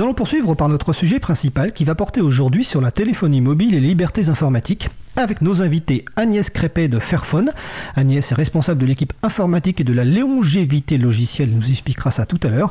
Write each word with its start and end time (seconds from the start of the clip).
Nous 0.00 0.06
allons 0.06 0.14
poursuivre 0.14 0.54
par 0.54 0.70
notre 0.70 0.94
sujet 0.94 1.20
principal 1.20 1.74
qui 1.74 1.84
va 1.84 1.94
porter 1.94 2.22
aujourd'hui 2.22 2.64
sur 2.64 2.80
la 2.80 2.90
téléphonie 2.90 3.42
mobile 3.42 3.74
et 3.74 3.80
les 3.80 3.88
libertés 3.88 4.30
informatiques 4.30 4.88
avec 5.16 5.42
nos 5.42 5.62
invités 5.62 6.04
Agnès 6.16 6.50
Crépet 6.50 6.88
de 6.88 6.98
Fairphone. 6.98 7.50
Agnès 7.94 8.30
est 8.30 8.34
responsable 8.34 8.80
de 8.80 8.86
l'équipe 8.86 9.12
informatique 9.22 9.80
et 9.80 9.84
de 9.84 9.92
la 9.92 10.04
longévité 10.04 10.98
logicielle, 10.98 11.50
nous 11.50 11.70
expliquera 11.70 12.10
ça 12.10 12.26
tout 12.26 12.40
à 12.42 12.48
l'heure. 12.48 12.70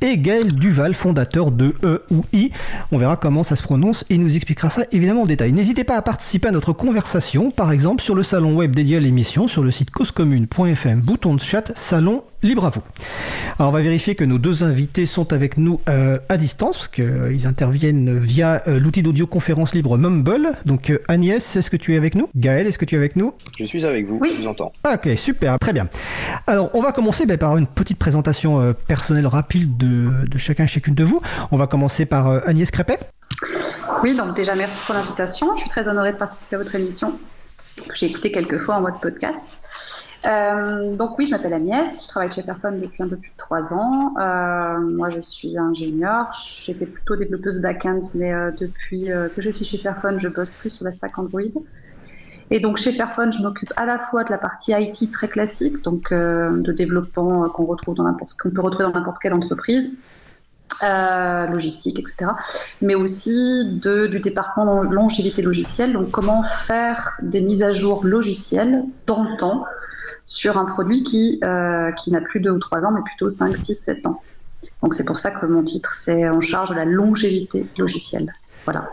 Et 0.00 0.18
Gaël 0.18 0.54
Duval, 0.54 0.94
fondateur 0.94 1.50
de 1.50 1.74
E 1.82 2.02
ou 2.10 2.24
I. 2.32 2.50
On 2.92 2.98
verra 2.98 3.16
comment 3.16 3.42
ça 3.42 3.56
se 3.56 3.62
prononce 3.62 4.04
et 4.10 4.18
nous 4.18 4.36
expliquera 4.36 4.70
ça 4.70 4.82
évidemment 4.92 5.22
en 5.22 5.26
détail. 5.26 5.52
N'hésitez 5.52 5.84
pas 5.84 5.96
à 5.96 6.02
participer 6.02 6.48
à 6.48 6.52
notre 6.52 6.72
conversation, 6.72 7.50
par 7.50 7.72
exemple 7.72 8.02
sur 8.02 8.14
le 8.14 8.22
salon 8.22 8.54
web 8.56 8.74
dédié 8.74 8.96
à 8.96 9.00
l'émission, 9.00 9.46
sur 9.46 9.62
le 9.62 9.70
site 9.70 9.90
causecommune.fm, 9.90 11.00
bouton 11.00 11.34
de 11.34 11.40
chat, 11.40 11.72
salon 11.74 12.24
libre 12.42 12.66
à 12.66 12.70
vous. 12.70 12.82
Alors 13.58 13.70
on 13.70 13.74
va 13.74 13.80
vérifier 13.80 14.14
que 14.14 14.24
nos 14.24 14.38
deux 14.38 14.62
invités 14.62 15.06
sont 15.06 15.32
avec 15.32 15.56
nous 15.56 15.80
euh, 15.88 16.18
à 16.28 16.36
distance, 16.36 16.76
parce 16.76 16.88
qu'ils 16.88 17.04
euh, 17.04 17.46
interviennent 17.46 18.16
via 18.16 18.62
euh, 18.68 18.78
l'outil 18.78 19.02
d'audioconférence 19.02 19.74
libre 19.74 19.98
Mumble. 19.98 20.50
Donc 20.64 20.92
Agnès, 21.08 21.56
est-ce 21.56 21.70
que 21.70 21.76
tu 21.76 21.87
es 21.94 21.96
avec 21.96 22.14
nous? 22.14 22.28
Gaël, 22.36 22.66
est-ce 22.66 22.78
que 22.78 22.84
tu 22.84 22.94
es 22.94 22.98
avec 22.98 23.16
nous? 23.16 23.34
Je 23.58 23.64
suis 23.64 23.84
avec 23.84 24.06
vous, 24.06 24.20
je 24.24 24.40
vous 24.40 24.46
entends. 24.46 24.72
Ok, 24.92 25.08
super, 25.16 25.58
très 25.58 25.72
bien. 25.72 25.88
Alors 26.46 26.70
on 26.74 26.80
va 26.80 26.92
commencer 26.92 27.26
ben, 27.26 27.38
par 27.38 27.56
une 27.56 27.66
petite 27.66 27.98
présentation 27.98 28.74
personnelle 28.86 29.26
rapide 29.26 29.76
de, 29.76 30.26
de, 30.26 30.38
chacun 30.38 30.64
et 30.64 30.68
chacune 30.68 30.94
de 30.94 31.04
vous. 31.04 31.20
On 31.50 31.56
va 31.56 31.66
commencer 31.66 32.06
par 32.06 32.46
Agnès 32.46 32.70
Crépet. 32.70 32.98
Oui, 34.02 34.16
donc 34.16 34.36
déjà 34.36 34.54
merci 34.54 34.78
pour 34.86 34.94
l'invitation. 34.94 35.54
Je 35.56 35.60
suis 35.62 35.70
très 35.70 35.88
honorée 35.88 36.12
de 36.12 36.18
participer 36.18 36.56
à 36.56 36.58
votre 36.58 36.74
émission. 36.74 37.18
J'ai 37.94 38.06
écouté 38.06 38.32
quelques 38.32 38.58
fois 38.58 38.76
en 38.76 38.80
mode 38.82 39.00
podcast. 39.00 39.60
Euh, 40.26 40.96
donc 40.96 41.16
oui, 41.18 41.26
je 41.26 41.30
m'appelle 41.30 41.54
Agnès, 41.54 42.04
je 42.04 42.08
travaille 42.08 42.30
chez 42.32 42.42
Fairphone 42.42 42.80
depuis 42.80 43.02
un 43.02 43.08
peu 43.08 43.16
plus 43.16 43.30
de 43.30 43.36
trois 43.36 43.72
ans. 43.72 44.14
Euh, 44.18 44.78
moi, 44.96 45.08
je 45.10 45.20
suis 45.20 45.56
ingénieure, 45.56 46.32
j'étais 46.32 46.86
plutôt 46.86 47.16
développeuse 47.16 47.60
back-end, 47.60 48.00
mais 48.14 48.32
euh, 48.32 48.50
depuis 48.50 49.06
que 49.34 49.40
je 49.40 49.50
suis 49.50 49.64
chez 49.64 49.78
Fairphone, 49.78 50.18
je 50.18 50.28
bosse 50.28 50.52
plus 50.54 50.70
sur 50.70 50.84
la 50.84 50.92
stack 50.92 51.18
Android. 51.18 51.42
Et 52.50 52.60
donc 52.60 52.78
chez 52.78 52.92
Fairphone, 52.92 53.30
je 53.30 53.42
m'occupe 53.42 53.72
à 53.76 53.84
la 53.84 53.98
fois 53.98 54.24
de 54.24 54.30
la 54.30 54.38
partie 54.38 54.72
IT 54.72 55.12
très 55.12 55.28
classique, 55.28 55.82
donc 55.82 56.10
de 56.10 56.72
développement 56.72 57.46
qu'on 57.50 57.66
peut 57.66 57.72
retrouver 57.72 57.96
dans 57.96 58.92
n'importe 58.92 59.18
quelle 59.20 59.34
entreprise, 59.34 59.98
logistique, 60.80 61.98
etc. 61.98 62.30
Mais 62.80 62.94
aussi 62.94 63.78
du 63.82 64.18
département 64.20 64.82
longévité 64.82 65.42
logicielle, 65.42 65.92
donc 65.92 66.10
comment 66.10 66.42
faire 66.42 67.18
des 67.20 67.42
mises 67.42 67.62
à 67.62 67.72
jour 67.72 68.02
logicielles 68.02 68.82
dans 69.06 69.24
le 69.24 69.36
temps 69.36 69.66
sur 70.28 70.58
un 70.58 70.66
produit 70.66 71.02
qui, 71.02 71.40
euh, 71.42 71.90
qui 71.92 72.10
n'a 72.12 72.20
plus 72.20 72.40
2 72.40 72.50
ou 72.50 72.58
3 72.58 72.84
ans, 72.84 72.92
mais 72.92 73.00
plutôt 73.00 73.30
5, 73.30 73.56
6, 73.56 73.74
7 73.74 74.06
ans. 74.06 74.20
Donc 74.82 74.92
c'est 74.92 75.04
pour 75.04 75.18
ça 75.18 75.30
que 75.30 75.46
mon 75.46 75.64
titre, 75.64 75.94
c'est 75.94 76.28
en 76.28 76.40
charge 76.40 76.70
de 76.70 76.74
la 76.74 76.84
longévité 76.84 77.66
logicielle. 77.78 78.32
Voilà. 78.64 78.90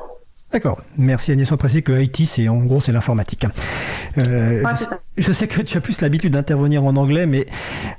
D'accord. 0.53 0.81
Merci 0.97 1.33
Agnès. 1.33 1.51
On 1.51 1.57
précise 1.57 1.81
que 1.81 1.91
IT, 1.91 2.25
c'est 2.25 2.47
en 2.47 2.63
gros, 2.63 2.79
c'est 2.79 2.93
l'informatique. 2.93 3.45
Euh, 4.17 4.63
je, 5.17 5.31
sais 5.33 5.49
que 5.49 5.61
tu 5.61 5.77
as 5.77 5.81
plus 5.81 5.99
l'habitude 5.99 6.31
d'intervenir 6.31 6.85
en 6.85 6.95
anglais, 6.95 7.25
mais 7.25 7.47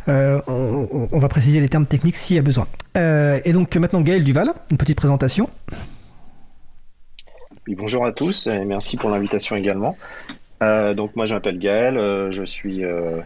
euh, 0.09 0.41
on, 0.47 1.19
va 1.19 1.29
préciser 1.29 1.61
les 1.61 1.69
termes 1.69 1.85
techniques 1.85 2.17
s'il 2.17 2.37
y 2.37 2.39
a 2.39 2.43
besoin. 2.43 2.67
et 2.95 3.53
donc 3.53 3.77
maintenant, 3.77 4.01
Gaël 4.01 4.25
Duval, 4.25 4.55
une 4.71 4.79
petite 4.79 4.97
présentation. 4.97 5.51
Oui, 7.69 7.75
bonjour 7.75 8.07
à 8.07 8.13
tous 8.13 8.47
et 8.47 8.65
merci 8.65 8.97
pour 8.97 9.11
l'invitation 9.11 9.57
également. 9.57 9.99
Euh, 10.63 10.95
donc 10.95 11.15
moi 11.17 11.27
je 11.27 11.35
m'appelle 11.35 11.59
Gaël, 11.59 11.99
euh, 11.99 12.31
je 12.31 12.43
suis 12.45 12.83
euh, 12.85 13.21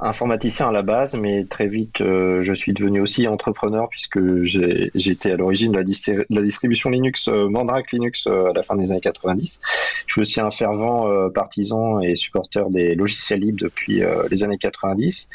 informaticien 0.00 0.68
à 0.68 0.72
la 0.72 0.82
base, 0.82 1.16
mais 1.16 1.44
très 1.44 1.66
vite, 1.66 2.00
euh, 2.00 2.42
je 2.42 2.52
suis 2.52 2.72
devenu 2.72 3.00
aussi 3.00 3.28
entrepreneur 3.28 3.88
puisque 3.88 4.18
j'étais 4.42 5.30
à 5.30 5.36
l'origine 5.36 5.72
de, 5.72 5.78
la, 5.78 6.42
distribution 6.42 6.90
Linux, 6.90 7.28
euh, 7.28 7.48
Mandrake 7.48 7.92
Linux 7.92 8.26
euh, 8.26 8.50
à 8.50 8.52
la 8.52 8.62
fin 8.62 8.74
des 8.76 8.90
années 8.90 9.00
90. 9.00 9.60
Je 10.06 10.12
suis 10.12 10.20
aussi 10.20 10.40
un 10.40 10.50
fervent 10.50 11.30
partisan 11.30 12.00
et 12.00 12.14
supporter 12.16 12.68
des 12.70 12.94
logiciels 12.94 13.40
libres 13.40 13.58
depuis 13.60 14.02
les 14.30 14.44
années 14.44 14.58
90. 14.58 15.28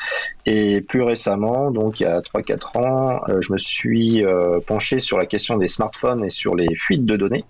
Et 0.45 0.81
plus 0.81 1.01
récemment, 1.01 1.71
donc 1.71 1.99
il 1.99 2.03
y 2.03 2.05
a 2.05 2.19
3-4 2.19 2.77
ans, 2.77 3.21
je 3.39 3.51
me 3.53 3.57
suis 3.57 4.23
penché 4.67 4.99
sur 4.99 5.17
la 5.17 5.25
question 5.25 5.57
des 5.57 5.67
smartphones 5.67 6.23
et 6.23 6.29
sur 6.29 6.55
les 6.55 6.73
fuites 6.75 7.05
de 7.05 7.17
données. 7.17 7.45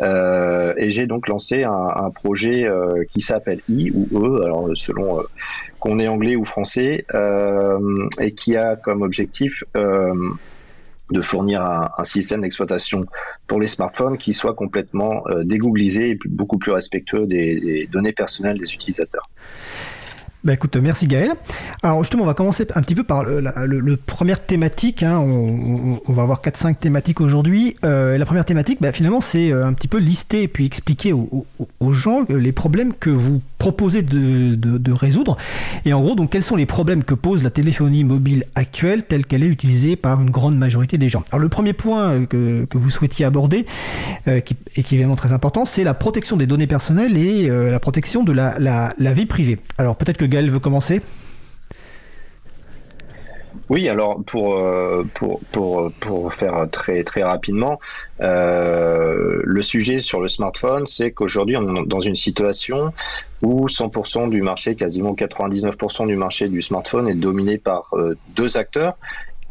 et 0.00 0.90
j'ai 0.90 1.06
donc 1.06 1.28
lancé 1.28 1.64
un, 1.64 1.72
un 1.72 2.10
projet 2.10 2.68
qui 3.12 3.20
s'appelle 3.20 3.60
I 3.68 3.90
ou 3.90 4.08
E, 4.12 4.44
alors 4.44 4.68
selon 4.74 5.22
qu'on 5.80 5.98
est 5.98 6.08
anglais 6.08 6.36
ou 6.36 6.44
français, 6.44 7.04
euh, 7.14 8.08
et 8.20 8.32
qui 8.32 8.56
a 8.56 8.76
comme 8.76 9.02
objectif 9.02 9.64
euh, 9.76 10.14
de 11.10 11.22
fournir 11.22 11.62
un, 11.62 12.04
système 12.04 12.42
d'exploitation 12.42 13.04
pour 13.46 13.60
les 13.60 13.66
smartphones 13.66 14.16
qui 14.16 14.32
soit 14.32 14.54
complètement 14.54 15.26
euh, 15.28 15.42
dégooglisé 15.42 16.10
et 16.10 16.18
beaucoup 16.26 16.58
plus 16.58 16.70
respectueux 16.70 17.26
des 17.26 17.88
données 17.90 18.12
personnelles 18.12 18.58
des 18.58 18.72
utilisateurs. 18.72 19.28
Bah 20.42 20.54
écoute, 20.54 20.74
merci 20.76 21.06
Gaël. 21.06 21.32
Alors 21.82 22.02
justement, 22.02 22.22
on 22.22 22.26
va 22.26 22.32
commencer 22.32 22.66
un 22.74 22.80
petit 22.80 22.94
peu 22.94 23.04
par 23.04 23.24
le, 23.24 23.96
première 23.96 24.40
thématique. 24.40 25.02
Hein. 25.02 25.18
On, 25.18 26.12
va 26.12 26.22
avoir 26.22 26.40
4-5 26.40 26.76
thématiques 26.76 27.20
aujourd'hui. 27.20 27.76
Euh, 27.84 28.16
la 28.16 28.24
première 28.24 28.46
thématique, 28.46 28.78
bah, 28.80 28.90
finalement, 28.90 29.20
c'est 29.20 29.52
euh, 29.52 29.66
un 29.66 29.74
petit 29.74 29.88
peu 29.88 29.98
lister 29.98 30.42
et 30.42 30.48
puis 30.48 30.64
expliquer 30.64 31.12
aux, 31.12 31.92
gens 31.92 32.24
les 32.30 32.52
problèmes 32.52 32.94
que 32.94 33.10
vous 33.10 33.42
proposez 33.60 34.00
de, 34.02 34.54
de, 34.54 34.92
résoudre. 34.92 35.36
Et 35.84 35.92
en 35.92 36.00
gros, 36.00 36.14
donc, 36.14 36.30
quels 36.30 36.42
sont 36.42 36.56
les 36.56 36.66
problèmes 36.66 37.04
que 37.04 37.14
pose 37.14 37.44
la 37.44 37.50
téléphonie 37.50 38.04
mobile 38.04 38.44
actuelle 38.54 39.04
telle 39.04 39.26
qu'elle 39.26 39.44
est 39.44 39.48
utilisée 39.48 39.96
par 39.96 40.20
une 40.22 40.30
grande 40.30 40.56
majorité 40.56 40.96
des 40.98 41.08
gens? 41.08 41.22
Alors 41.30 41.42
le 41.42 41.48
premier 41.48 41.74
point 41.74 42.12
euh, 42.12 42.26
que, 42.26 42.64
que 42.64 42.78
vous 42.78 42.90
souhaitiez 42.90 43.26
aborder, 43.26 43.66
euh, 44.26 44.40
qui, 44.40 44.56
et 44.76 44.82
qui 44.82 44.94
est 44.94 44.98
vraiment 44.98 45.14
très 45.14 45.32
important, 45.32 45.66
c'est 45.66 45.84
la 45.84 45.94
protection 45.94 46.36
des 46.36 46.46
données 46.46 46.66
personnelles 46.66 47.16
et 47.18 47.50
euh, 47.50 47.70
la 47.70 47.78
protection 47.78 48.24
de 48.24 48.32
la, 48.32 48.58
la, 48.58 48.94
la 48.98 49.12
vie 49.12 49.26
privée. 49.26 49.58
Alors 49.76 49.96
peut-être 49.96 50.16
que 50.16 50.24
Gaël 50.30 50.50
veut 50.50 50.60
commencer? 50.60 51.02
Oui, 53.68 53.88
alors 53.88 54.20
pour, 54.24 54.56
euh, 54.56 55.04
faire 56.30 56.66
très, 56.72 57.04
très 57.04 57.22
rapidement, 57.22 57.78
euh, 58.20 59.40
le 59.44 59.62
sujet 59.62 59.98
sur 59.98 60.20
le 60.20 60.28
smartphone, 60.28 60.86
c'est 60.86 61.12
qu'aujourd'hui, 61.12 61.56
on 61.56 61.76
est 61.76 61.86
dans 61.86 62.00
une 62.00 62.16
situation 62.16 62.92
où 63.42 63.68
100% 63.68 64.28
du 64.28 64.42
marché, 64.42 64.74
quasiment 64.74 65.14
99% 65.14 66.06
du 66.06 66.16
marché 66.16 66.48
du 66.48 66.62
smartphone 66.62 67.08
est 67.08 67.14
dominé 67.14 67.58
par 67.58 67.88
euh, 67.92 68.16
deux 68.34 68.56
acteurs. 68.56 68.96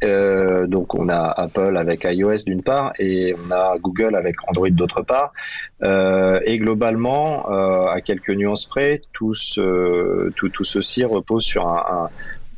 Donc 0.02 0.96
on 0.96 1.10
a 1.10 1.34
Apple 1.36 1.78
avec 1.78 2.06
iOS 2.06 2.44
d'une 2.46 2.62
part 2.62 2.94
et 3.00 3.36
on 3.36 3.52
a 3.52 3.78
Google 3.80 4.16
avec 4.16 4.36
Android 4.48 4.70
d'autre 4.70 5.02
part. 5.02 5.34
et 5.84 6.58
globalement, 6.58 7.46
à 7.90 8.02
quelques 8.02 8.32
nuances 8.32 8.66
près, 8.66 9.02
tout, 9.14 9.34
tout, 10.36 10.50
tout 10.50 10.66
ceci 10.66 11.04
repose 11.04 11.44
sur 11.44 11.68
un 11.68 12.10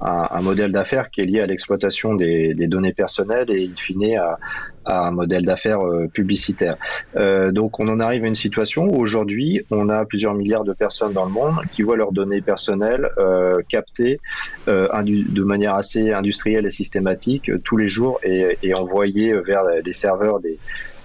un, 0.01 0.41
modèle 0.41 0.71
d'affaires 0.71 1.09
qui 1.09 1.21
est 1.21 1.25
lié 1.25 1.41
à 1.41 1.45
l'exploitation 1.45 2.15
des, 2.15 2.53
données 2.67 2.93
personnelles 2.93 3.49
et 3.49 3.65
in 3.65 3.75
fine 3.75 4.17
à, 4.17 4.37
un 4.85 5.11
modèle 5.11 5.45
d'affaires 5.45 5.85
euh, 5.85 6.07
publicitaire. 6.07 6.75
Euh, 7.15 7.51
donc 7.51 7.79
on 7.79 7.87
en 7.87 7.99
arrive 7.99 8.23
à 8.23 8.27
une 8.27 8.35
situation 8.35 8.85
où 8.85 8.99
aujourd'hui 8.99 9.63
on 9.69 9.89
a 9.89 10.05
plusieurs 10.05 10.33
milliards 10.33 10.63
de 10.63 10.73
personnes 10.73 11.13
dans 11.13 11.25
le 11.25 11.31
monde 11.31 11.55
qui 11.71 11.83
voient 11.83 11.97
leurs 11.97 12.13
données 12.13 12.41
personnelles 12.41 13.09
euh, 13.19 13.53
captées 13.69 14.19
de 14.65 15.43
manière 15.43 15.75
assez 15.75 16.11
industrielle 16.11 16.65
et 16.65 16.71
systématique 16.71 17.51
tous 17.63 17.77
les 17.77 17.87
jours 17.87 18.19
et, 18.23 18.57
et 18.63 18.73
envoyées 18.73 19.33
vers 19.33 19.63
les 19.85 19.93
serveurs 19.93 20.39
des, 20.39 20.57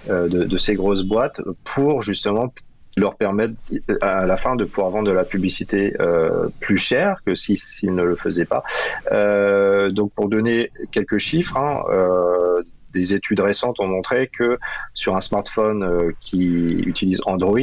de, 0.09 0.27
de, 0.27 0.57
ces 0.57 0.73
grosses 0.73 1.03
boîtes 1.03 1.41
pour 1.63 2.01
justement 2.01 2.51
leur 2.97 3.15
permettre 3.15 3.55
à 4.01 4.25
la 4.25 4.37
fin 4.37 4.55
de 4.55 4.65
pouvoir 4.65 4.89
vendre 4.89 5.07
de 5.07 5.13
la 5.13 5.23
publicité 5.23 5.93
euh, 5.99 6.49
plus 6.59 6.77
chère 6.77 7.21
que 7.25 7.35
s'ils 7.35 7.57
si, 7.57 7.87
ne 7.87 8.03
le 8.03 8.15
faisaient 8.15 8.45
pas. 8.45 8.63
Euh, 9.11 9.89
donc 9.91 10.11
pour 10.13 10.29
donner 10.29 10.71
quelques 10.91 11.19
chiffres, 11.19 11.57
hein, 11.57 11.83
euh, 11.89 12.63
des 12.93 13.13
études 13.13 13.39
récentes 13.39 13.79
ont 13.79 13.87
montré 13.87 14.27
que 14.27 14.57
sur 14.93 15.15
un 15.15 15.21
smartphone 15.21 15.83
euh, 15.83 16.11
qui 16.19 16.45
utilise 16.45 17.21
Android, 17.25 17.59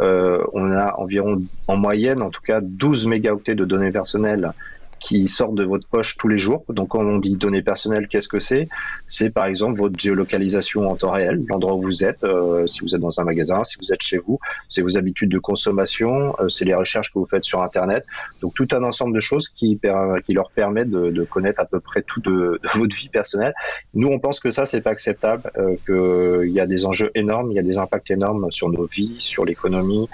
euh, 0.00 0.44
on 0.52 0.70
a 0.70 0.94
environ 0.98 1.38
en 1.66 1.76
moyenne 1.76 2.22
en 2.22 2.30
tout 2.30 2.42
cas 2.42 2.60
12 2.62 3.06
mégaoctets 3.06 3.56
de 3.56 3.64
données 3.64 3.90
personnelles 3.90 4.52
qui 5.00 5.28
sortent 5.28 5.54
de 5.54 5.64
votre 5.64 5.86
poche 5.86 6.16
tous 6.16 6.28
les 6.28 6.38
jours. 6.38 6.64
Donc 6.68 6.88
quand 6.88 7.00
on 7.00 7.18
dit 7.18 7.36
données 7.36 7.62
personnelles, 7.62 8.08
qu'est-ce 8.08 8.28
que 8.28 8.40
c'est? 8.40 8.68
C'est 9.08 9.30
par 9.30 9.46
exemple 9.46 9.78
votre 9.78 9.98
géolocalisation 9.98 10.88
en 10.90 10.96
temps 10.96 11.10
réel, 11.10 11.42
l'endroit 11.48 11.74
où 11.74 11.80
vous 11.80 12.04
êtes, 12.04 12.24
euh, 12.24 12.66
si 12.66 12.80
vous 12.80 12.94
êtes 12.94 13.00
dans 13.00 13.20
un 13.20 13.24
magasin, 13.24 13.64
si 13.64 13.76
vous 13.80 13.92
êtes 13.92 14.02
chez 14.02 14.18
vous, 14.18 14.38
c'est 14.68 14.82
vos 14.82 14.98
habitudes 14.98 15.30
de 15.30 15.38
consommation, 15.38 16.34
euh, 16.40 16.48
c'est 16.48 16.64
les 16.64 16.74
recherches 16.74 17.12
que 17.12 17.18
vous 17.18 17.26
faites 17.26 17.44
sur 17.44 17.62
Internet. 17.62 18.04
Donc 18.40 18.54
tout 18.54 18.68
un 18.72 18.82
ensemble 18.82 19.14
de 19.14 19.20
choses 19.20 19.48
qui, 19.48 19.80
qui 20.24 20.32
leur 20.32 20.50
permettent 20.50 20.90
de, 20.90 21.10
de, 21.10 21.24
connaître 21.24 21.60
à 21.60 21.64
peu 21.64 21.80
près 21.80 22.02
tout 22.02 22.20
de, 22.20 22.60
de, 22.62 22.78
votre 22.78 22.96
vie 22.96 23.08
personnelle. 23.08 23.54
Nous, 23.94 24.08
on 24.08 24.18
pense 24.18 24.40
que 24.40 24.50
ça, 24.50 24.66
c'est 24.66 24.80
pas 24.80 24.90
acceptable, 24.90 25.50
euh, 25.56 25.76
qu'il 25.86 26.52
y 26.52 26.60
a 26.60 26.66
des 26.66 26.86
enjeux 26.86 27.10
énormes, 27.14 27.50
il 27.50 27.54
y 27.54 27.58
a 27.58 27.62
des 27.62 27.78
impacts 27.78 28.10
énormes 28.10 28.50
sur 28.50 28.68
nos 28.68 28.84
vies, 28.84 29.16
sur 29.18 29.44
l'économie, 29.44 30.08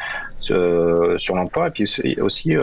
sur 0.47 1.35
l'emploi 1.35 1.69
et 1.69 1.71
puis 1.71 1.85
aussi 2.21 2.55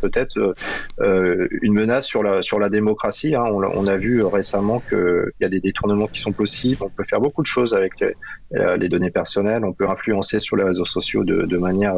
peut-être 0.00 0.54
une 0.98 1.72
menace 1.72 2.06
sur 2.06 2.22
la 2.22 2.42
sur 2.42 2.58
la 2.58 2.68
démocratie. 2.68 3.34
Hein. 3.34 3.44
On, 3.50 3.86
a 3.86 3.96
vu 3.96 4.22
récemment 4.22 4.82
qu'il 4.88 5.32
y 5.40 5.44
a 5.44 5.48
des 5.48 5.60
détournements 5.60 6.06
qui 6.06 6.20
sont 6.20 6.32
possibles. 6.32 6.82
On 6.82 6.88
peut 6.88 7.04
faire 7.04 7.20
beaucoup 7.20 7.42
de 7.42 7.46
choses 7.46 7.74
avec 7.74 7.92
les, 8.00 8.88
données 8.88 9.10
personnelles. 9.10 9.64
On 9.64 9.72
peut 9.72 9.88
influencer 9.88 10.40
sur 10.40 10.56
les 10.56 10.64
réseaux 10.64 10.84
sociaux 10.84 11.24
de 11.24 11.58
manière 11.58 11.94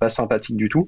pas 0.00 0.08
sympathique 0.08 0.56
du 0.56 0.68
tout. 0.68 0.86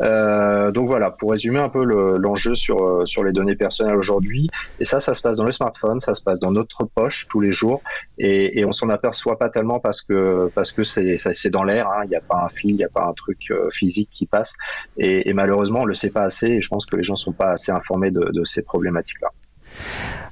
donc 0.00 0.86
voilà, 0.86 1.10
pour 1.10 1.30
résumer 1.30 1.58
un 1.58 1.68
peu 1.68 1.84
l'enjeu 1.84 2.54
sur 2.54 3.06
sur 3.06 3.24
les 3.24 3.32
données 3.32 3.56
personnelles 3.56 3.96
aujourd'hui. 3.96 4.48
Et 4.80 4.84
ça, 4.84 5.00
ça 5.00 5.14
se 5.14 5.22
passe 5.22 5.36
dans 5.36 5.44
le 5.44 5.52
smartphone, 5.52 6.00
ça 6.00 6.14
se 6.14 6.22
passe 6.22 6.40
dans 6.40 6.50
notre 6.50 6.84
poche 6.84 7.26
tous 7.28 7.40
les 7.40 7.52
jours, 7.52 7.82
et, 8.18 8.64
on 8.64 8.72
s'en 8.72 8.88
aperçoit 8.88 9.38
pas 9.38 9.48
tellement 9.48 9.80
parce 9.80 10.02
que 10.02 10.50
parce 10.54 10.72
que 10.72 10.84
c'est 10.84 11.50
dans 11.50 11.64
l'air. 11.64 11.88
Hein. 11.88 12.02
Il 12.04 12.10
n'y 12.10 12.16
a 12.16 12.20
pas 12.20 12.44
un 12.44 12.48
fil, 12.48 12.70
il 12.70 12.76
n'y 12.76 12.84
a 12.84 12.88
pas 12.88 13.04
un 13.04 13.12
truc 13.12 13.50
euh, 13.50 13.70
physique 13.70 14.08
qui 14.10 14.26
passe, 14.26 14.54
et, 14.96 15.28
et, 15.28 15.32
malheureusement, 15.32 15.80
on 15.80 15.84
le 15.84 15.94
sait 15.94 16.10
pas 16.10 16.22
assez. 16.22 16.46
Et 16.46 16.62
je 16.62 16.68
pense 16.68 16.86
que 16.86 16.96
les 16.96 17.02
gens 17.02 17.16
sont 17.16 17.32
pas 17.32 17.52
assez 17.52 17.72
informés 17.72 18.10
de, 18.10 18.30
de 18.32 18.44
ces 18.44 18.62
problématiques-là. 18.62 19.28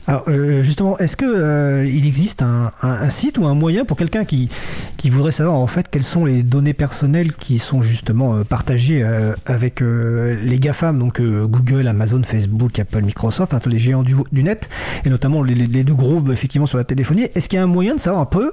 Alors 0.06 0.24
euh, 0.28 0.62
justement, 0.62 0.98
est-ce 0.98 1.16
que 1.16 1.24
euh, 1.24 1.86
il 1.86 2.06
existe 2.06 2.42
un, 2.42 3.10
site 3.10 3.38
ou 3.38 3.46
un 3.46 3.54
moyen 3.54 3.84
pour 3.84 3.96
quelqu'un 3.96 4.24
qui, 4.24 4.48
qui 4.96 5.10
voudrait 5.10 5.30
savoir 5.30 5.56
en 5.56 5.66
fait 5.66 5.88
quelles 5.88 6.02
sont 6.02 6.24
les 6.24 6.42
données 6.42 6.72
personnelles 6.74 7.34
qui 7.34 7.58
sont 7.58 7.82
justement 7.82 8.34
euh, 8.34 8.44
partagées 8.44 9.04
avec 9.46 9.80
les 9.80 10.58
GAFAM, 10.58 10.98
donc 10.98 11.20
Google, 11.20 11.86
Amazon, 11.86 12.22
Facebook, 12.24 12.78
Apple, 12.78 13.02
Microsoft, 13.02 13.54
tous 13.60 13.68
les 13.68 13.78
géants 13.78 14.02
du, 14.02 14.42
net, 14.42 14.68
et 15.04 15.10
notamment 15.10 15.42
les, 15.42 15.54
deux 15.84 15.94
gros 15.94 16.20
effectivement 16.32 16.66
sur 16.66 16.78
la 16.78 16.84
téléphonie. 16.84 17.28
Est-ce 17.34 17.48
qu'il 17.48 17.58
y 17.58 17.60
a 17.60 17.64
un 17.64 17.68
moyen 17.68 17.94
de 17.94 18.00
savoir 18.00 18.22
un 18.22 18.26
peu 18.26 18.52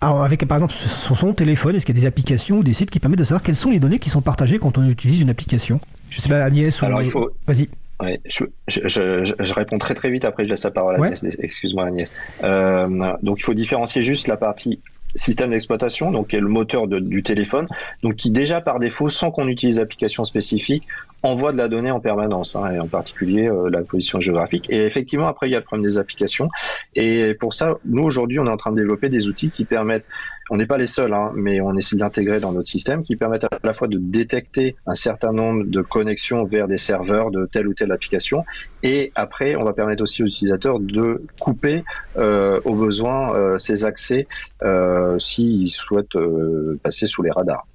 avec 0.00 0.46
par 0.46 0.58
exemple 0.58 0.74
sur 0.74 1.16
son 1.16 1.32
téléphone, 1.32 1.76
est-ce 1.76 1.84
qu'il 1.84 1.94
y 1.94 1.98
a 1.98 2.02
des 2.02 2.06
applications 2.06 2.58
ou 2.58 2.62
des 2.62 2.72
sites 2.72 2.90
qui 2.90 3.00
permettent 3.00 3.18
de 3.18 3.24
savoir 3.24 3.42
quelles 3.42 3.56
sont 3.56 3.70
les 3.70 3.80
données 3.80 3.98
qui 3.98 4.10
sont 4.10 4.22
partagées 4.22 4.58
quand 4.58 4.78
on 4.78 4.88
utilise 4.88 5.20
une 5.20 5.30
application? 5.30 5.80
Je 6.10 6.20
sais 6.20 6.28
pas, 6.28 6.42
Agnès 6.42 6.80
ou... 6.80 6.84
Alors 6.84 7.02
il 7.02 7.10
faut... 7.10 7.30
Vas-y. 7.46 7.68
Ouais, 8.00 8.20
je, 8.26 8.44
je, 8.68 8.86
je, 8.86 9.24
je, 9.24 9.54
réponds 9.54 9.78
très 9.78 9.94
très 9.94 10.08
vite, 10.08 10.24
après 10.24 10.44
je 10.44 10.50
laisse 10.50 10.62
la 10.64 10.70
parole 10.70 10.94
à 10.96 11.04
Agnès. 11.04 11.24
Excuse-moi 11.40 11.84
Agnès. 11.84 12.12
Euh, 12.44 13.14
donc 13.22 13.40
il 13.40 13.42
faut 13.42 13.54
différencier 13.54 14.02
juste 14.02 14.28
la 14.28 14.36
partie 14.36 14.80
système 15.14 15.50
d'exploitation, 15.50 16.10
donc 16.10 16.28
qui 16.28 16.36
est 16.36 16.40
le 16.40 16.48
moteur 16.48 16.86
de, 16.86 16.98
du 16.98 17.22
téléphone, 17.22 17.66
donc 18.02 18.16
qui 18.16 18.30
déjà 18.30 18.60
par 18.60 18.78
défaut, 18.78 19.08
sans 19.08 19.30
qu'on 19.30 19.48
utilise 19.48 19.76
d'application 19.76 20.24
spécifique, 20.24 20.86
envoie 21.22 21.52
de 21.52 21.56
la 21.56 21.68
donnée 21.68 21.90
en 21.90 22.00
permanence, 22.00 22.54
hein, 22.56 22.70
et 22.72 22.78
en 22.78 22.86
particulier 22.86 23.48
euh, 23.48 23.68
la 23.70 23.82
position 23.82 24.20
géographique. 24.20 24.66
Et 24.68 24.84
effectivement, 24.84 25.26
après, 25.26 25.48
il 25.48 25.52
y 25.52 25.56
a 25.56 25.58
le 25.58 25.64
problème 25.64 25.84
des 25.84 25.98
applications. 25.98 26.48
Et 26.94 27.34
pour 27.34 27.54
ça, 27.54 27.78
nous, 27.84 28.02
aujourd'hui, 28.02 28.38
on 28.38 28.46
est 28.46 28.50
en 28.50 28.56
train 28.56 28.70
de 28.70 28.76
développer 28.76 29.08
des 29.08 29.28
outils 29.28 29.50
qui 29.50 29.64
permettent, 29.64 30.08
on 30.50 30.56
n'est 30.56 30.66
pas 30.66 30.78
les 30.78 30.86
seuls, 30.86 31.12
hein, 31.12 31.32
mais 31.34 31.60
on 31.60 31.76
essaie 31.76 31.96
d'intégrer 31.96 32.40
dans 32.40 32.52
notre 32.52 32.68
système, 32.68 33.02
qui 33.02 33.16
permettent 33.16 33.44
à 33.44 33.50
la 33.62 33.74
fois 33.74 33.88
de 33.88 33.98
détecter 33.98 34.76
un 34.86 34.94
certain 34.94 35.32
nombre 35.32 35.64
de 35.64 35.82
connexions 35.82 36.44
vers 36.44 36.68
des 36.68 36.78
serveurs 36.78 37.30
de 37.30 37.46
telle 37.46 37.68
ou 37.68 37.74
telle 37.74 37.92
application. 37.92 38.44
Et 38.82 39.12
après, 39.14 39.56
on 39.56 39.64
va 39.64 39.72
permettre 39.72 40.02
aussi 40.02 40.22
aux 40.22 40.26
utilisateurs 40.26 40.80
de 40.80 41.22
couper 41.40 41.84
euh, 42.16 42.60
au 42.64 42.74
besoin 42.74 43.34
euh, 43.34 43.58
ces 43.58 43.84
accès 43.84 44.26
euh, 44.62 45.18
s'ils 45.18 45.70
souhaitent 45.70 46.16
euh, 46.16 46.78
passer 46.82 47.06
sous 47.06 47.22
les 47.22 47.30
radars. 47.30 47.66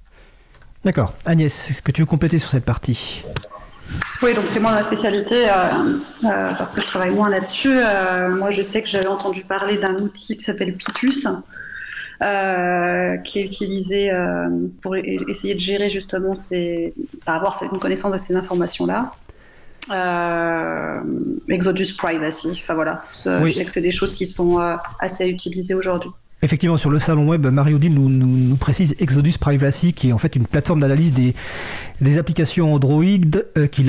D'accord. 0.84 1.14
Agnès, 1.24 1.70
est-ce 1.70 1.80
que 1.80 1.92
tu 1.92 2.02
veux 2.02 2.06
compléter 2.06 2.38
sur 2.38 2.50
cette 2.50 2.64
partie? 2.64 3.24
Oui, 4.22 4.34
donc 4.34 4.44
c'est 4.48 4.60
moi 4.60 4.72
ma 4.72 4.82
spécialité 4.82 5.48
euh, 5.48 5.52
euh, 6.24 6.52
parce 6.56 6.74
que 6.74 6.80
je 6.80 6.86
travaille 6.86 7.10
moins 7.10 7.28
là-dessus. 7.28 7.74
Euh, 7.74 8.34
moi, 8.34 8.50
je 8.50 8.62
sais 8.62 8.82
que 8.82 8.88
j'avais 8.88 9.06
entendu 9.06 9.44
parler 9.44 9.76
d'un 9.78 9.96
outil 9.96 10.36
qui 10.36 10.42
s'appelle 10.42 10.76
Pitus, 12.24 13.22
qui 13.24 13.38
est 13.38 13.44
utilisé 13.44 14.12
pour 14.80 14.96
essayer 14.96 15.54
de 15.54 15.60
gérer 15.60 15.90
justement 15.90 16.34
ces, 16.34 16.94
avoir 17.26 17.60
une 17.70 17.78
connaissance 17.78 18.12
de 18.12 18.18
ces 18.18 18.34
informations-là. 18.34 19.10
Exodus 21.48 21.94
Privacy, 21.96 22.60
enfin 22.62 22.74
voilà. 22.74 23.04
Je 23.12 23.52
sais 23.52 23.64
que 23.64 23.72
c'est 23.72 23.80
des 23.80 23.90
choses 23.90 24.14
qui 24.14 24.26
sont 24.26 24.58
assez 24.98 25.28
utilisées 25.28 25.74
aujourd'hui. 25.74 26.10
Effectivement, 26.44 26.76
sur 26.76 26.90
le 26.90 26.98
salon 26.98 27.26
web, 27.26 27.46
Mario 27.46 27.78
Deal 27.78 27.94
nous, 27.94 28.56
précise 28.56 28.94
Exodus 29.00 29.38
Privacy, 29.40 29.94
qui 29.94 30.10
est 30.10 30.12
en 30.12 30.18
fait 30.18 30.36
une 30.36 30.46
plateforme 30.46 30.80
d'analyse 30.80 31.14
des, 31.14 32.18
applications 32.18 32.74
Android 32.74 33.02
euh, 33.56 33.66
qui, 33.66 33.82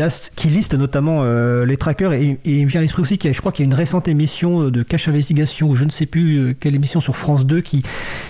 liste 0.47 0.73
notamment 0.73 1.19
euh, 1.23 1.65
les 1.65 1.75
trackers. 1.75 2.13
Et, 2.13 2.39
il 2.45 2.63
me 2.63 2.69
vient 2.69 2.79
à 2.79 2.81
l'esprit 2.81 3.01
aussi 3.01 3.17
qu'il 3.17 3.33
je 3.33 3.39
crois 3.41 3.51
qu'il 3.51 3.65
y 3.65 3.67
a 3.67 3.69
une 3.69 3.73
récente 3.73 4.07
émission 4.07 4.69
de 4.69 4.83
Cache 4.83 5.09
Investigation, 5.09 5.67
ou 5.67 5.75
je 5.75 5.83
ne 5.83 5.89
sais 5.89 6.05
plus 6.05 6.37
euh, 6.37 6.55
quelle 6.57 6.75
émission 6.75 7.01
sur 7.01 7.17
France 7.17 7.45
2, 7.45 7.59
qui, 7.59 7.83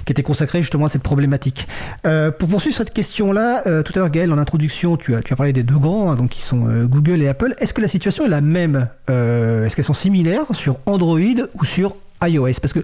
était 0.10 0.24
consacrée 0.24 0.62
justement 0.62 0.86
à 0.86 0.90
cette 0.90 1.04
problématique. 1.04 1.68
pour 2.04 2.50
poursuivre 2.50 2.76
cette 2.76 2.94
question-là, 2.94 3.84
tout 3.84 3.92
à 3.96 4.00
l'heure, 4.00 4.10
Gaël, 4.10 4.32
en 4.32 4.38
introduction, 4.38 4.98
tu 4.98 5.14
as, 5.14 5.22
tu 5.22 5.34
as 5.34 5.36
parlé 5.36 5.52
des 5.52 5.64
deux 5.64 5.78
grands, 5.78 6.12
hein, 6.12 6.16
donc 6.16 6.30
qui 6.30 6.42
sont 6.42 6.86
Google 6.86 7.22
et 7.22 7.28
Apple. 7.28 7.54
Est-ce 7.60 7.74
que 7.74 7.82
la 7.82 7.88
situation 7.88 8.26
est 8.26 8.30
la 8.30 8.42
même 8.42 8.88
Est-ce 9.08 9.76
qu'elles 9.76 9.86
sont 9.86 9.94
similaires 9.94 10.46
sur 10.54 10.78
Android 10.86 11.20
ou 11.54 11.66
sur 11.66 11.96
iOS 12.28 12.60
Parce 12.62 12.74
que 12.74 12.80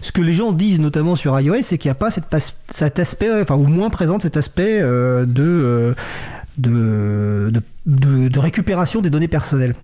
ce 0.00 0.12
que 0.12 0.22
les 0.22 0.32
gens 0.32 0.52
disent 0.52 0.80
notamment 0.80 1.14
sur 1.14 1.38
iOS, 1.38 1.62
c'est 1.62 1.78
qu'il 1.78 1.88
n'y 1.88 1.92
a 1.92 1.96
pas 1.96 2.10
cet 2.10 2.98
aspect, 2.98 3.30
enfin, 3.40 3.56
ou 3.56 3.66
moins 3.66 3.90
présent 3.90 4.18
cet 4.18 4.36
aspect 4.36 4.80
euh, 4.80 5.26
euh, 5.38 5.94
de, 6.58 7.52
de, 7.86 8.38
récupération 8.38 9.00
des 9.00 9.10
données 9.10 9.28
personnelles. 9.28 9.74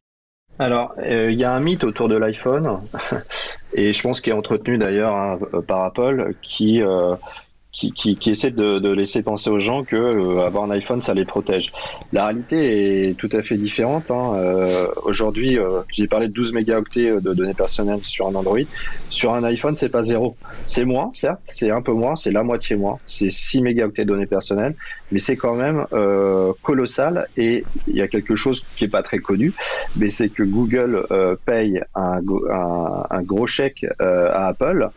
Alors, 0.59 0.95
euh, 0.99 1.31
il 1.31 1.39
y 1.39 1.45
a 1.45 1.53
un 1.53 1.61
mythe 1.61 1.85
autour 1.85 2.09
de 2.09 2.17
l'iPhone, 2.17 2.79
et 3.73 3.93
je 3.93 4.03
pense 4.03 4.21
qu'il 4.21 4.33
est 4.33 4.37
entretenu 4.37 4.79
d'ailleurs 4.79 5.15
hein, 5.15 5.39
par 5.67 5.85
Apple, 5.85 6.35
qui 6.43 6.83
qui, 7.73 7.93
qui, 7.93 8.17
qui, 8.17 8.31
essaie 8.31 8.51
de, 8.51 8.79
de, 8.79 8.89
laisser 8.91 9.23
penser 9.23 9.49
aux 9.49 9.61
gens 9.61 9.85
que 9.85 9.97
euh, 9.97 10.45
avoir 10.45 10.65
un 10.65 10.71
iPhone 10.71 11.03
ça 11.03 11.15
les 11.15 11.25
protège. 11.25 11.73
La 12.13 12.25
réalité 12.27 13.09
est 13.09 13.15
tout 13.15 13.29
à 13.33 13.43
fait 13.43 13.57
différente. 13.57 14.11
Hein. 14.11 14.35
Euh, 14.37 14.87
Aujourd'hui, 15.05 15.59
euh, 15.59 15.81
j'ai 15.93 16.07
parlé 16.07 16.29
de 16.29 16.33
12 16.33 16.53
mégaoctets 16.53 17.21
de 17.21 17.33
données 17.33 17.55
personnelles 17.55 18.01
sur 18.01 18.27
un 18.27 18.35
Android. 18.35 18.59
Sur 19.09 19.35
un 19.35 19.45
iPhone, 19.45 19.77
c'est 19.77 19.89
pas 19.89 20.03
zéro. 20.03 20.37
C'est 20.67 20.85
moins, 20.85 21.11
certes, 21.13 21.41
c'est 21.49 21.71
un 21.71 21.83
peu 21.83 21.93
moins, 21.93 22.17
c'est 22.17 22.33
la 22.33 22.43
moitié 22.43 22.77
moins. 22.77 22.99
C'est 23.07 23.31
6 23.31 23.63
mégaoctets 23.63 24.05
de 24.05 24.09
données 24.09 24.27
personnelles, 24.27 24.75
mais 25.13 25.21
c'est 25.21 25.37
quand 25.37 25.55
même 25.55 25.87
euh, 25.93 26.53
colossal. 26.63 27.29
Et 27.37 27.65
il 27.87 27.95
y 27.95 28.03
a 28.03 28.09
quelque 28.09 28.35
chose 28.35 28.65
qui 28.77 28.85
est 28.85 28.89
pas 28.89 29.03
très 29.03 29.19
connu, 29.19 29.53
mais 29.97 30.11
c'est 30.11 30.29
que 30.29 30.43
Google 30.43 31.07
paye 31.45 31.81
un, 31.95 32.21
un, 32.51 33.05
un, 33.11 33.23
gros 33.23 33.47
chèque 33.47 33.87
à 33.99 34.49
Apple 34.49 34.91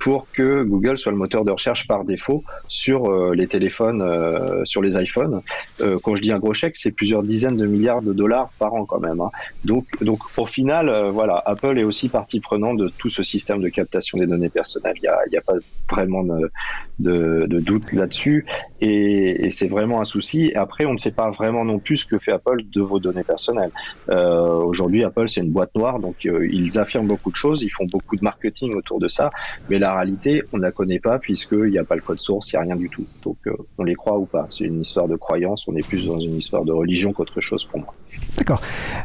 pour 0.00 0.26
que 0.32 0.62
Google 0.62 0.98
soit 0.98 1.12
le 1.12 1.18
moteur 1.18 1.44
de 1.44 1.50
recherche 1.50 1.86
par 1.86 2.04
défaut 2.04 2.42
sur 2.68 3.10
euh, 3.10 3.34
les 3.34 3.46
téléphones, 3.46 4.02
euh, 4.02 4.64
sur 4.64 4.80
les 4.80 4.96
iPhones. 4.96 5.42
Euh, 5.82 5.98
quand 6.02 6.16
je 6.16 6.22
dis 6.22 6.32
un 6.32 6.38
gros 6.38 6.54
chèque, 6.54 6.74
c'est 6.74 6.90
plusieurs 6.90 7.22
dizaines 7.22 7.58
de 7.58 7.66
milliards 7.66 8.00
de 8.00 8.14
dollars 8.14 8.48
par 8.58 8.72
an 8.72 8.86
quand 8.86 8.98
même. 8.98 9.20
Hein. 9.20 9.30
Donc, 9.66 9.84
donc 10.00 10.20
au 10.38 10.46
final, 10.46 11.10
voilà, 11.10 11.42
Apple 11.44 11.78
est 11.78 11.84
aussi 11.84 12.08
partie 12.08 12.40
prenante 12.40 12.78
de 12.78 12.88
tout 12.88 13.10
ce 13.10 13.22
système 13.22 13.60
de 13.60 13.68
captation 13.68 14.16
des 14.16 14.26
données 14.26 14.48
personnelles. 14.48 14.94
Il 14.96 15.02
n'y 15.02 15.36
a, 15.36 15.40
a, 15.40 15.42
pas 15.42 15.58
vraiment 15.90 16.24
de, 16.24 17.60
doute 17.60 17.92
là-dessus, 17.92 18.46
et, 18.80 19.44
et 19.46 19.50
c'est 19.50 19.68
vraiment 19.68 20.00
un 20.00 20.04
souci. 20.04 20.52
Après, 20.54 20.86
on 20.86 20.94
ne 20.94 20.98
sait 20.98 21.12
pas 21.12 21.30
vraiment 21.30 21.64
non 21.64 21.78
plus 21.78 21.98
ce 21.98 22.06
que 22.06 22.18
fait 22.18 22.32
Apple 22.32 22.62
de 22.72 22.80
vos 22.80 23.00
données 23.00 23.24
personnelles. 23.24 23.72
Aujourd'hui, 24.08 25.04
Apple 25.04 25.28
c'est 25.28 25.42
une 25.42 25.50
boîte 25.50 25.74
noire, 25.74 25.98
donc 25.98 26.24
ils 26.24 26.78
affirment 26.78 27.08
beaucoup 27.08 27.30
de 27.30 27.36
choses, 27.36 27.62
ils 27.62 27.68
font 27.68 27.86
beaucoup 27.86 28.16
de 28.16 28.24
marketing 28.24 28.74
autour 28.74 28.98
de 28.98 29.08
ça, 29.08 29.30
mais 29.68 29.78
la 29.90 29.96
réalité, 29.96 30.42
on 30.52 30.58
ne 30.58 30.62
la 30.62 30.70
connaît 30.70 31.00
pas 31.00 31.18
puisqu'il 31.18 31.70
n'y 31.70 31.78
a 31.78 31.84
pas 31.84 31.96
le 31.96 32.00
code 32.00 32.20
source, 32.20 32.52
il 32.52 32.56
n'y 32.56 32.58
a 32.60 32.62
rien 32.62 32.76
du 32.76 32.88
tout. 32.88 33.04
Donc 33.24 33.36
euh, 33.46 33.52
on 33.78 33.82
les 33.82 33.96
croit 33.96 34.18
ou 34.18 34.24
pas. 34.24 34.46
C'est 34.50 34.64
une 34.64 34.82
histoire 34.82 35.08
de 35.08 35.16
croyance, 35.16 35.66
on 35.66 35.74
est 35.74 35.86
plus 35.86 36.06
dans 36.06 36.18
une 36.18 36.36
histoire 36.36 36.64
de 36.64 36.72
religion 36.72 37.12
qu'autre 37.12 37.40
chose 37.40 37.64
pour 37.64 37.80
moi. 37.80 37.94
D'accord. 38.36 38.60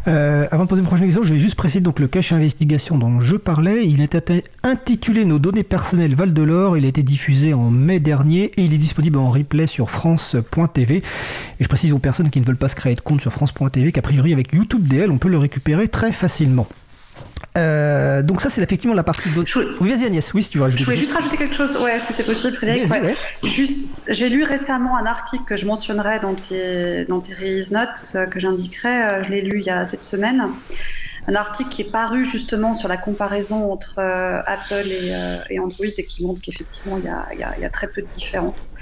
Euh, 0.07 0.47
avant 0.51 0.63
de 0.63 0.69
poser 0.69 0.81
une 0.81 0.87
prochaine 0.87 1.07
question, 1.07 1.23
je 1.23 1.33
vais 1.33 1.39
juste 1.39 1.55
préciser 1.55 1.81
donc 1.81 1.99
le 1.99 2.07
cache 2.07 2.31
investigation 2.31 2.97
dont 2.97 3.19
je 3.19 3.35
parlais. 3.35 3.85
Il 3.85 4.01
était 4.01 4.43
intitulé 4.63 5.25
Nos 5.25 5.39
données 5.39 5.63
personnelles 5.63 6.15
valent 6.15 6.33
de 6.33 6.43
l'or. 6.43 6.77
Il 6.77 6.85
a 6.85 6.87
été 6.87 7.01
diffusé 7.01 7.53
en 7.53 7.71
mai 7.71 7.99
dernier 7.99 8.51
et 8.55 8.63
il 8.63 8.73
est 8.73 8.77
disponible 8.77 9.17
en 9.17 9.29
replay 9.29 9.65
sur 9.65 9.89
France.tv. 9.89 10.97
Et 10.97 11.63
je 11.63 11.67
précise 11.67 11.93
aux 11.93 11.99
personnes 11.99 12.29
qui 12.29 12.39
ne 12.39 12.45
veulent 12.45 12.57
pas 12.57 12.69
se 12.69 12.75
créer 12.75 12.93
de 12.93 13.01
compte 13.01 13.21
sur 13.21 13.31
France.tv 13.31 13.91
qu'a 13.91 14.01
priori 14.03 14.33
avec 14.33 14.53
YouTube 14.53 14.87
DL, 14.87 15.09
on 15.09 15.17
peut 15.17 15.29
le 15.29 15.39
récupérer 15.39 15.87
très 15.87 16.11
facilement. 16.11 16.67
Euh, 17.57 18.21
donc 18.21 18.41
ça, 18.41 18.49
c'est 18.49 18.61
effectivement 18.61 18.95
la 18.95 19.03
partie 19.03 19.29
d'autres. 19.31 19.77
Oui, 19.79 19.89
vas-y 19.89 20.05
Agnès, 20.05 20.33
oui, 20.33 20.43
si 20.43 20.49
tu 20.49 20.57
veux 20.57 20.63
rajouter. 20.63 20.81
Je 20.81 20.85
voulais 20.85 20.97
juste 20.97 21.13
rajouter 21.13 21.37
quelque 21.37 21.55
chose, 21.55 21.77
ouais, 21.81 21.99
si 21.99 22.13
c'est 22.13 22.25
possible, 22.25 22.57
Frédéric. 22.57 22.91
Juste, 23.43 23.87
j'ai 24.09 24.29
lu 24.29 24.43
récemment 24.43 24.97
un 24.97 25.05
article 25.05 25.45
que 25.45 25.55
je 25.55 25.65
mentionnerai 25.65 26.19
dans 26.19 26.33
tes, 26.33 27.05
dans 27.05 27.21
tes 27.21 27.33
release 27.33 27.71
notes, 27.71 28.15
euh, 28.15 28.25
que 28.25 28.39
j'indiquerai, 28.39 29.03
euh, 29.03 29.23
je 29.23 29.29
l'ai 29.29 29.41
lu 29.41 29.59
il 29.59 29.65
y 29.65 29.69
a 29.69 29.85
cette 29.85 30.01
semaine. 30.01 30.49
Un 31.27 31.35
article 31.35 31.69
qui 31.69 31.81
est 31.83 31.91
paru 31.91 32.25
justement 32.25 32.75
sur 32.75 32.87
la 32.87 32.97
comparaison 32.97 33.71
entre 33.71 33.97
Apple 33.97 34.87
et, 35.49 35.57
Android 35.57 35.87
et 35.97 36.03
qui 36.03 36.23
montre 36.23 36.39
qu'effectivement 36.39 36.99
il 36.99 37.05
y, 37.05 37.07
a, 37.07 37.25
il, 37.33 37.61
y 37.63 37.65
a, 37.65 37.69
très 37.71 37.87
peu 37.87 38.03
de 38.03 38.07
différences. 38.15 38.75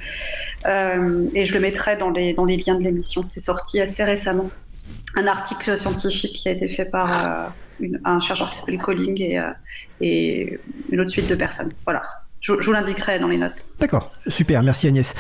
et 0.66 1.46
je 1.46 1.54
le 1.54 1.60
mettrai 1.62 1.96
dans 1.96 2.10
les, 2.10 2.34
dans 2.34 2.44
les 2.44 2.58
liens 2.58 2.75
de 2.75 2.84
l'émission. 2.84 3.24
C'est 3.24 3.40
sorti 3.40 3.80
assez 3.80 4.04
récemment. 4.04 4.50
Un 5.16 5.25
article 5.28 5.78
scientifique 5.78 6.36
qui 6.36 6.50
a 6.50 6.52
été 6.52 6.68
fait 6.68 6.84
par 6.84 7.54
un 8.04 8.20
chercheur 8.20 8.50
qui 8.50 8.58
s'appelle 8.58 8.78
Colling 8.78 9.22
et, 9.22 9.40
euh, 9.40 9.52
et, 10.02 10.60
une 10.92 11.00
autre 11.00 11.12
suite 11.12 11.30
de 11.30 11.36
personnes. 11.36 11.72
Voilà. 11.86 12.02
je, 12.42 12.54
vous 12.54 12.72
l'indiquerai 12.72 13.20
dans 13.20 13.28
les 13.28 13.38
notes. 13.38 13.66
D'accord, 13.80 14.12
super, 14.28 14.63
merci 14.63 14.88
Agnès. 14.88 15.13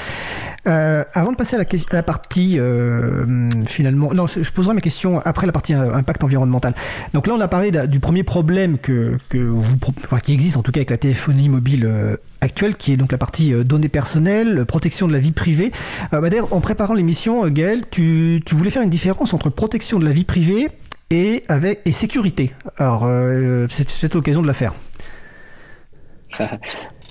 Euh, 0.65 1.03
avant 1.13 1.33
de 1.33 1.35
passer 1.35 1.57
à 1.57 1.59
la, 1.59 2.03
partie 2.03 2.57
euh, 2.57 3.49
finalement, 3.67 4.13
non, 4.13 4.27
je 4.27 4.49
poserai 4.51 4.73
mes 4.73 4.81
questions 4.81 5.19
après 5.25 5.45
la 5.45 5.51
partie 5.51 5.73
impact 5.73 6.23
environnemental. 6.23 6.73
Donc 7.13 7.27
là, 7.27 7.33
on 7.33 7.41
a 7.41 7.49
parlé 7.49 7.71
du 7.87 7.99
premier 7.99 8.23
problème 8.23 8.77
que, 8.77 9.17
qui 9.29 10.33
existe 10.33 10.55
en 10.55 10.61
tout 10.61 10.71
cas 10.71 10.79
avec 10.79 10.91
la 10.91 10.97
téléphonie 10.97 11.49
mobile 11.49 12.17
actuelle, 12.39 12.75
qui 12.75 12.93
est 12.93 12.97
donc 12.97 13.11
la 13.11 13.17
partie 13.17 13.51
données 13.65 13.89
personnelles, 13.89 14.65
protection 14.65 15.07
de 15.09 15.13
la 15.13 15.19
vie 15.19 15.31
privée. 15.31 15.73
Bah, 16.11 16.21
D'ailleurs, 16.21 16.53
en 16.53 16.61
préparant 16.61 16.93
l'émission, 16.93 17.45
Gaël, 17.49 17.81
tu, 17.91 18.41
voulais 18.51 18.69
faire 18.69 18.83
une 18.83 18.89
différence 18.89 19.33
entre 19.33 19.49
protection 19.49 19.99
de 19.99 20.05
la 20.05 20.11
vie 20.11 20.23
privée 20.23 20.69
et, 21.09 21.43
avec, 21.47 21.81
et 21.85 21.91
sécurité. 21.91 22.53
Alors, 22.77 23.07
c'est 23.69 23.87
peut-être 23.87 24.15
l'occasion 24.15 24.41
de 24.41 24.47
la 24.47 24.53
faire. 24.53 24.73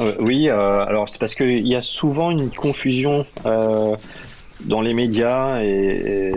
Euh, 0.01 0.15
oui, 0.21 0.49
euh, 0.49 0.85
alors 0.87 1.11
c'est 1.11 1.19
parce 1.19 1.35
qu'il 1.35 1.67
y 1.67 1.75
a 1.75 1.83
souvent 1.83 2.31
une 2.31 2.51
confusion 2.51 3.27
euh, 3.45 3.95
dans 4.65 4.81
les 4.81 4.95
médias 4.95 5.61
et, 5.63 6.33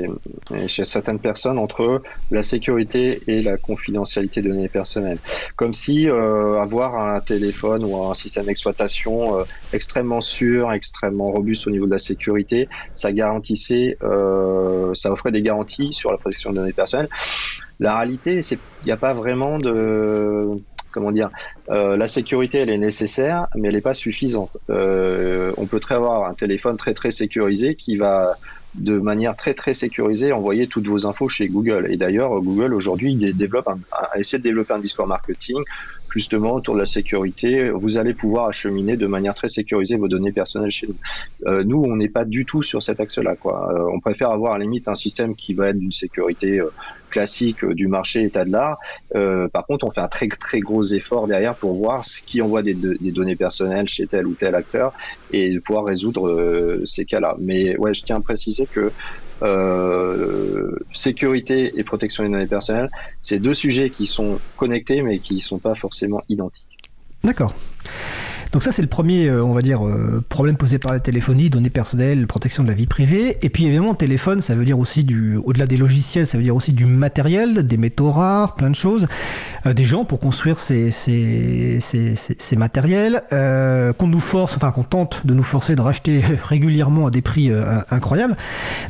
chez 0.68 0.86
certaines 0.86 1.20
personnes 1.20 1.58
entre 1.58 2.02
la 2.32 2.44
sécurité 2.44 3.22
et 3.28 3.42
la 3.42 3.58
confidentialité 3.58 4.42
de 4.42 4.50
données 4.50 4.70
personnelles. 4.70 5.18
Comme 5.56 5.74
si 5.74 6.08
avoir 6.08 6.98
un 6.98 7.20
téléphone 7.20 7.84
ou 7.84 8.06
un 8.06 8.14
système 8.14 8.46
d'exploitation 8.46 9.38
extrêmement 9.74 10.22
sûr, 10.22 10.72
extrêmement 10.72 11.28
robuste 11.28 11.68
au 11.68 11.72
niveau 11.72 11.86
de 11.86 11.92
la 11.92 11.98
sécurité, 11.98 12.68
ça 12.96 13.12
garantissait, 13.12 13.98
ça 14.94 15.12
offrait 15.12 15.32
des 15.32 15.42
garanties 15.42 15.94
sur 15.94 16.12
la 16.12 16.18
protection 16.18 16.52
des 16.52 16.58
données 16.58 16.74
personnelles. 16.74 17.10
La 17.80 17.98
réalité, 17.98 18.42
c'est 18.42 18.60
il 18.86 18.90
n'y 18.90 18.92
a 18.92 18.98
pas 18.98 19.14
vraiment 19.14 19.58
de 19.58 20.62
comment 20.96 21.12
dire, 21.12 21.30
euh, 21.70 21.98
la 21.98 22.08
sécurité, 22.08 22.60
elle 22.60 22.70
est 22.70 22.78
nécessaire, 22.78 23.48
mais 23.54 23.68
elle 23.68 23.76
n'est 23.76 23.82
pas 23.82 23.94
suffisante. 23.94 24.58
Euh, 24.70 25.52
on 25.58 25.68
peut 25.68 25.82
très 25.82 25.96
avoir 25.96 26.26
un 26.26 26.34
téléphone 26.34 26.78
très 26.78 26.94
très 26.94 27.12
sécurisé 27.12 27.76
qui 27.76 27.98
va 27.98 28.34
de 28.76 28.98
manière 28.98 29.36
très 29.38 29.54
très 29.54 29.74
sécurisée 29.74 30.34
envoyer 30.34 30.68
toutes 30.68 30.88
vos 30.88 31.06
infos 31.06 31.30
chez 31.30 31.48
Google. 31.48 31.88
Et 31.92 31.98
d'ailleurs, 31.98 32.42
Google 32.42 32.74
aujourd'hui 32.74 33.16
développe 33.16 33.68
un, 33.68 33.78
a 33.92 34.20
essayé 34.20 34.40
de 34.40 34.44
développer 34.44 34.74
un 34.74 34.80
discours 34.80 35.08
marketing 35.08 35.62
justement 36.10 36.54
autour 36.54 36.76
de 36.76 36.80
la 36.80 36.86
sécurité. 36.86 37.70
Vous 37.70 37.98
allez 37.98 38.14
pouvoir 38.14 38.48
acheminer 38.48 38.96
de 38.96 39.08
manière 39.08 39.34
très 39.34 39.50
sécurisée 39.50 39.98
vos 39.98 40.08
données 40.08 40.32
personnelles 40.32 40.72
chez 40.72 40.88
nous. 40.88 40.96
Euh, 41.46 41.64
nous, 41.66 41.84
on 41.84 41.96
n'est 41.98 42.10
pas 42.10 42.24
du 42.24 42.46
tout 42.46 42.64
sur 42.64 42.82
cet 42.82 43.02
axe-là. 43.02 43.36
On 43.94 44.00
préfère 44.00 44.30
avoir 44.30 44.54
à 44.54 44.58
la 44.58 44.64
limite 44.64 44.88
un 44.88 44.96
système 44.96 45.36
qui 45.36 45.54
va 45.54 45.70
être 45.70 45.80
d'une 45.80 45.92
sécurité 45.92 46.62
classique 47.16 47.64
euh, 47.64 47.74
du 47.74 47.88
marché 47.88 48.24
état 48.24 48.44
de 48.44 48.52
l'art. 48.52 48.78
Euh, 49.16 49.48
par 49.48 49.66
contre, 49.66 49.86
on 49.86 49.92
fait 49.92 50.02
un 50.02 50.10
très 50.10 50.28
très 50.28 50.60
gros 50.60 50.84
effort 50.84 51.28
derrière 51.28 51.56
pour 51.56 51.74
voir 51.74 52.04
ce 52.04 52.22
qui 52.22 52.42
envoie 52.42 52.62
des, 52.62 52.76
données 53.20 53.38
personnelles 53.38 53.88
chez 53.88 54.06
tel 54.06 54.28
ou 54.28 54.34
tel 54.34 54.54
acteur 54.54 54.92
et 55.32 55.58
pouvoir 55.60 55.86
résoudre 55.86 56.28
euh, 56.28 56.82
ces 56.86 57.06
cas-là. 57.06 57.36
Mais 57.40 57.78
ouais, 57.78 57.94
je 57.94 58.04
tiens 58.04 58.18
à 58.18 58.22
préciser 58.22 58.68
que 58.68 58.92
sécurité 60.94 61.74
et 61.76 61.84
protection 61.84 62.24
des 62.24 62.30
données 62.30 62.48
personnelles, 62.48 62.90
c'est 63.22 63.40
deux 63.40 63.54
sujets 63.54 63.90
qui 63.90 64.08
sont 64.08 64.40
connectés 64.58 65.02
mais 65.02 65.20
qui 65.20 65.36
ne 65.36 65.42
sont 65.42 65.60
pas 65.60 65.76
forcément 65.76 66.22
identiques. 66.30 66.76
D'accord. 67.24 67.54
Donc 68.56 68.64
ça 68.64 68.72
c'est 68.72 68.82
le 68.82 68.88
premier, 68.88 69.28
euh, 69.28 69.44
on 69.44 69.54
va 69.54 69.62
dire, 69.62 69.86
euh, 69.86 70.24
problème 70.30 70.56
posé 70.56 70.80
par 70.80 70.94
la 70.94 71.02
téléphonie, 71.02 71.50
données 71.50 71.70
personnelles, 71.70 72.26
protection 72.26 72.64
de 72.64 72.70
la 72.70 72.74
vie 72.74 72.86
privée. 72.86 73.38
Et 73.42 73.50
puis 73.50 73.66
évidemment, 73.66 73.96
téléphone, 73.96 74.40
ça 74.40 74.56
veut 74.56 74.64
dire 74.64 74.80
aussi 74.80 75.04
du, 75.04 75.36
au-delà 75.36 75.66
des 75.66 75.76
logiciels, 75.76 76.26
ça 76.26 76.38
veut 76.38 76.44
dire 76.46 76.56
aussi 76.56 76.72
du 76.72 76.86
matériel, 76.86 77.68
des 77.68 77.76
métaux 77.76 78.12
rares, 78.12 78.56
plein 78.56 78.70
de 78.70 78.76
choses, 78.76 79.10
euh, 79.66 79.74
des 79.74 79.84
gens 79.84 80.06
pour 80.06 80.22
construire 80.22 80.58
ces, 80.58 80.90
ces, 80.90 81.80
ces, 81.82 82.16
ces 82.16 82.56
matériels, 82.56 83.24
qu'on 83.30 84.08
nous 84.08 84.22
force, 84.22 84.56
enfin 84.56 84.72
qu'on 84.72 84.84
tente 84.84 85.28
de 85.28 85.34
nous 85.34 85.44
forcer 85.44 85.76
de 85.76 85.82
racheter 85.82 86.22
régulièrement 86.44 87.08
à 87.08 87.12
des 87.12 87.22
prix 87.22 87.52
incroyables. 87.90 88.38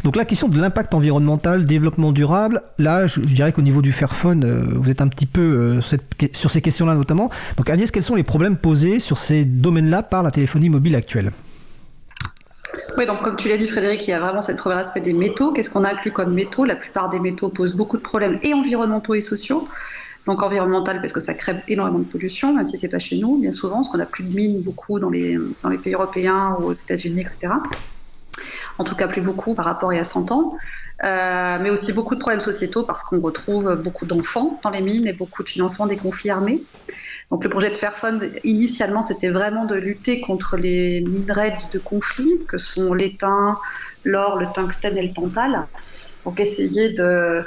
Donc 0.03 0.15
la 0.15 0.25
question 0.25 0.47
de 0.47 0.61
l'impact 0.61 0.93
environnemental, 0.93 1.65
développement 1.65 2.11
durable, 2.11 2.61
là, 2.77 3.07
je, 3.07 3.19
dirais 3.19 3.51
qu'au 3.51 3.63
niveau 3.63 3.81
du 3.81 3.91
Fairphone, 3.91 4.45
vous 4.75 4.91
êtes 4.91 5.01
un 5.01 5.07
petit 5.07 5.25
peu 5.25 5.79
sur 6.33 6.51
ces 6.51 6.61
questions-là 6.61 6.93
notamment. 6.93 7.31
Donc 7.57 7.71
Agnès, 7.71 7.89
quels 7.89 8.03
sont 8.03 8.13
les 8.13 8.21
problèmes 8.21 8.57
posés 8.57 8.99
sur 8.99 9.17
ces 9.17 9.54
domaine-là 9.61 10.03
par 10.03 10.23
la 10.23 10.31
téléphonie 10.31 10.69
mobile 10.69 10.95
actuelle. 10.95 11.31
Oui, 12.97 13.05
donc 13.05 13.21
comme 13.21 13.35
tu 13.35 13.49
l'as 13.49 13.57
dit 13.57 13.67
Frédéric, 13.67 14.07
il 14.07 14.11
y 14.11 14.13
a 14.13 14.19
vraiment 14.19 14.41
cette 14.41 14.57
premier 14.57 14.75
aspect 14.75 15.01
des 15.01 15.13
métaux. 15.13 15.51
Qu'est-ce 15.51 15.69
qu'on 15.69 15.83
inclut 15.83 16.11
comme 16.11 16.33
métaux? 16.33 16.65
La 16.65 16.75
plupart 16.75 17.09
des 17.09 17.19
métaux 17.19 17.49
posent 17.49 17.75
beaucoup 17.75 17.97
de 17.97 18.01
problèmes 18.01 18.39
et 18.43 18.53
environnementaux 18.53 19.15
et 19.15 19.21
sociaux. 19.21 19.67
Donc 20.25 20.41
environnemental 20.41 21.01
parce 21.01 21.13
que 21.13 21.19
ça 21.19 21.33
crée 21.33 21.55
énormément 21.67 21.99
de 21.99 22.05
pollution, 22.05 22.53
même 22.53 22.65
si 22.65 22.77
c'est 22.77 22.89
pas 22.89 22.99
chez 22.99 23.17
nous, 23.17 23.39
bien 23.39 23.51
souvent, 23.51 23.75
parce 23.75 23.89
qu'on 23.89 23.97
n'a 23.97 24.05
plus 24.05 24.23
de 24.23 24.35
mines 24.35 24.61
beaucoup 24.61 24.99
dans 24.99 25.09
les, 25.09 25.37
dans 25.61 25.69
les 25.69 25.77
pays 25.77 25.93
européens 25.93 26.55
ou 26.59 26.63
aux 26.63 26.73
États-Unis, 26.73 27.21
etc. 27.21 27.49
En 28.77 28.83
tout 28.83 28.95
cas, 28.95 29.07
plus 29.07 29.21
beaucoup 29.21 29.53
par 29.53 29.65
rapport 29.65 29.91
à 29.91 29.93
il 29.93 29.97
y 29.97 29.99
a 29.99 30.03
100 30.03 30.31
ans. 30.31 30.55
Euh, 31.03 31.57
mais 31.61 31.69
aussi 31.69 31.91
beaucoup 31.91 32.15
de 32.15 32.19
problèmes 32.21 32.39
sociétaux 32.39 32.83
parce 32.83 33.03
qu'on 33.03 33.19
retrouve 33.19 33.75
beaucoup 33.75 34.05
d'enfants 34.05 34.59
dans 34.63 34.69
les 34.69 34.81
mines 34.81 35.05
et 35.07 35.13
beaucoup 35.13 35.43
de 35.43 35.49
financement 35.49 35.87
des 35.87 35.97
conflits 35.97 36.29
armés. 36.29 36.63
Donc 37.31 37.43
le 37.43 37.49
projet 37.49 37.69
de 37.69 37.77
Fairphone, 37.77 38.19
initialement, 38.43 39.01
c'était 39.01 39.29
vraiment 39.29 39.65
de 39.65 39.75
lutter 39.75 40.21
contre 40.21 40.57
les 40.57 41.01
minerais 41.01 41.55
de 41.71 41.79
conflit, 41.79 42.39
que 42.47 42.57
sont 42.57 42.93
l'étain, 42.93 43.57
l'or, 44.03 44.37
le 44.37 44.47
tungstène 44.53 44.97
et 44.97 45.07
le 45.07 45.13
tantal. 45.13 45.65
Donc 46.23 46.39
essayer 46.39 46.93
de 46.93 47.43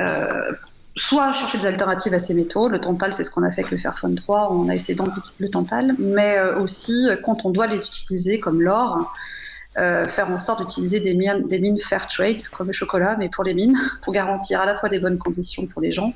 euh, 0.00 0.52
soit 0.96 1.32
chercher 1.32 1.58
des 1.58 1.66
alternatives 1.66 2.12
à 2.12 2.18
ces 2.18 2.34
métaux. 2.34 2.68
Le 2.68 2.80
tantal, 2.80 3.14
c'est 3.14 3.22
ce 3.22 3.30
qu'on 3.30 3.44
a 3.44 3.50
fait 3.50 3.60
avec 3.60 3.70
le 3.70 3.78
Fairphone 3.78 4.16
3, 4.16 4.52
on 4.52 4.68
a 4.68 4.74
essayé 4.74 4.96
d'enlever 4.96 5.20
le 5.38 5.48
tantal, 5.48 5.94
mais 5.98 6.38
euh, 6.38 6.58
aussi 6.58 7.08
quand 7.24 7.44
on 7.44 7.50
doit 7.50 7.68
les 7.68 7.86
utiliser, 7.86 8.40
comme 8.40 8.60
l'or, 8.60 9.12
euh, 9.78 10.08
faire 10.08 10.28
en 10.30 10.40
sorte 10.40 10.60
d'utiliser 10.60 10.98
des 10.98 11.14
des 11.14 11.58
mines 11.60 11.78
fair 11.78 12.08
trade, 12.08 12.42
comme 12.50 12.66
le 12.66 12.72
chocolat, 12.72 13.16
mais 13.16 13.28
pour 13.28 13.44
les 13.44 13.54
mines, 13.54 13.78
pour 14.02 14.12
garantir 14.12 14.60
à 14.60 14.66
la 14.66 14.76
fois 14.76 14.88
des 14.88 14.98
bonnes 14.98 15.18
conditions 15.18 15.66
pour 15.66 15.80
les 15.80 15.92
gens 15.92 16.12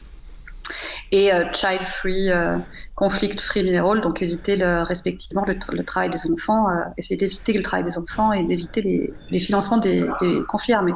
et 1.12 1.32
euh, 1.32 1.44
child 1.52 1.80
free, 1.82 2.30
euh, 2.30 2.58
conflict 2.94 3.40
free 3.40 3.62
mineral, 3.62 4.00
donc 4.00 4.22
éviter 4.22 4.54
respectivement 4.84 5.44
le, 5.46 5.84
travail 5.84 6.10
des 6.10 6.30
enfants, 6.30 6.68
euh, 6.68 6.82
essayer 6.96 7.16
d'éviter 7.16 7.52
le 7.52 7.62
travail 7.62 7.84
des 7.84 7.98
enfants 7.98 8.32
et 8.32 8.44
d'éviter 8.44 8.82
les, 8.82 9.12
les, 9.30 9.40
financements 9.40 9.78
des, 9.78 10.04
des, 10.20 10.40
conflits 10.48 10.72
armés. 10.72 10.94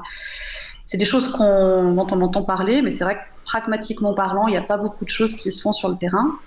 C'est 0.87 0.97
des 0.97 1.05
choses 1.05 1.33
dont 1.33 2.07
on 2.11 2.21
entend 2.21 2.43
parler, 2.43 2.83
mais 2.83 2.91
c'est 2.91 3.05
vrai 3.05 3.17
que 3.17 3.21
pragmatiquement 3.49 4.13
parlant, 4.13 4.47
il 4.47 4.51
n'y 4.51 4.59
a 4.59 4.63
pas 4.63 4.77
beaucoup 4.77 5.07
de 5.07 5.11
choses 5.11 5.35
qui 5.35 5.51
se 5.51 5.63
font 5.63 5.73
sur 5.73 5.89
le 5.89 5.97
terrain. 5.97 6.39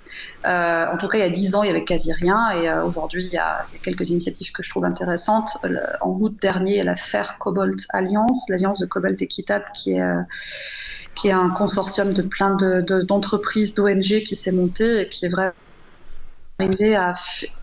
en 0.46 0.98
tout 1.00 1.08
cas, 1.08 1.18
il 1.18 1.22
y 1.22 1.24
a 1.24 1.30
dix 1.30 1.56
ans, 1.56 1.64
il 1.64 1.68
y 1.68 1.70
avait 1.70 1.84
quasi 1.84 2.14
rien, 2.14 2.52
et 2.52 2.72
aujourd'hui, 2.84 3.26
il, 3.26 3.34
y 3.34 3.38
a 3.38 3.66
quelques 3.84 4.10
initiatives 4.10 4.52
que 4.52 4.62
je 4.62 4.70
trouve 4.70 4.86
intéressantes. 4.86 5.58
en 6.02 6.12
août 6.20 6.36
dernier, 6.40 6.72
il 6.72 6.78
y 6.78 6.80
a 6.80 6.84
la 6.84 6.96
Fair 6.96 7.38
Cobalt 7.40 7.80
Alliance, 7.90 8.48
l'alliance 8.50 8.80
de 8.80 8.86
cobalt 8.86 9.20
équitable, 9.22 9.66
qui 9.74 9.94
est 9.94 10.02
qui 11.16 11.28
est 11.28 11.34
un 11.34 11.50
consortium 11.50 12.14
de 12.14 12.22
plein 12.22 12.56
d'entreprises, 13.08 13.74
de, 13.76 13.82
d'ONG 13.82 14.24
qui 14.24 14.36
s'est 14.36 14.52
monté 14.52 15.02
et 15.02 15.10
qui 15.10 15.26
est 15.26 15.30
vraiment 15.30 15.52
arrivé 16.60 16.96
à. 16.96 17.14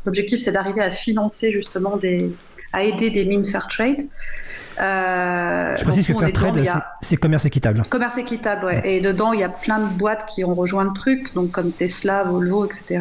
L'objectif, 0.04 0.40
c'est 0.40 0.52
d'arriver 0.52 0.80
à 0.80 0.90
financer 0.90 1.50
justement 1.52 1.96
des. 1.96 2.30
à 2.72 2.84
aider 2.84 3.10
des 3.10 3.24
mines 3.24 3.44
fair 3.44 3.66
trade. 3.68 4.02
Euh, 4.02 4.04
Je 4.78 5.82
précise 5.82 6.06
que 6.06 6.14
fair 6.14 6.32
trade, 6.32 6.64
c'est 7.00 7.16
commerce 7.16 7.44
équitable. 7.44 7.84
Commerce 7.88 8.18
équitable, 8.18 8.66
ouais. 8.66 8.80
Et 8.84 9.00
dedans, 9.00 9.32
il 9.32 9.40
y 9.40 9.44
a 9.44 9.48
plein 9.48 9.78
de 9.78 9.88
boîtes 9.96 10.26
qui 10.26 10.44
ont 10.44 10.54
rejoint 10.54 10.84
le 10.84 10.92
truc, 10.92 11.34
donc 11.34 11.50
comme 11.50 11.72
Tesla, 11.72 12.24
Volvo, 12.24 12.64
etc. 12.64 13.00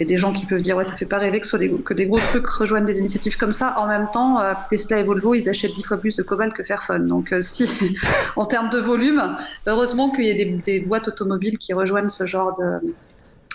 Il 0.00 0.04
y 0.04 0.04
a 0.04 0.06
des 0.06 0.16
gens 0.16 0.32
qui 0.32 0.46
peuvent 0.46 0.62
dire 0.62 0.76
ouais 0.76 0.84
ça 0.84 0.94
fait 0.94 1.04
pas 1.04 1.18
rêver 1.18 1.40
que, 1.40 1.46
soit 1.46 1.58
des, 1.58 1.70
que 1.70 1.92
des 1.92 2.06
gros 2.06 2.18
trucs 2.18 2.46
rejoignent 2.46 2.86
des 2.86 3.00
initiatives 3.00 3.36
comme 3.36 3.52
ça. 3.52 3.74
En 3.76 3.86
même 3.86 4.08
temps, 4.12 4.40
euh, 4.40 4.54
Tesla 4.68 5.00
et 5.00 5.02
Volvo 5.02 5.34
ils 5.34 5.48
achètent 5.48 5.74
dix 5.74 5.82
fois 5.82 5.98
plus 5.98 6.16
de 6.16 6.22
cobalt 6.22 6.54
que 6.54 6.62
Fairphone. 6.62 7.06
Donc 7.06 7.32
euh, 7.32 7.40
si 7.42 7.68
en 8.36 8.46
termes 8.46 8.70
de 8.70 8.78
volume, 8.78 9.20
heureusement 9.66 10.10
qu'il 10.10 10.24
y 10.24 10.30
a 10.30 10.58
des, 10.62 10.80
boîtes 10.80 11.08
automobiles 11.08 11.58
qui 11.58 11.72
rejoignent 11.72 12.08
ce 12.08 12.24
genre 12.24 12.58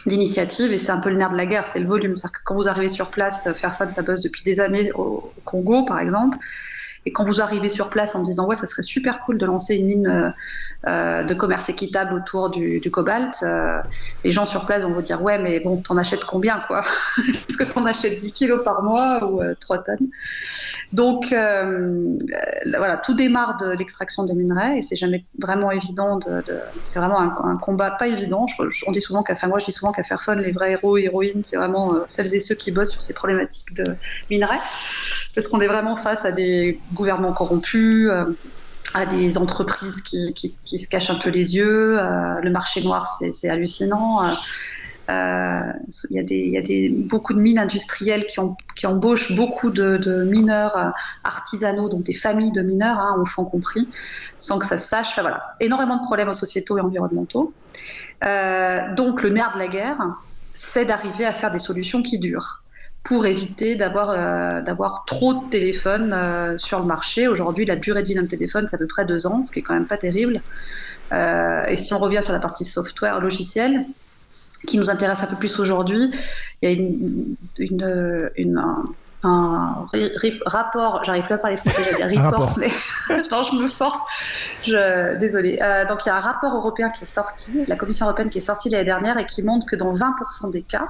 d'initiative 0.06 0.72
et 0.72 0.78
c'est 0.78 0.92
un 0.92 1.00
peu 1.00 1.10
le 1.10 1.16
nerf 1.16 1.32
de 1.32 1.38
la 1.38 1.46
guerre, 1.46 1.66
c'est 1.66 1.80
le 1.80 1.88
volume. 1.88 2.16
C'est-à-dire 2.18 2.40
que 2.40 2.44
quand 2.44 2.56
vous 2.56 2.68
arrivez 2.68 2.90
sur 2.90 3.12
place, 3.12 3.50
Fairphone 3.56 3.90
ça 3.90 4.04
bosse 4.04 4.22
depuis 4.22 4.44
des 4.44 4.60
années 4.60 4.92
au 4.94 5.32
Congo 5.46 5.84
par 5.86 6.00
exemple. 6.00 6.38
Et 7.06 7.12
quand 7.12 7.24
vous 7.24 7.42
arrivez 7.42 7.70
sur 7.70 7.90
place 7.90 8.16
en 8.16 8.24
disant 8.24 8.48
ouais, 8.48 8.56
ça 8.56 8.68
serait 8.68 8.84
super 8.84 9.20
cool 9.22 9.38
de 9.38 9.46
lancer 9.46 9.76
une 9.76 9.88
mine 9.88 10.34
euh, 10.88 11.06
euh, 11.06 11.24
de 11.24 11.34
commerce 11.34 11.70
équitable 11.70 12.14
autour 12.14 12.50
du, 12.50 12.82
cobalt, 12.92 13.36
euh, 13.44 13.80
les 14.24 14.32
gens 14.32 14.46
sur 14.46 14.66
place 14.66 14.84
vont 14.84 14.92
vous 14.92 15.02
dire 15.02 15.22
ouais, 15.22 15.40
mais 15.40 15.60
bon, 15.60 15.78
t'en 15.78 15.98
achètes 15.98 16.26
combien 16.26 16.60
quoi? 16.60 16.84
Est-ce 17.18 17.58
que 17.58 17.64
t'en 17.64 17.86
achètes 17.86 18.20
10 18.20 18.32
kilos 18.32 18.64
par 18.64 18.84
mois 18.84 19.24
ou 19.30 19.42
3 19.60 19.84
tonnes 19.84 20.08
Donc 20.94 21.28
voilà, 21.30 22.98
tout 22.98 23.14
démarre 23.14 23.58
de 23.58 23.78
l'extraction 23.78 24.24
des 24.24 24.36
minerais 24.36 24.78
et 24.78 24.82
c'est 24.82 24.96
jamais 24.96 25.26
vraiment 25.40 25.72
évident. 25.72 26.18
De, 26.18 26.44
c'est 26.84 27.00
vraiment 27.00 27.20
un, 27.20 27.58
combat 27.58 27.92
pas 27.92 28.08
évident. 28.08 28.46
on 28.88 28.92
dit 28.92 29.02
souvent 29.02 29.24
qu'à, 29.24 29.36
moi 29.48 29.60
je 29.60 29.66
dis 29.66 29.72
souvent 29.72 29.92
qu'à 29.92 30.04
faire 30.04 30.22
fun, 30.22 30.36
les 30.36 30.52
vrais 30.52 30.72
héros 30.74 30.98
héroïnes, 30.98 31.44
c'est 31.44 31.58
vraiment 31.58 32.02
celles 32.08 32.34
et 32.36 32.40
ceux 32.40 32.56
qui 32.56 32.72
bossent 32.72 32.92
sur 32.92 33.02
ces 33.02 33.14
problématiques 33.14 33.74
de 33.74 33.84
minerais 34.30 34.60
parce 35.36 35.48
qu'on 35.48 35.60
est 35.60 35.68
vraiment 35.68 35.98
face 35.98 36.26
à 36.26 36.32
des 36.32 36.80
gouvernements 36.94 37.34
corrompus, 37.34 38.10
euh, 38.10 38.26
à 38.96 39.06
des 39.06 39.38
entreprises 39.38 40.02
qui, 40.02 40.34
qui, 40.34 40.80
se 40.80 40.88
cachent 40.88 41.10
un 41.10 41.20
peu 41.20 41.30
les 41.30 41.56
yeux. 41.56 42.00
Euh, 42.00 42.40
le 42.42 42.50
marché 42.50 42.82
noir, 42.82 43.08
c'est 43.08 43.50
hallucinant. 43.50 44.22
Euh, 45.10 45.72
il 46.10 46.16
y 46.16 46.20
a, 46.20 46.24
y 46.24 46.58
a 46.58 46.62
des, 46.62 46.90
beaucoup 46.90 47.34
de 47.34 47.40
mines 47.40 47.60
industrielles 47.60 48.26
qui, 48.26 48.40
ont, 48.40 48.56
qui 48.76 48.88
embauchent 48.88 49.36
beaucoup 49.36 49.70
de, 49.70 50.24
mineurs 50.24 50.76
euh, 50.78 50.90
artisanaux, 51.24 51.90
donc 51.90 52.04
des 52.04 52.14
familles 52.14 52.52
de 52.52 52.62
mineurs, 52.62 52.98
hein, 52.98 53.16
enfants 53.20 53.46
compris, 53.46 53.88
sans 54.38 54.58
que 54.58 54.66
ça 54.66 54.78
se 54.78 54.88
sache. 54.88 55.10
Enfin, 55.10 55.22
voilà, 55.22 55.44
énormément 55.60 55.98
de 55.98 56.04
problèmes 56.04 56.34
sociétaux 56.34 56.78
et 56.78 56.82
environnementaux. 56.82 57.54
Euh, 58.26 58.94
donc 58.96 59.22
le 59.22 59.30
nerf 59.30 59.52
de 59.54 59.60
la 59.60 59.68
guerre, 59.68 60.00
c'est 60.56 60.86
d'arriver 60.86 61.26
à 61.26 61.34
faire 61.34 61.52
des 61.52 61.60
solutions 61.60 62.02
qui 62.02 62.18
durent 62.18 62.64
pour 63.06 63.26
éviter 63.26 63.76
d'avoir 63.76 64.64
d'avoir 64.64 65.06
trop 65.06 65.36
de 65.36 65.50
téléphones 65.50 66.58
sur 66.58 66.80
le 66.80 66.86
marché. 66.86 67.28
Aujourd'hui, 67.28 67.66
la 67.66 67.76
durée 67.76 68.02
de 68.02 68.08
vie 68.08 68.16
d'un 68.16 68.26
téléphone, 68.26 68.68
c'est 68.68 68.76
à 68.76 68.80
peu 68.80 68.88
près 68.88 69.06
deux 69.06 69.28
ans, 69.28 69.44
ce 69.44 69.52
qui 69.52 69.60
est 69.60 69.62
quand 69.62 69.76
même 69.76 69.86
pas 69.86 69.98
terrible. 69.98 70.42
et 71.14 71.76
si 71.76 71.94
on 71.94 72.00
revient 72.00 72.22
sur 72.24 72.34
la 72.34 72.40
partie 72.40 72.66
software 72.66 73.22
logiciel, 73.22 73.86
qui 74.66 74.78
nous 74.78 74.90
intéresse 74.90 75.22
un 75.22 75.28
peu 75.28 75.36
plus 75.36 75.60
aujourd'hui. 75.60 76.12
Il 76.62 76.70
y 76.70 76.72
a 76.72 76.76
une, 76.76 77.36
une, 78.38 78.64
un, 79.24 79.86
rapport, 80.46 81.04
j'arrive 81.04 81.24
plus 81.24 81.34
à 81.34 81.38
parler 81.38 81.58
français, 81.58 81.82
j'allais 81.98 82.14
dire 82.14 82.26
report, 82.26 82.58
mais 82.60 82.68
non, 83.32 83.44
je 83.44 83.56
me 83.56 83.68
force. 83.68 84.00
Je, 84.64 85.18
désolée. 85.18 85.58
Euh, 85.62 85.86
donc 85.86 86.06
il 86.06 86.10
y 86.10 86.12
a 86.12 86.16
un 86.16 86.20
rapport 86.20 86.54
européen 86.54 86.90
qui 86.90 87.04
est 87.04 87.08
sorti, 87.08 87.66
la 87.68 87.76
Commission 87.76 88.06
européenne 88.06 88.30
qui 88.30 88.38
est 88.40 88.42
sortie 88.42 88.70
l'année 88.70 88.86
dernière 88.86 89.18
et 89.18 89.26
qui 89.26 89.42
montre 89.44 89.66
que 89.66 89.76
dans 89.76 89.92
20% 89.92 90.52
des 90.52 90.62
cas, 90.62 90.90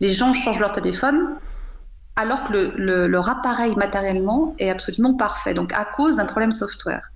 les 0.00 0.08
gens 0.08 0.32
changent 0.34 0.60
leur 0.60 0.72
téléphone 0.72 1.36
alors 2.16 2.44
que 2.44 2.52
le, 2.52 3.06
leur 3.06 3.28
appareil 3.28 3.74
matériellement 3.76 4.54
est 4.58 4.70
absolument 4.70 5.14
parfait, 5.14 5.54
donc 5.54 5.72
à 5.72 5.84
cause 5.84 6.16
d'un 6.16 6.26
problème 6.26 6.52
software 6.52 7.10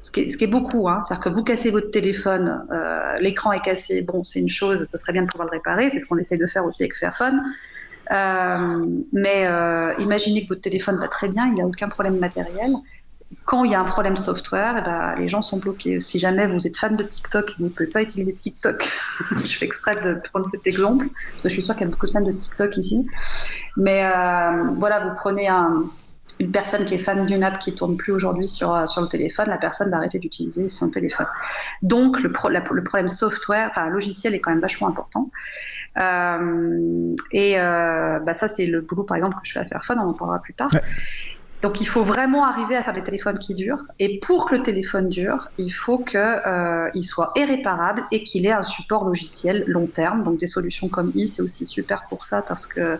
ce 0.00 0.10
qui, 0.10 0.20
est, 0.20 0.46
beaucoup. 0.46 0.88
Hein. 0.88 1.00
C'est-à-dire 1.02 1.24
que 1.24 1.28
vous 1.30 1.42
cassez 1.42 1.70
votre 1.70 1.90
téléphone, 1.90 2.64
euh, 2.70 3.16
l'écran 3.18 3.52
est 3.52 3.60
cassé, 3.60 4.02
bon, 4.02 4.22
c'est 4.22 4.40
une 4.40 4.48
chose, 4.48 4.84
ce 4.84 4.98
serait 4.98 5.12
bien 5.12 5.22
de 5.22 5.26
pouvoir 5.26 5.48
le 5.50 5.56
réparer, 5.56 5.90
c'est 5.90 5.98
ce 5.98 6.06
qu'on 6.06 6.18
essaie 6.18 6.36
de 6.36 6.46
faire 6.46 6.64
aussi 6.64 6.84
avec 6.84 6.96
Fairphone. 6.96 7.42
Euh, 8.10 8.86
mais 9.12 9.46
euh, 9.46 9.92
imaginez 9.98 10.44
que 10.44 10.48
votre 10.48 10.60
téléphone 10.60 10.98
va 10.98 11.08
très 11.08 11.28
bien, 11.28 11.46
il 11.46 11.54
n'y 11.54 11.62
a 11.62 11.66
aucun 11.66 11.88
problème 11.88 12.18
matériel. 12.18 12.72
Quand 13.44 13.64
il 13.64 13.72
y 13.72 13.74
a 13.74 13.80
un 13.80 13.84
problème 13.84 14.16
software, 14.16 14.76
eh 14.78 14.82
ben, 14.82 15.14
les 15.18 15.28
gens 15.28 15.42
sont 15.42 15.58
bloqués. 15.58 16.00
Si 16.00 16.18
jamais 16.18 16.46
vous 16.46 16.66
êtes 16.66 16.76
fan 16.76 16.96
de 16.96 17.02
TikTok 17.02 17.50
et 17.50 17.54
vous 17.58 17.64
ne 17.64 17.70
pouvez 17.70 17.88
pas 17.88 18.02
utiliser 18.02 18.34
TikTok, 18.34 18.90
je 19.44 19.58
fais 19.58 19.66
exprès 19.66 19.96
de 19.96 20.20
prendre 20.30 20.46
cet 20.46 20.66
exemple, 20.66 21.06
parce 21.30 21.42
que 21.42 21.48
je 21.48 21.54
suis 21.54 21.62
sûre 21.62 21.74
qu'il 21.74 21.86
y 21.86 21.88
a 21.88 21.90
beaucoup 21.90 22.06
de 22.06 22.12
fans 22.12 22.20
de 22.20 22.32
TikTok 22.32 22.76
ici. 22.76 23.06
Mais 23.76 24.02
voilà, 24.76 25.08
vous 25.08 25.14
prenez 25.16 25.48
un, 25.48 25.84
une 26.40 26.50
personne 26.50 26.84
qui 26.84 26.94
est 26.94 26.98
fan 26.98 27.26
d'une 27.26 27.42
app 27.42 27.58
qui 27.58 27.74
tourne 27.74 27.96
plus 27.96 28.12
aujourd'hui 28.12 28.48
sur, 28.48 28.74
euh, 28.74 28.86
sur 28.86 29.02
le 29.02 29.08
téléphone, 29.08 29.48
la 29.48 29.58
personne 29.58 29.90
va 29.90 29.96
arrêter 29.96 30.18
d'utiliser 30.18 30.68
son 30.68 30.90
téléphone. 30.90 31.26
Donc 31.82 32.20
le, 32.20 32.30
problème 32.30 33.08
software, 33.08 33.68
enfin 33.70 33.88
logiciel 33.88 34.34
est 34.34 34.40
quand 34.40 34.50
même 34.50 34.60
vachement 34.60 34.88
important. 34.88 35.30
Euh, 36.00 37.14
et 37.32 37.58
euh, 37.58 38.20
bah 38.20 38.34
ça 38.34 38.46
c'est 38.46 38.66
le 38.66 38.82
boulot 38.82 39.02
par 39.02 39.16
exemple 39.16 39.34
que 39.36 39.48
je 39.48 39.54
fais 39.54 39.58
à 39.58 39.64
Fairphone, 39.64 39.98
on 39.98 40.10
en 40.10 40.12
parlera 40.12 40.40
plus 40.40 40.54
tard. 40.54 40.68
Donc 41.62 41.80
il 41.80 41.86
faut 41.86 42.04
vraiment 42.04 42.44
arriver 42.44 42.76
à 42.76 42.82
faire 42.82 42.94
des 42.94 43.02
téléphones 43.02 43.38
qui 43.38 43.54
durent. 43.54 43.84
Et 43.98 44.20
pour 44.20 44.48
que 44.48 44.54
le 44.54 44.62
téléphone 44.62 45.08
dure, 45.08 45.48
il 45.58 45.70
faut 45.70 45.98
qu'il 45.98 46.18
euh, 46.20 46.88
soit 47.00 47.32
irréparable 47.34 48.04
et 48.12 48.22
qu'il 48.22 48.46
ait 48.46 48.52
un 48.52 48.62
support 48.62 49.04
logiciel 49.04 49.64
long 49.66 49.86
terme. 49.86 50.22
Donc 50.22 50.38
des 50.38 50.46
solutions 50.46 50.88
comme 50.88 51.10
i, 51.14 51.26
c'est 51.26 51.42
aussi 51.42 51.66
super 51.66 52.04
pour 52.08 52.24
ça 52.24 52.42
parce 52.42 52.66
que 52.66 52.98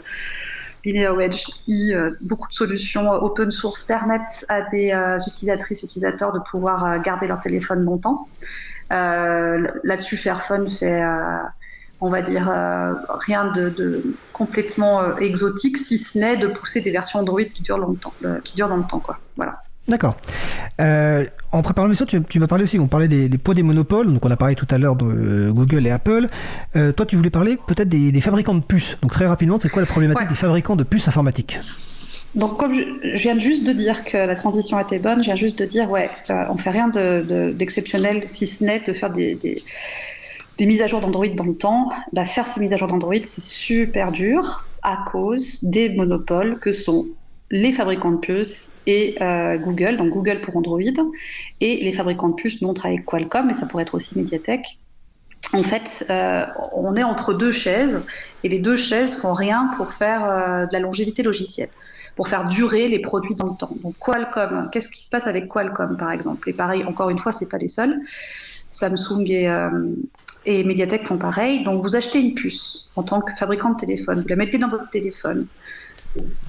Edge, 0.84 1.44
euh, 1.68 2.10
beaucoup 2.20 2.48
de 2.48 2.54
solutions 2.54 3.10
open 3.10 3.50
source 3.50 3.82
permettent 3.84 4.46
à 4.48 4.62
des 4.62 4.92
euh, 4.92 5.18
utilisatrices, 5.26 5.82
utilisateurs 5.82 6.32
de 6.32 6.38
pouvoir 6.38 6.84
euh, 6.84 6.98
garder 6.98 7.26
leur 7.26 7.40
téléphone 7.40 7.82
longtemps. 7.82 8.26
Là-dessus, 8.90 10.16
Fairphone 10.16 10.68
fait, 10.70 11.02
on 12.00 12.08
va 12.08 12.22
dire, 12.22 12.50
rien 13.20 13.52
de, 13.52 14.02
complètement 14.32 15.16
exotique, 15.18 15.76
si 15.76 15.98
ce 15.98 16.18
n'est 16.18 16.36
de 16.36 16.46
pousser 16.46 16.80
des 16.80 16.90
versions 16.90 17.20
Android 17.20 17.42
qui 17.42 17.62
durent 17.62 17.78
longtemps, 17.78 18.12
qui 18.44 18.54
durent 18.54 18.68
dans 18.68 18.76
le 18.76 18.84
temps, 18.84 19.00
quoi. 19.00 19.18
Voilà. 19.36 19.62
D'accord. 19.88 20.16
Euh, 20.80 21.24
en 21.50 21.62
préparant 21.62 21.86
l'émission, 21.86 22.04
tu, 22.04 22.22
tu 22.22 22.38
m'as 22.38 22.46
parlé 22.46 22.64
aussi, 22.64 22.78
on 22.78 22.88
parlait 22.88 23.08
des, 23.08 23.28
poids 23.38 23.54
des 23.54 23.62
monopoles, 23.62 24.12
donc 24.12 24.24
on 24.24 24.30
a 24.30 24.36
parlé 24.36 24.54
tout 24.54 24.66
à 24.70 24.76
l'heure 24.76 24.96
de 24.96 25.06
euh, 25.06 25.52
Google 25.52 25.86
et 25.86 25.90
Apple. 25.90 26.28
Euh, 26.76 26.92
toi, 26.92 27.06
tu 27.06 27.16
voulais 27.16 27.30
parler 27.30 27.58
peut-être 27.66 27.88
des, 27.88 28.20
fabricants 28.20 28.54
de 28.54 28.60
puces. 28.60 28.98
Donc 29.00 29.12
très 29.12 29.26
rapidement, 29.26 29.56
c'est 29.56 29.70
quoi 29.70 29.80
la 29.80 29.88
problématique 29.88 30.28
des 30.28 30.34
fabricants 30.34 30.76
de 30.76 30.84
puces 30.84 31.08
informatiques? 31.08 31.58
Donc, 32.34 32.58
comme 32.58 32.74
je, 32.74 32.82
viens 33.14 33.38
juste 33.38 33.66
de 33.66 33.72
dire 33.72 34.04
que 34.04 34.18
la 34.18 34.36
transition 34.36 34.78
était 34.78 34.98
bonne, 34.98 35.20
je 35.20 35.24
viens 35.24 35.34
juste 35.34 35.58
de 35.58 35.64
dire, 35.64 35.90
ouais, 35.90 36.08
on 36.28 36.58
fait 36.58 36.70
rien 36.70 36.88
d'exceptionnel, 36.88 38.24
si 38.26 38.46
ce 38.46 38.62
n'est 38.64 38.80
de 38.80 38.92
faire 38.92 39.11
des, 39.11 39.34
des, 39.37 39.62
mises 40.66 40.83
à 40.83 40.87
jour 40.87 41.01
d'Android 41.01 41.29
dans 41.29 41.44
le 41.44 41.55
temps. 41.55 41.90
Bah, 42.12 42.25
faire 42.25 42.47
ces 42.47 42.61
mises 42.61 42.73
à 42.73 42.77
jour 42.77 42.88
d'Android, 42.88 43.14
c'est 43.25 43.42
super 43.42 44.12
dur 44.12 44.66
à 44.83 44.99
cause 45.11 45.62
des 45.64 45.88
monopoles 45.90 46.59
que 46.59 46.73
sont 46.73 47.07
les 47.51 47.73
fabricants 47.73 48.11
de 48.11 48.18
puces 48.18 48.73
et 48.87 49.16
euh, 49.23 49.57
Google, 49.57 49.97
donc 49.97 50.11
Google 50.11 50.40
pour 50.40 50.57
Android, 50.57 50.81
et 51.61 51.85
les 51.85 51.92
fabricants 51.92 52.29
de 52.29 52.35
puces, 52.35 52.61
nous 52.61 52.68
on 52.68 52.75
travaille 52.75 52.97
avec 52.99 53.07
Qualcomm, 53.07 53.47
mais 53.47 53.55
ça 53.55 53.66
pourrait 53.66 53.85
être 53.85 53.94
aussi 53.94 54.18
Mediatek. 54.18 54.79
En 55.55 55.62
fait, 55.62 56.05
euh, 56.11 56.44
on 56.75 56.94
est 56.94 57.05
entre 57.05 57.33
deux 57.33 57.53
chaises, 57.53 58.01
et 58.44 58.49
les 58.49 58.59
deux 58.59 58.77
chaises 58.77 59.16
font 59.16 59.33
rien 59.33 59.71
pour 59.77 59.92
faire 59.92 60.27
euh, 60.27 60.66
de 60.66 60.73
la 60.73 60.81
longévité 60.81 61.23
logicielle, 61.23 61.71
pour 62.16 62.29
faire 62.29 62.49
durer 62.49 62.88
les 62.88 62.99
produits 62.99 63.35
dans 63.35 63.47
le 63.47 63.57
temps. 63.59 63.71
Donc 63.83 63.94
Qualcomm, 63.99 64.68
qu'est-ce 64.71 64.88
qui 64.90 65.03
se 65.03 65.09
passe 65.09 65.27
avec 65.27 65.49
Qualcomm 65.49 65.97
par 65.97 66.12
exemple? 66.12 66.51
Et 66.51 66.53
pareil, 66.53 66.85
encore 66.85 67.09
une 67.09 67.18
fois, 67.18 67.33
c'est 67.33 67.49
pas 67.49 67.59
les 67.59 67.68
seuls. 67.68 67.99
Samsung 68.71 69.25
et, 69.27 69.49
et 70.48 70.64
Mediatek 70.64 71.06
font 71.06 71.18
pareil. 71.18 71.62
Donc 71.62 71.82
vous 71.82 71.94
achetez 71.94 72.18
une 72.18 72.34
puce 72.34 72.88
en 72.96 73.02
tant 73.02 73.20
que 73.20 73.34
fabricant 73.34 73.70
de 73.70 73.76
téléphone, 73.76 74.22
vous 74.22 74.28
la 74.28 74.37
mettez 74.37 74.58
dans 74.58 74.68
votre 74.68 74.88
téléphone. 74.88 75.46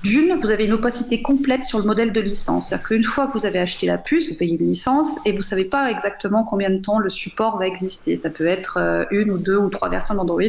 D'une, 0.04 0.36
vous 0.36 0.50
avez 0.50 0.66
une 0.66 0.74
opacité 0.74 1.22
complète 1.22 1.66
sur 1.66 1.80
le 1.80 1.84
modèle 1.84 2.14
de 2.14 2.22
licence. 2.22 2.70
C'est-à-dire 2.70 2.88
qu'une 2.88 3.04
fois 3.04 3.28
que 3.28 3.34
vous 3.34 3.46
avez 3.46 3.60
acheté 3.60 3.86
la 3.88 3.98
puce, 3.98 4.30
vous 4.30 4.36
payez 4.36 4.58
une 4.58 4.68
licence 4.68 5.20
et 5.26 5.32
vous 5.32 5.40
ne 5.40 5.44
savez 5.44 5.66
pas 5.66 5.92
exactement 5.92 6.44
combien 6.44 6.70
de 6.70 6.78
temps 6.78 6.98
le 6.98 7.10
support 7.10 7.58
va 7.58 7.68
exister. 7.68 8.16
Ça 8.16 8.30
peut 8.30 8.48
être 8.48 8.78
euh, 8.78 9.04
une 9.12 9.30
ou 9.32 9.38
deux 9.38 9.58
ou 9.58 9.70
trois 9.70 9.90
versions 9.90 10.16
d'Android. 10.16 10.42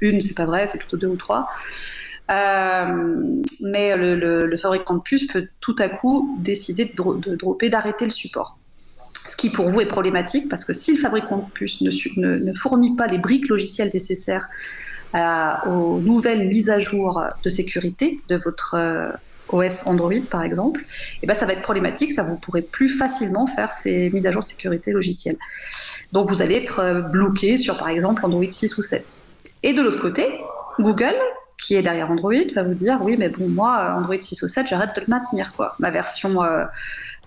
Une, 0.00 0.20
c'est 0.22 0.34
pas 0.34 0.46
vrai, 0.46 0.66
c'est 0.66 0.78
plutôt 0.78 0.96
deux 0.96 1.06
ou 1.06 1.16
trois. 1.16 1.48
Euh, 2.30 3.42
mais 3.60 3.96
le, 3.96 4.56
fabricant 4.56 4.94
de 4.94 5.02
puce 5.02 5.26
peut 5.26 5.46
tout 5.60 5.76
à 5.78 5.88
coup 5.88 6.36
décider 6.40 6.86
de, 6.86 7.36
dropper, 7.36 7.68
d'arrêter 7.68 8.06
le 8.06 8.10
support. 8.10 8.58
Ce 9.28 9.36
qui 9.36 9.50
pour 9.50 9.68
vous 9.68 9.82
est 9.82 9.86
problématique 9.86 10.48
parce 10.48 10.64
que 10.64 10.72
si 10.72 10.94
le 10.94 10.98
fabricant 10.98 11.36
de 11.36 11.50
puce 11.52 11.82
ne, 11.82 12.52
fournit 12.54 12.96
pas 12.96 13.06
les 13.06 13.18
briques 13.18 13.48
logicielles 13.48 13.90
nécessaires 13.92 14.48
euh, 15.14 15.70
aux 15.70 16.00
nouvelles 16.00 16.48
mises 16.48 16.70
à 16.70 16.78
jour 16.78 17.22
de 17.44 17.50
sécurité 17.50 18.22
de 18.28 18.36
votre 18.36 18.74
euh, 18.74 19.10
OS 19.50 19.86
Android 19.86 20.22
par 20.30 20.42
exemple, 20.44 20.82
eh 21.22 21.26
ben 21.26 21.34
ça 21.34 21.44
va 21.44 21.52
être 21.52 21.60
problématique, 21.60 22.14
ça 22.14 22.22
vous 22.22 22.36
pourrez 22.36 22.62
plus 22.62 22.88
facilement 22.88 23.46
faire 23.46 23.74
ces 23.74 24.08
mises 24.08 24.26
à 24.26 24.32
jour 24.32 24.40
de 24.40 24.46
sécurité 24.46 24.92
logicielle. 24.92 25.36
Donc 26.12 26.30
vous 26.30 26.40
allez 26.40 26.54
être 26.54 26.78
euh, 26.78 27.02
bloqué 27.02 27.58
sur 27.58 27.76
par 27.76 27.90
exemple 27.90 28.24
Android 28.24 28.50
6 28.50 28.78
ou 28.78 28.82
7. 28.82 29.20
Et 29.62 29.74
de 29.74 29.82
l'autre 29.82 30.00
côté, 30.00 30.24
Google, 30.80 31.16
qui 31.60 31.74
est 31.74 31.82
derrière 31.82 32.10
Android, 32.10 32.32
va 32.54 32.62
vous 32.62 32.74
dire 32.74 32.98
oui 33.02 33.16
mais 33.18 33.28
bon 33.28 33.46
moi 33.46 33.94
Android 33.94 34.18
6 34.18 34.40
ou 34.40 34.48
7 34.48 34.68
j'arrête 34.68 34.96
de 34.96 35.02
le 35.02 35.06
maintenir 35.08 35.52
quoi. 35.52 35.74
Ma 35.80 35.90
version 35.90 36.40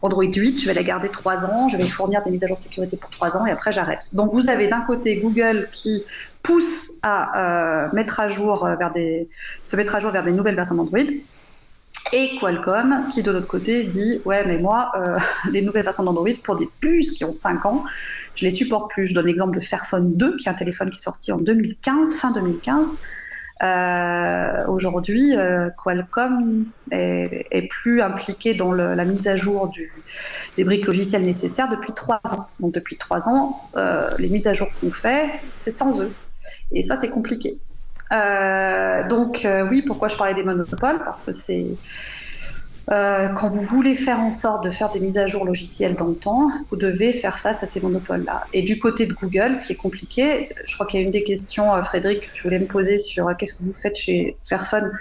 Android 0.01 0.23
8, 0.23 0.59
je 0.59 0.67
vais 0.67 0.73
la 0.73 0.83
garder 0.83 1.09
3 1.09 1.45
ans, 1.45 1.67
je 1.67 1.77
vais 1.77 1.87
fournir 1.87 2.21
des 2.21 2.31
mises 2.31 2.43
à 2.43 2.47
jour 2.47 2.55
de 2.55 2.61
sécurité 2.61 2.97
pour 2.97 3.09
3 3.11 3.37
ans 3.37 3.45
et 3.45 3.51
après 3.51 3.71
j'arrête. 3.71 4.15
Donc 4.15 4.31
vous 4.33 4.49
avez 4.49 4.67
d'un 4.67 4.81
côté 4.81 5.17
Google 5.17 5.69
qui 5.71 6.05
pousse 6.41 6.93
à 7.03 7.85
euh, 7.85 7.89
mettre 7.93 8.19
à 8.19 8.27
jour 8.27 8.65
euh, 8.65 8.75
vers 8.75 8.91
des, 8.91 9.29
se 9.63 9.75
mettre 9.75 9.95
à 9.95 9.99
jour 9.99 10.11
vers 10.11 10.23
des 10.23 10.31
nouvelles 10.31 10.55
versions 10.55 10.75
d'Android. 10.75 10.99
Et 12.13 12.37
Qualcomm, 12.39 13.07
qui 13.11 13.23
de 13.23 13.31
l'autre 13.31 13.47
côté 13.47 13.83
dit 13.83 14.21
Ouais, 14.25 14.45
mais 14.45 14.57
moi, 14.57 14.91
euh, 14.95 15.17
les 15.51 15.61
nouvelles 15.61 15.83
versions 15.83 16.03
d'Android 16.03 16.29
pour 16.43 16.57
des 16.57 16.67
puces 16.79 17.11
qui 17.11 17.23
ont 17.23 17.31
5 17.31 17.65
ans, 17.65 17.83
je 18.35 18.43
les 18.43 18.51
supporte 18.51 18.91
plus. 18.91 19.05
Je 19.05 19.13
donne 19.13 19.27
l'exemple 19.27 19.55
de 19.55 19.61
Fairphone 19.63 20.15
2, 20.15 20.37
qui 20.37 20.47
est 20.47 20.51
un 20.51 20.55
téléphone 20.55 20.89
qui 20.89 20.97
est 20.97 21.03
sorti 21.03 21.31
en 21.31 21.37
2015, 21.37 22.17
fin 22.17 22.31
2015. 22.31 22.97
Aujourd'hui, 24.67 25.33
Qualcomm 25.83 26.65
est, 26.91 27.69
plus 27.69 28.01
impliqué 28.01 28.53
dans 28.53 28.71
la 28.71 29.05
mise 29.05 29.27
à 29.27 29.35
jour 29.35 29.71
des 30.57 30.63
briques 30.63 30.85
logicielles 30.85 31.25
nécessaires 31.25 31.69
depuis 31.69 31.93
3 31.93 32.21
ans. 32.31 32.47
Donc 32.59 32.73
depuis 32.73 32.97
3 32.97 33.29
ans, 33.29 33.61
les 34.17 34.29
mises 34.29 34.47
à 34.47 34.53
jour 34.53 34.67
qu'on 34.79 34.91
fait, 34.91 35.29
c'est 35.51 35.71
sans 35.71 36.01
eux. 36.01 36.11
Et 36.71 36.81
ça, 36.81 36.95
c'est 36.95 37.09
compliqué. 37.09 37.59
Euh, 38.11 39.07
donc 39.07 39.45
euh, 39.45 39.65
oui, 39.69 39.81
pourquoi 39.81 40.07
je 40.07 40.17
parlais 40.17 40.33
des 40.33 40.43
monopoles? 40.43 40.99
Parce 41.03 41.21
que 41.21 41.31
c'est 41.31 41.65
euh, 42.89 43.29
quand 43.29 43.49
vous 43.49 43.61
voulez 43.61 43.95
faire 43.95 44.19
en 44.19 44.31
sorte 44.31 44.63
de 44.63 44.69
faire 44.69 44.89
des 44.91 44.99
mises 44.99 45.17
à 45.17 45.27
jour 45.27 45.45
logicielles 45.45 45.95
dans 45.95 46.07
le 46.07 46.15
temps, 46.15 46.49
vous 46.69 46.75
devez 46.75 47.13
faire 47.13 47.37
face 47.37 47.63
à 47.63 47.65
ces 47.65 47.79
monopoles-là. 47.79 48.45
Et 48.53 48.63
du 48.63 48.79
côté 48.79 49.05
de 49.05 49.13
Google, 49.13 49.55
ce 49.55 49.67
qui 49.67 49.73
est 49.73 49.77
compliqué, 49.77 50.49
je 50.65 50.73
crois 50.73 50.85
qu'il 50.87 50.99
y 50.99 51.03
a 51.03 51.05
une 51.05 51.11
des 51.11 51.23
questions, 51.23 51.71
Frédéric, 51.83 52.21
que 52.21 52.33
tu 52.33 52.43
voulais 52.43 52.59
me 52.59 52.65
poser 52.65 52.97
sur 52.97 53.35
qu'est-ce 53.37 53.55
que 53.55 53.63
vous 53.63 53.75
faites 53.81 53.95
chez 53.95 54.35
Fairphone. 54.43 54.91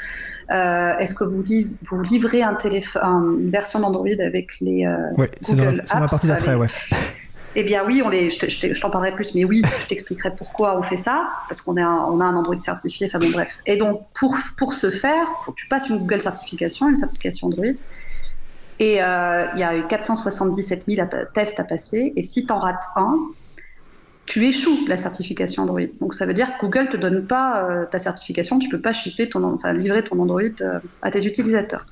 Est-ce 0.51 1.14
que 1.14 1.25
vous, 1.25 1.43
vous, 1.90 2.03
livrez 2.03 2.43
un 2.43 2.55
téléphone, 2.55 3.38
une 3.40 3.51
version 3.51 3.81
d'Android 3.81 4.09
avec 4.21 4.61
les 4.61 4.87
Oui, 5.16 5.27
c'est 5.40 5.57
dans, 5.57 5.71
la 5.71 5.83
partie 5.83 6.27
d'après, 6.27 6.55
ouais. 6.55 6.66
Eh 7.57 7.65
bien 7.65 7.85
oui, 7.85 8.01
on 8.05 8.09
les, 8.09 8.31
je, 8.31 8.81
t'en 8.81 8.91
parlerai 8.91 9.15
plus, 9.15 9.35
mais 9.35 9.45
oui, 9.45 9.63
je 9.81 9.87
t'expliquerai 9.87 10.35
pourquoi 10.37 10.79
on 10.79 10.83
fait 10.83 10.97
ça, 10.97 11.29
parce 11.49 11.61
qu'on 11.61 11.77
on 11.77 12.21
a 12.21 12.25
un 12.25 12.37
Android 12.37 12.59
certifié, 12.59 13.09
enfin 13.09 13.19
bon 13.19 13.31
bref. 13.31 13.59
Et 13.67 13.77
donc 13.77 14.03
pour, 14.15 14.37
pour 14.57 14.73
ce 14.73 14.91
faire, 14.91 15.27
tu 15.57 15.67
passes 15.67 15.89
une 15.89 15.99
Google 15.99 16.23
certification, 16.23 16.89
une 16.89 16.97
certification 16.97 17.49
Android, 17.49 17.75
et 18.79 19.03
euh, 19.03 19.47
il 19.55 19.61
y 19.61 19.65
a 19.65 19.77
eu 19.77 19.87
477 19.87 20.85
000 20.89 21.09
tests 21.35 21.59
à 21.59 21.65
passer, 21.65 22.13
et 22.15 22.23
si 22.23 22.47
tu 22.47 22.53
en 22.53 22.61
rates 22.61 22.85
un, 22.95 23.19
tu 24.27 24.47
échoues 24.47 24.87
la 24.87 24.97
certification 24.97 25.65
Android. 25.65 25.89
Donc 26.01 26.15
ça 26.15 26.25
veut 26.25 26.35
dire 26.35 26.57
que 26.57 26.65
Google 26.65 26.89
te 26.89 26.97
donne 26.97 27.27
pas 27.27 27.65
euh, 27.65 27.85
ta 27.87 27.99
certification, 27.99 28.61
tu 28.61 28.69
peux 28.69 28.81
pas 28.81 28.93
shipper 28.93 29.29
ton, 29.29 29.43
enfin, 29.43 29.73
livrer 29.73 30.05
ton 30.05 30.21
Android 30.21 30.41
euh, 30.61 30.79
à 31.03 31.11
tes 31.11 31.27
utilisateurs. 31.27 31.85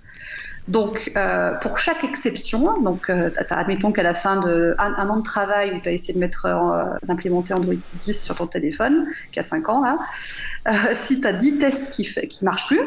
Donc, 0.69 1.11
euh, 1.17 1.55
pour 1.55 1.79
chaque 1.79 2.05
exception, 2.05 2.81
donc, 2.83 3.09
euh, 3.09 3.31
admettons 3.49 3.91
qu'à 3.91 4.03
la 4.03 4.13
fin 4.13 4.37
d'un 4.37 4.75
un, 4.79 5.09
an 5.09 5.17
de 5.17 5.23
travail 5.23 5.75
où 5.75 5.81
tu 5.81 5.89
as 5.89 5.93
essayé 5.93 6.13
de 6.13 6.19
mettre, 6.19 6.45
euh, 6.45 6.85
d'implémenter 7.05 7.55
Android 7.55 7.75
10 7.95 8.23
sur 8.23 8.37
ton 8.37 8.47
téléphone, 8.47 9.07
qui 9.33 9.41
a 9.41 9.43
5 9.43 9.67
ans, 9.71 9.83
là, 9.83 9.99
si 10.95 11.23
tu 11.23 11.27
as 11.27 11.33
10 11.33 11.57
tests 11.57 11.91
qui 11.91 12.05
ne 12.05 12.45
marchent 12.45 12.67
plus, 12.67 12.83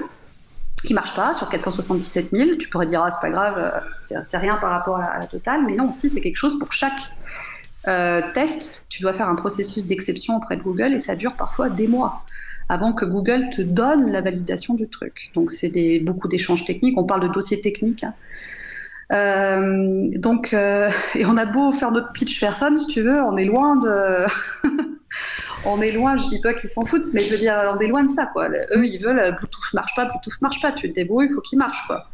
qui 0.86 0.94
marchent 0.94 1.15
pas 1.15 1.34
sur 1.34 1.50
477 1.50 2.30
000, 2.32 2.56
tu 2.58 2.70
pourrais 2.70 2.86
dire, 2.86 3.02
ah, 3.02 3.10
c'est 3.10 3.22
pas 3.22 3.32
grave, 3.32 3.82
c'est 4.00 4.38
rien 4.38 4.58
par 4.58 4.70
rapport 4.70 4.98
à 4.98 5.17
la, 5.17 5.26
totale, 5.26 5.62
mais 5.65 5.76
non, 5.76 5.91
si, 5.91 6.08
c'est 6.08 6.22
quelque 6.22 6.38
chose 6.38 6.60
pour 6.60 6.72
chaque 6.72 7.02
test, 8.36 8.80
tu 8.89 9.02
dois 9.02 9.13
faire 9.13 9.28
un 9.28 9.36
processus 9.36 9.88
d'exception 9.88 10.38
auprès 10.38 10.56
de 10.56 10.62
Google 10.62 10.94
et 10.94 11.00
ça 11.00 11.15
dure 11.15 11.34
parfois 11.34 11.70
des 11.70 11.88
mois 11.88 12.24
avant 12.69 12.93
que 12.93 13.06
Google 13.06 13.50
te 13.52 13.62
donne 13.62 14.12
la 14.12 14.21
validation 14.21 14.74
du 14.74 14.88
truc. 14.88 15.32
Donc 15.36 15.52
c'est 15.52 16.00
beaucoup 16.00 16.28
d'échanges 16.28 16.65
techniques, 16.65 16.97
on 16.97 17.04
parle 17.04 17.21
de 17.21 17.34
dossiers 17.34 17.62
techniques. 17.62 18.04
Hein. 18.04 18.13
Euh, 19.12 20.10
donc, 20.15 20.54
euh, 20.54 20.89
et 21.15 21.26
on 21.26 21.38
a 21.38 21.45
beau 21.45 21.71
faire 21.71 21.91
notre 21.91 22.12
pitch 22.12 22.39
Fairphone, 22.39 22.78
si 22.78 22.88
tu 22.88 23.02
veux, 23.02 23.21
on 23.21 23.38
est 23.38 23.45
loin 23.45 23.76
de. 23.76 24.26
on 25.65 25.82
est 25.82 25.91
loin, 25.91 26.17
je 26.17 26.28
dis 26.28 26.39
pas 26.39 26.54
qu'ils 26.54 26.69
s'en 26.69 26.86
foutent, 26.86 27.13
mais 27.13 27.19
je 27.19 27.32
veux 27.32 27.38
dire, 27.38 27.56
on 27.76 27.80
est 27.80 27.88
loin 27.88 28.04
de 28.04 28.10
ça, 28.10 28.26
quoi. 28.28 28.50
Eux, 28.50 28.86
ils 28.86 29.00
veulent 29.00 29.36
Bluetooth 29.38 29.74
marche 29.74 29.95
pas, 29.95 30.06
Bluetooth 30.06 30.41
marche 30.41 30.62
pas, 30.62 30.71
tu 30.71 30.89
te 30.89 30.95
débrouilles, 30.95 31.28
il 31.30 31.34
faut 31.34 31.41
qu'il 31.41 31.60
marche, 31.60 31.86
quoi. 31.88 32.08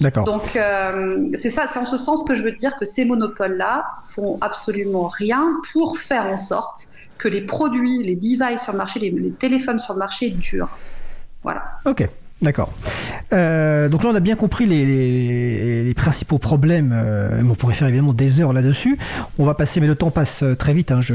D'accord. 0.00 0.24
Donc, 0.24 0.56
euh, 0.56 1.26
c'est 1.34 1.50
ça, 1.50 1.68
c'est 1.70 1.78
en 1.78 1.84
ce 1.84 1.98
sens 1.98 2.24
que 2.24 2.34
je 2.34 2.42
veux 2.42 2.52
dire 2.52 2.76
que 2.78 2.84
ces 2.84 3.04
monopoles-là 3.04 3.84
font 4.14 4.38
absolument 4.40 5.06
rien 5.06 5.60
pour 5.72 5.98
faire 5.98 6.26
en 6.26 6.36
sorte 6.36 6.88
que 7.18 7.28
les 7.28 7.42
produits, 7.42 8.02
les 8.02 8.16
devices 8.16 8.62
sur 8.62 8.72
le 8.72 8.78
marché, 8.78 9.00
les, 9.00 9.30
téléphones 9.32 9.78
sur 9.78 9.94
le 9.94 10.00
marché 10.00 10.30
durent. 10.30 10.76
Voilà. 11.42 11.78
Ok. 11.84 12.08
D'accord. 12.44 12.70
Euh, 13.32 13.88
donc 13.88 14.04
là, 14.04 14.10
on 14.12 14.14
a 14.14 14.20
bien 14.20 14.36
compris 14.36 14.66
les, 14.66 15.94
principaux 15.96 16.38
problèmes. 16.38 16.92
Euh, 16.94 17.40
on 17.48 17.54
pourrait 17.54 17.74
faire 17.74 17.88
évidemment 17.88 18.12
des 18.12 18.40
heures 18.40 18.52
là-dessus. 18.52 18.98
On 19.38 19.46
va 19.46 19.54
passer, 19.54 19.80
mais 19.80 19.86
le 19.86 19.94
temps 19.94 20.10
passe 20.10 20.42
euh, 20.42 20.54
très 20.54 20.74
vite 20.74 20.92
hein, 20.92 21.00
je, 21.00 21.14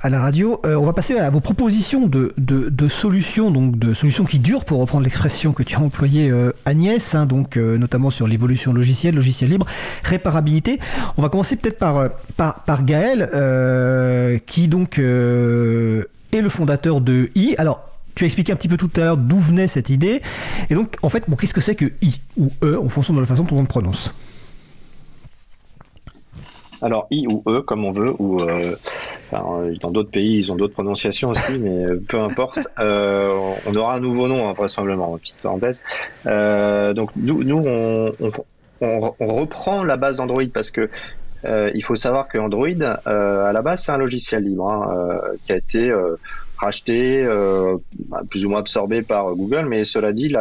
à 0.00 0.10
la 0.10 0.20
radio. 0.20 0.60
on 0.64 0.84
va 0.84 0.92
passer 0.92 1.18
à 1.18 1.28
vos 1.30 1.40
propositions 1.40 2.06
de, 2.06 2.88
solutions, 2.88 3.50
donc 3.50 3.78
de 3.78 3.94
solutions 3.94 4.24
qui 4.24 4.38
durent, 4.38 4.64
pour 4.64 4.80
reprendre 4.80 5.02
l'expression 5.02 5.52
que 5.52 5.64
tu 5.64 5.76
as 5.76 5.80
employée, 5.80 6.32
Agnès, 6.64 7.14
hein, 7.16 7.26
donc 7.26 7.56
notamment 7.56 8.10
sur 8.10 8.28
l'évolution 8.28 8.72
logicielle, 8.72 9.16
logiciel 9.16 9.50
libre, 9.50 9.66
réparabilité. 10.04 10.78
On 11.16 11.22
va 11.22 11.28
commencer 11.28 11.56
peut-être 11.56 11.78
par, 11.78 12.10
par, 12.36 12.62
par 12.64 12.84
Gaël, 12.84 13.28
qui 14.46 14.68
donc 14.68 14.98
est 14.98 15.02
le 16.40 16.48
fondateur 16.48 17.00
de 17.00 17.28
I. 17.34 17.56
Alors, 17.58 17.93
tu 18.14 18.24
as 18.24 18.26
expliqué 18.26 18.52
un 18.52 18.56
petit 18.56 18.68
peu 18.68 18.76
tout 18.76 18.90
à 18.96 19.00
l'heure 19.00 19.16
d'où 19.16 19.38
venait 19.38 19.66
cette 19.66 19.90
idée. 19.90 20.22
Et 20.70 20.74
donc, 20.74 20.96
en 21.02 21.08
fait, 21.08 21.24
bon, 21.28 21.36
qu'est-ce 21.36 21.54
que 21.54 21.60
c'est 21.60 21.74
que 21.74 21.92
I 22.02 22.20
ou 22.36 22.50
E 22.62 22.78
en 22.78 22.88
fonction 22.88 23.14
de 23.14 23.20
la 23.20 23.26
façon 23.26 23.44
dont 23.44 23.56
on 23.56 23.62
le 23.62 23.66
prononce? 23.66 24.12
Alors 26.84 27.06
I 27.10 27.26
ou 27.26 27.42
E 27.48 27.62
comme 27.62 27.86
on 27.86 27.92
veut, 27.92 28.12
ou 28.18 28.42
euh, 28.42 28.76
dans 29.30 29.90
d'autres 29.90 30.10
pays 30.10 30.36
ils 30.36 30.52
ont 30.52 30.54
d'autres 30.54 30.74
prononciations 30.74 31.30
aussi, 31.30 31.58
mais 31.60 31.82
euh, 31.82 32.02
peu 32.06 32.20
importe. 32.20 32.58
Euh, 32.78 33.54
on 33.66 33.74
aura 33.74 33.94
un 33.94 34.00
nouveau 34.00 34.28
nom 34.28 34.48
hein, 34.48 34.52
vraisemblablement. 34.52 35.16
Petite 35.16 35.40
parenthèse. 35.42 35.82
donc 36.26 37.10
nous, 37.16 37.42
nous 37.42 37.64
on, 38.80 39.00
reprend 39.18 39.82
la 39.82 39.96
base 39.96 40.18
d'Android 40.18 40.44
parce 40.52 40.70
que 40.70 40.90
il 41.46 41.82
faut 41.84 41.96
savoir 41.96 42.28
que 42.28 42.36
Android 42.36 42.68
à 43.06 43.52
la 43.52 43.62
base 43.62 43.84
c'est 43.84 43.92
un 43.92 43.98
logiciel 43.98 44.44
libre 44.44 44.70
hein, 44.70 45.20
qui 45.46 45.52
a 45.52 45.56
été 45.56 45.90
racheté, 46.64 47.22
euh, 47.24 47.76
plus 48.30 48.44
ou 48.44 48.50
moins 48.50 48.60
absorbé 48.60 49.02
par 49.02 49.34
Google, 49.34 49.66
mais 49.66 49.84
cela 49.84 50.12
dit, 50.12 50.34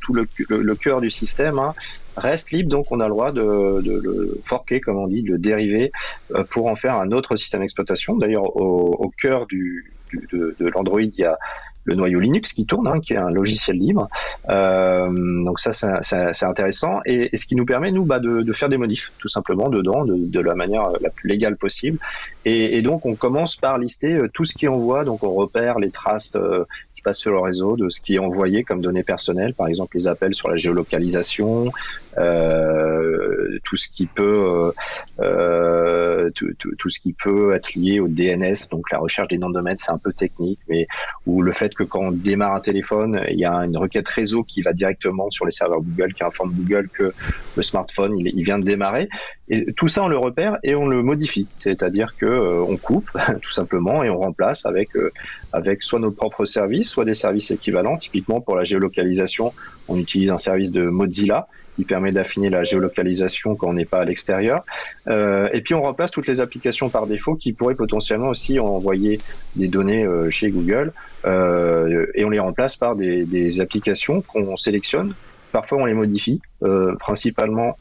tout, 0.00 0.12
le, 0.12 0.26
le, 0.48 0.74
cœur 0.74 1.00
du 1.00 1.10
système 1.10 1.58
hein, 1.58 1.74
reste 2.16 2.50
libre, 2.50 2.68
donc 2.68 2.86
on 2.90 3.00
a 3.00 3.04
le 3.04 3.10
droit 3.10 3.32
de, 3.32 3.80
de, 3.80 4.00
le 4.02 4.40
forquer, 4.44 4.80
comme 4.80 4.98
on 4.98 5.06
dit, 5.06 5.22
de 5.22 5.32
le 5.32 5.38
dériver 5.38 5.92
euh, 6.34 6.44
pour 6.44 6.66
en 6.66 6.76
faire 6.76 6.96
un 6.96 7.12
autre 7.12 7.36
système 7.36 7.60
d'exploitation. 7.60 8.16
D'ailleurs, 8.16 8.56
au, 8.56 9.10
cœur 9.20 9.46
de, 9.46 10.54
de 10.58 10.66
l'Android, 10.68 11.00
il 11.00 11.14
y 11.14 11.24
a 11.24 11.38
le 11.84 11.94
noyau 11.94 12.20
Linux 12.20 12.52
qui 12.52 12.66
tourne, 12.66 12.86
hein, 12.86 13.00
qui 13.00 13.14
est 13.14 13.18
un 13.18 13.30
logiciel 13.30 13.76
libre. 13.76 14.08
Euh, 14.48 15.10
donc 15.44 15.60
ça, 15.60 15.72
c'est 15.72 16.44
intéressant. 16.44 17.00
Et, 17.04 17.36
ce 17.36 17.44
qui 17.44 17.56
nous 17.56 17.66
permet, 17.66 17.90
nous, 17.90 18.04
bah, 18.04 18.20
de, 18.20 18.42
de, 18.42 18.52
faire 18.52 18.68
des 18.68 18.76
modifs, 18.76 19.12
tout 19.18 19.28
simplement, 19.28 19.68
dedans, 19.68 20.04
de, 20.04 20.14
de, 20.16 20.40
la 20.40 20.54
manière 20.54 20.90
la 21.00 21.10
plus 21.10 21.28
légale 21.28 21.56
possible. 21.56 21.98
Et, 22.44 22.76
et, 22.76 22.82
donc, 22.82 23.06
on 23.06 23.14
commence 23.14 23.56
par 23.56 23.78
lister 23.78 24.12
euh, 24.12 24.28
tout 24.32 24.44
ce 24.44 24.54
qui 24.54 24.68
envoie. 24.68 25.04
Donc, 25.04 25.24
on 25.24 25.32
repère 25.32 25.78
les 25.78 25.90
traces 25.90 26.34
euh, 26.36 26.64
passe 27.02 27.18
sur 27.18 27.32
le 27.32 27.40
réseau, 27.40 27.76
de 27.76 27.88
ce 27.88 28.00
qui 28.00 28.14
est 28.14 28.18
envoyé 28.18 28.64
comme 28.64 28.80
données 28.80 29.02
personnelles, 29.02 29.54
par 29.54 29.68
exemple 29.68 29.96
les 29.96 30.08
appels 30.08 30.34
sur 30.34 30.48
la 30.48 30.56
géolocalisation, 30.56 31.72
euh, 32.18 33.58
tout 33.64 33.76
ce 33.76 33.88
qui 33.88 34.06
peut 34.06 34.22
euh, 34.22 34.72
euh 35.20 36.30
tout, 36.34 36.52
tout, 36.58 36.70
tout, 36.78 36.90
ce 36.90 37.00
qui 37.00 37.12
peut 37.12 37.54
être 37.54 37.74
lié 37.74 38.00
au 38.00 38.08
DNS, 38.08 38.68
donc 38.70 38.90
la 38.90 38.98
recherche 38.98 39.28
des 39.28 39.38
noms 39.38 39.48
de 39.48 39.54
domaine, 39.54 39.76
c'est 39.78 39.90
un 39.90 39.98
peu 39.98 40.12
technique, 40.12 40.60
mais 40.68 40.86
ou 41.26 41.42
le 41.42 41.52
fait 41.52 41.74
que 41.74 41.82
quand 41.82 42.00
on 42.00 42.12
démarre 42.12 42.54
un 42.54 42.60
téléphone, 42.60 43.20
il 43.28 43.38
y 43.38 43.44
a 43.44 43.54
une 43.64 43.76
requête 43.76 44.08
réseau 44.08 44.44
qui 44.44 44.62
va 44.62 44.72
directement 44.72 45.30
sur 45.30 45.44
les 45.44 45.50
serveurs 45.50 45.80
Google, 45.80 46.14
qui 46.14 46.24
informe 46.24 46.52
Google 46.52 46.88
que 46.92 47.12
le 47.56 47.62
smartphone 47.62 48.18
il, 48.18 48.44
vient 48.44 48.58
de 48.58 48.64
démarrer, 48.64 49.08
et 49.48 49.72
tout 49.72 49.88
ça 49.88 50.04
on 50.04 50.08
le 50.08 50.18
repère 50.18 50.58
et 50.62 50.74
on 50.74 50.86
le 50.86 51.02
modifie, 51.02 51.48
c'est-à-dire 51.58 52.16
que 52.16 52.26
euh, 52.26 52.64
on 52.66 52.76
coupe 52.76 53.10
tout 53.42 53.52
simplement 53.52 54.04
et 54.04 54.10
on 54.10 54.18
remplace 54.18 54.66
avec 54.66 54.96
euh, 54.96 55.10
avec 55.52 55.82
soit 55.82 55.98
nos 55.98 56.10
propres 56.10 56.44
services, 56.44 56.88
soit 56.88 57.04
des 57.04 57.14
services 57.14 57.50
équivalents. 57.50 57.96
Typiquement 57.96 58.40
pour 58.40 58.56
la 58.56 58.64
géolocalisation, 58.64 59.52
on 59.88 59.98
utilise 59.98 60.30
un 60.30 60.38
service 60.38 60.70
de 60.70 60.82
Mozilla 60.88 61.48
qui 61.76 61.84
permet 61.84 62.12
d'affiner 62.12 62.50
la 62.50 62.64
géolocalisation 62.64 63.54
quand 63.56 63.68
on 63.68 63.72
n'est 63.72 63.84
pas 63.84 64.00
à 64.00 64.04
l'extérieur. 64.04 64.64
Euh, 65.08 65.48
et 65.52 65.60
puis 65.60 65.74
on 65.74 65.82
remplace 65.82 66.10
toutes 66.10 66.26
les 66.26 66.40
applications 66.40 66.88
par 66.90 67.06
défaut 67.06 67.34
qui 67.34 67.52
pourraient 67.52 67.74
potentiellement 67.74 68.28
aussi 68.28 68.58
envoyer 68.58 69.20
des 69.56 69.68
données 69.68 70.04
euh, 70.04 70.30
chez 70.30 70.50
Google 70.50 70.92
euh, 71.24 72.06
et 72.14 72.24
on 72.24 72.30
les 72.30 72.38
remplace 72.38 72.76
par 72.76 72.96
des, 72.96 73.24
des 73.24 73.60
applications 73.60 74.20
qu'on 74.22 74.56
sélectionne. 74.56 75.14
Parfois 75.52 75.78
on 75.78 75.86
les 75.86 75.94
modifie, 75.94 76.40
euh, 76.62 76.94
principalement 76.96 77.76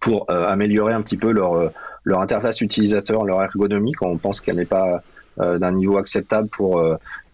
pour 0.00 0.30
améliorer 0.30 0.92
un 0.92 1.02
petit 1.02 1.16
peu 1.16 1.32
leur 1.32 1.72
leur 2.04 2.20
interface 2.20 2.60
utilisateur, 2.60 3.24
leur 3.24 3.42
ergonomie 3.42 3.90
quand 3.90 4.06
on 4.06 4.18
pense 4.18 4.40
qu'elle 4.40 4.54
n'est 4.54 4.64
pas 4.64 5.02
d'un 5.38 5.72
niveau 5.72 5.96
acceptable 5.96 6.48
pour 6.48 6.82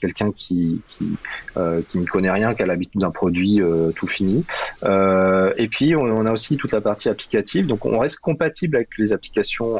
quelqu'un 0.01 0.31
qui 0.33 0.81
qui, 0.87 1.17
euh, 1.57 1.83
ne 1.95 2.05
connaît 2.05 2.31
rien, 2.31 2.55
qui 2.55 2.63
a 2.63 2.67
l'habitude 2.67 3.01
d'un 3.01 3.11
produit 3.11 3.61
euh, 3.61 3.91
tout 3.93 4.07
fini. 4.07 4.45
Euh, 4.85 5.53
et 5.57 5.69
puis 5.69 5.97
on, 5.97 6.27
a 6.27 6.33
aussi 6.33 6.57
toute 6.57 6.73
la 6.73 6.81
partie 6.81 7.09
applicative, 7.09 7.67
donc 7.67 7.85
on 7.87 7.99
reste 7.99 8.21
compatible 8.21 8.77
avec 8.77 8.91
les 8.99 9.13
applications 9.13 9.77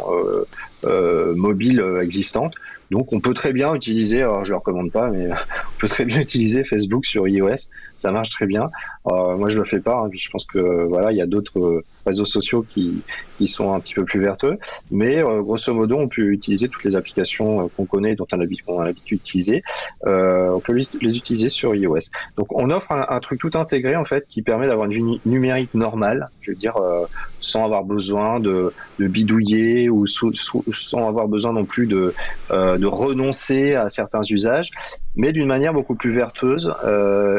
euh, 0.85 1.35
mobiles 1.35 1.83
existantes. 2.03 2.55
Donc 2.91 3.13
on 3.13 3.19
peut 3.19 3.35
très 3.35 3.53
bien 3.53 3.75
utiliser, 3.75 4.23
alors 4.23 4.45
je 4.45 4.51
le 4.51 4.57
recommande 4.57 4.93
pas, 4.93 5.11
mais 5.11 5.29
on 5.31 5.81
peut 5.81 5.89
très 5.89 6.05
bien 6.05 6.21
utiliser 6.21 6.63
Facebook 6.63 7.05
sur 7.05 7.27
iOS, 7.27 7.69
ça 7.97 8.13
marche 8.13 8.31
très 8.31 8.47
bien. 8.47 8.69
Moi 9.07 9.49
je 9.49 9.59
le 9.59 9.65
fais 9.65 9.81
pas, 9.81 9.97
hein, 9.97 10.11
je 10.13 10.29
pense 10.31 10.45
que 10.45 10.85
voilà 10.87 11.13
il 11.13 11.19
y 11.19 11.23
a 11.23 11.27
d'autres 11.27 11.83
réseaux 12.05 12.25
sociaux 12.25 12.65
qui, 12.67 13.03
qui 13.39 13.47
sont 13.47 13.73
un 13.73 13.81
petit 13.81 13.95
peu 13.95 14.05
plus 14.05 14.21
vertueux, 14.21 14.59
mais 14.91 15.23
grosso 15.23 15.73
modo 15.73 15.97
on 15.97 16.09
peut 16.09 16.33
utiliser 16.33 16.69
toutes 16.69 16.85
les 16.85 16.97
applications 16.97 17.69
qu'on 17.77 17.87
connaît, 17.87 18.15
dont 18.17 18.27
on 18.33 18.81
a 18.81 18.85
l'habitude 18.85 19.19
d'utiliser. 19.19 19.63
Euh, 20.07 20.51
on 20.51 20.61
peut 20.61 20.73
les 20.73 21.17
utiliser 21.17 21.49
sur 21.49 21.75
iOS. 21.75 22.11
Donc 22.37 22.49
on 22.51 22.71
offre 22.71 22.93
un, 22.93 23.21
truc 23.21 23.41
tout 23.41 23.51
intégré 23.55 23.97
en 23.97 24.05
fait 24.05 24.27
qui 24.27 24.43
permet 24.43 24.67
d'avoir 24.67 24.87
une 24.91 24.93
vie 24.93 25.21
numérique 25.25 25.75
normale, 25.75 26.29
je 26.41 26.51
veux 26.51 26.57
dire 26.57 26.77
euh, 26.77 27.07
sans 27.41 27.65
avoir 27.65 27.85
besoin 27.85 28.41
de, 28.41 28.73
bidouiller 28.99 29.89
ou 29.89 30.07
sans 30.07 31.09
avoir 31.09 31.29
besoin 31.29 31.53
non 31.53 31.65
plus 31.65 31.87
de, 31.87 32.15
euh, 32.51 32.79
de 32.79 32.87
renoncer 32.87 33.75
à 33.75 33.89
certains 33.89 34.23
usages, 34.23 34.71
mais 35.17 35.33
d'une 35.33 35.47
manière 35.47 35.73
beaucoup 35.73 35.95
plus 35.95 36.13
vertueuse 36.13 36.73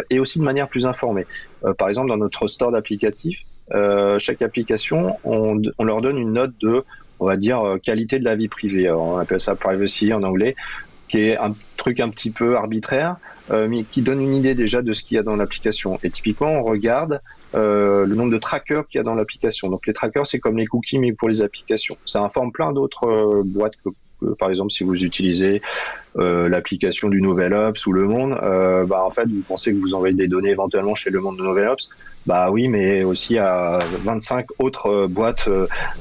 et 0.10 0.20
aussi 0.20 0.40
de 0.40 0.44
manière 0.44 0.68
plus 0.68 0.86
informée. 0.86 1.26
par 1.78 1.90
exemple 1.90 2.10
dans 2.10 2.18
notre 2.18 2.48
store 2.48 2.72
d'applicatifs, 2.72 3.42
chaque 4.18 4.42
application, 4.42 5.18
on, 5.24 5.62
on 5.78 5.84
leur 5.84 6.02
donne 6.02 6.18
une 6.18 6.34
note 6.34 6.54
de 6.62 6.84
on 7.20 7.26
va 7.26 7.38
dire 7.38 7.78
qualité 7.84 8.20
de 8.20 8.26
la 8.26 8.36
vie 8.36 8.48
privée. 8.48 8.90
on 8.92 9.18
appelle 9.18 9.40
ça 9.40 9.56
privacy 9.56 10.14
en 10.14 10.24
anglais 10.24 10.56
qui 11.08 11.20
est 11.22 11.38
un 11.38 11.56
truc 11.78 12.00
un 12.00 12.10
petit 12.10 12.32
peu 12.32 12.58
arbitraire, 12.58 13.18
mais 13.50 13.84
qui 13.84 14.02
donne 14.02 14.22
une 14.22 14.34
idée 14.34 14.56
déjà 14.56 14.82
de 14.82 14.94
ce 14.94 15.04
qu'il 15.04 15.16
y 15.16 15.18
a 15.18 15.24
dans 15.24 15.36
l'application. 15.36 15.98
Et 16.04 16.10
typiquement, 16.10 16.52
on 16.52 16.64
regarde 16.64 17.22
le 17.54 18.14
nombre 18.14 18.32
de 18.32 18.38
trackers 18.38 18.88
qu'il 18.88 19.00
y 19.00 19.02
a 19.02 19.04
dans 19.04 19.16
l'application. 19.16 19.70
Donc 19.70 19.88
les 19.88 19.94
trackers, 19.94 20.28
c'est 20.28 20.40
comme 20.40 20.58
les 20.58 20.66
cookies, 20.66 21.00
mais 21.00 21.14
pour 21.14 21.30
les 21.30 21.42
applications. 21.42 21.98
Ça 22.06 22.22
informe 22.22 22.52
plein 22.52 22.74
d'autres 22.74 23.42
boîtes 23.46 23.76
que 23.84 23.90
par 24.40 24.50
exemple, 24.50 24.72
si 24.72 24.84
vous 24.84 25.04
utilisez 25.04 25.62
euh, 26.18 26.50
l'application 26.50 27.10
du 27.10 27.22
Nouvel 27.22 27.54
Ops 27.54 27.86
ou 27.86 27.92
Le 27.92 28.06
Monde, 28.06 28.38
euh, 28.42 28.86
bah, 28.86 29.04
en 29.04 29.12
fait, 29.12 29.26
vous 29.28 29.44
pensez 29.48 29.72
que 29.74 29.80
vous 29.80 29.94
envoyez 29.94 30.16
des 30.16 30.28
données 30.28 30.50
éventuellement 30.50 30.96
chez 30.96 31.10
Le 31.10 31.20
Monde 31.20 31.38
de 31.38 31.44
Nouvel 31.44 31.68
Ops. 31.68 31.90
Bah 32.26 32.50
oui, 32.52 32.68
mais 32.68 33.04
aussi 33.04 33.38
à 33.38 33.80
25 34.04 34.48
autres 34.60 34.88
euh, 34.88 35.08
boîtes, 35.08 35.50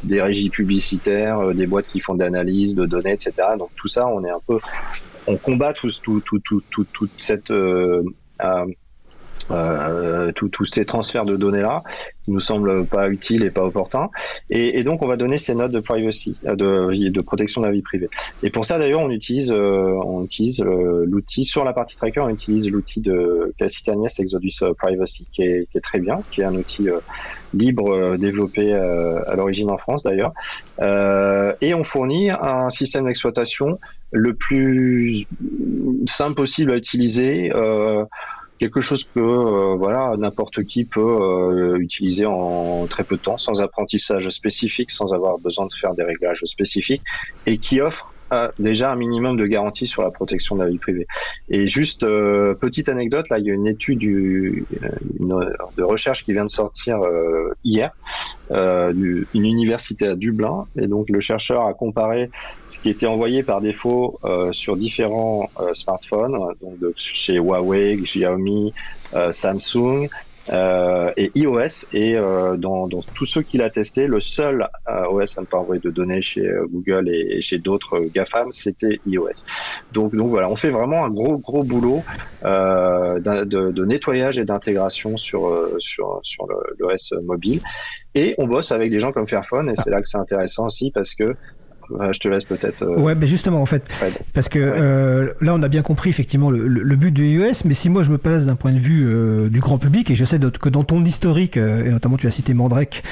des 0.05 0.21
régies 0.21 0.51
publicitaires, 0.51 1.55
des 1.55 1.67
boîtes 1.67 1.87
qui 1.87 2.01
font 2.01 2.15
de 2.15 2.25
l'analyse 2.25 2.75
de 2.75 2.87
données, 2.87 3.13
etc. 3.13 3.33
Donc 3.59 3.71
tout 3.77 3.89
ça, 3.89 4.07
on 4.07 4.25
est 4.25 4.31
un 4.31 4.41
peu, 4.47 4.59
on 5.27 5.37
combat 5.37 5.73
tout, 5.73 5.91
tout, 6.01 6.21
tout 6.21 6.63
toute 6.71 7.11
cette 7.19 7.53
euh, 9.51 10.33
tous 10.33 10.65
ces 10.65 10.85
transferts 10.85 11.25
de 11.25 11.37
données 11.37 11.63
là 11.63 11.83
qui 12.25 12.33
nous 12.33 12.41
semblent 12.41 12.85
pas 12.85 13.09
utiles 13.09 13.45
et 13.45 13.51
pas 13.51 13.63
opportuns. 13.63 14.11
Et, 14.51 14.79
et, 14.79 14.83
donc 14.83 15.03
on 15.03 15.07
va 15.07 15.17
donner 15.17 15.39
ces 15.39 15.55
notes 15.55 15.71
de 15.71 15.81
privacy 15.81 16.37
euh, 16.45 16.57
de, 16.57 17.09
de 17.09 17.21
protection 17.21 17.61
de 17.61 17.67
la 17.67 17.73
vie 17.73 17.83
privée. 17.83 18.11
Et 18.43 18.51
pour 18.51 18.67
ça 18.67 18.79
d'ailleurs 18.79 19.01
on 19.01 19.11
utilise 19.11 19.53
euh, 19.53 20.01
on 20.05 20.25
utilise 20.25 20.61
euh, 20.61 21.05
l'outil 21.07 21.45
sur 21.45 21.65
la 21.65 21.73
partie 21.73 21.97
tracker 21.97 22.21
on 22.21 22.29
utilise 22.29 22.69
l'outil 22.69 23.01
de 23.01 23.55
Cassitanias 23.59 24.17
Exodus 24.19 24.61
Privacy 24.77 25.27
qui 25.31 25.43
est, 25.43 25.69
qui 25.71 25.79
est, 25.79 25.81
très 25.81 26.01
bien 26.01 26.21
qui 26.31 26.41
est 26.41 26.45
un 26.45 26.55
outil 26.55 26.89
libre 27.55 28.17
développé 28.17 28.75
à 28.75 29.35
l'origine 29.37 29.71
en 29.71 29.79
France 29.79 30.03
d'ailleurs. 30.03 30.33
Et 31.61 31.75
on 31.75 31.85
fournit 31.85 32.31
un 32.31 32.71
système 32.71 33.07
d'exploitation 33.07 33.79
le 34.11 34.35
plus 34.35 35.27
simple 36.07 36.35
possible 36.35 36.73
à 36.73 36.77
utiliser 36.77 37.53
euh, 37.55 38.05
quelque 38.59 38.81
chose 38.81 39.05
que 39.05 39.21
euh, 39.21 39.75
voilà 39.77 40.15
n'importe 40.17 40.65
qui 40.65 40.85
peut 40.85 41.01
euh, 41.01 41.79
utiliser 41.79 42.27
en 42.27 42.87
très 42.87 43.05
peu 43.05 43.17
de 43.17 43.23
temps, 43.23 43.39
sans 43.39 43.61
apprentissage 43.61 44.29
spécifique, 44.31 44.91
sans 44.91 45.13
avoir 45.13 45.39
besoin 45.39 45.67
de 45.67 45.73
faire 45.73 45.95
des 45.95 46.05
réglages 46.05 46.43
spécifiques, 46.45 47.03
et 47.47 47.59
qui 47.59 47.81
offre 47.81 48.13
déjà 48.59 48.91
un 48.91 48.97
minimum 48.97 49.37
de 49.37 49.47
garantie 49.47 49.87
sur 49.87 50.03
la 50.03 50.11
protection 50.11 50.57
de 50.57 50.65
la 50.65 50.71
vie 50.71 50.79
privée. 50.79 51.07
Et 51.49 51.69
juste 51.69 52.03
euh, 52.03 52.55
petite 52.55 52.89
anecdote, 52.89 53.29
là 53.29 53.39
il 53.39 53.47
y 53.47 53.51
a 53.51 53.55
une 53.55 53.67
étude 53.67 53.99
du, 53.99 54.65
une, 55.21 55.55
de 55.77 55.83
recherche 55.83 56.25
qui 56.25 56.33
vient 56.33 56.45
de 56.45 56.51
sortir 56.51 57.03
euh, 57.03 57.55
hier, 57.65 57.93
euh, 58.51 58.93
une 59.35 59.45
université 59.45 60.09
à 60.09 60.17
Dublin, 60.17 60.67
et 60.79 60.87
donc 60.87 61.09
le 61.09 61.21
chercheur 61.21 61.67
a 61.67 61.75
comparé 61.75 62.31
ce 62.67 62.81
qui 62.81 62.89
était 62.91 63.07
envoyé 63.07 63.43
par 63.43 63.61
défaut 63.61 64.19
sur 64.53 64.77
différents 64.77 65.49
smartphones, 65.75 66.37
donc 66.61 66.75
chez 66.97 67.35
Huawei, 67.35 67.97
Xiaomi, 67.97 68.73
Samsung, 69.33 70.09
euh, 70.51 71.13
et 71.17 71.31
iOS 71.35 71.89
et 71.93 72.17
euh, 72.17 72.57
dans, 72.57 72.87
dans, 72.87 73.03
tous 73.15 73.27
ceux 73.27 73.43
qu'il 73.43 73.63
a 73.63 73.71
testé, 73.71 74.07
le 74.07 74.21
seul 74.21 74.69
euh, 74.89 75.07
OS 75.11 75.37
à 75.39 75.41
ne 75.41 75.47
pas 75.47 75.59
envoyer 75.59 75.81
de 75.81 75.91
données 75.91 76.23
chez 76.23 76.47
euh, 76.47 76.67
Google 76.71 77.09
et, 77.09 77.43
chez 77.43 77.59
d'autres 77.59 78.01
GAFAM, 78.15 78.53
c'était 78.53 79.01
iOS. 79.07 79.45
Donc, 79.93 80.15
donc 80.15 80.29
voilà, 80.29 80.49
on 80.49 80.57
fait 80.57 80.71
vraiment 80.71 81.05
un 81.05 81.11
gros 81.11 81.39
gros 81.39 81.63
boulot 81.63 82.03
de, 82.43 83.45
de, 83.45 83.85
nettoyage 83.85 84.39
et 84.39 84.45
d'intégration 84.45 85.17
sur 85.17 85.69
sur 85.79 86.21
sur 86.23 86.47
l'OS 86.79 87.13
mobile. 87.23 87.61
Et 88.15 88.35
on 88.39 88.47
bosse 88.47 88.73
avec 88.73 88.91
des 88.91 88.99
gens 88.99 89.13
comme 89.13 89.29
Fairphone 89.29 89.69
et 89.69 89.75
c'est 89.77 89.91
là 89.91 90.01
que 90.01 90.09
c'est 90.09 90.19
intéressant 90.19 90.67
aussi 90.67 90.91
parce 90.91 91.15
que 91.15 91.37
je 92.13 92.19
te 92.19 92.29
laisse 92.29 92.45
peut-être. 92.45 92.83
Euh, 92.83 92.99
ouais, 92.99 93.15
mais 93.15 93.27
justement, 93.27 93.61
en 93.61 93.67
fait, 93.67 93.89
parce 94.35 94.49
que 94.49 94.59
euh, 94.59 95.33
là, 95.41 95.55
on 95.55 95.63
a 95.63 95.69
bien 95.69 95.83
compris 95.83 96.11
effectivement 96.11 96.51
le, 96.51 96.97
but 96.97 97.11
de 97.11 97.23
iOS, 97.23 97.63
mais 97.65 97.75
si 97.75 97.89
moi 97.91 98.03
je 98.03 98.11
me 98.11 98.19
place 98.19 98.47
d'un 98.47 98.57
point 98.57 98.73
de 98.73 98.79
vue 98.79 99.07
euh, 99.07 99.49
du 99.49 99.61
grand 99.61 99.79
public, 99.79 100.11
et 100.11 100.15
je 100.15 100.25
sais 100.25 100.39
que 100.39 100.69
dans 100.69 100.85
ton 100.85 101.05
historique, 101.05 101.57
et 101.57 101.91
notamment 101.91 102.17
tu 102.17 102.27
as 102.27 102.31
cité 102.31 102.55
Mandrake, 102.55 103.03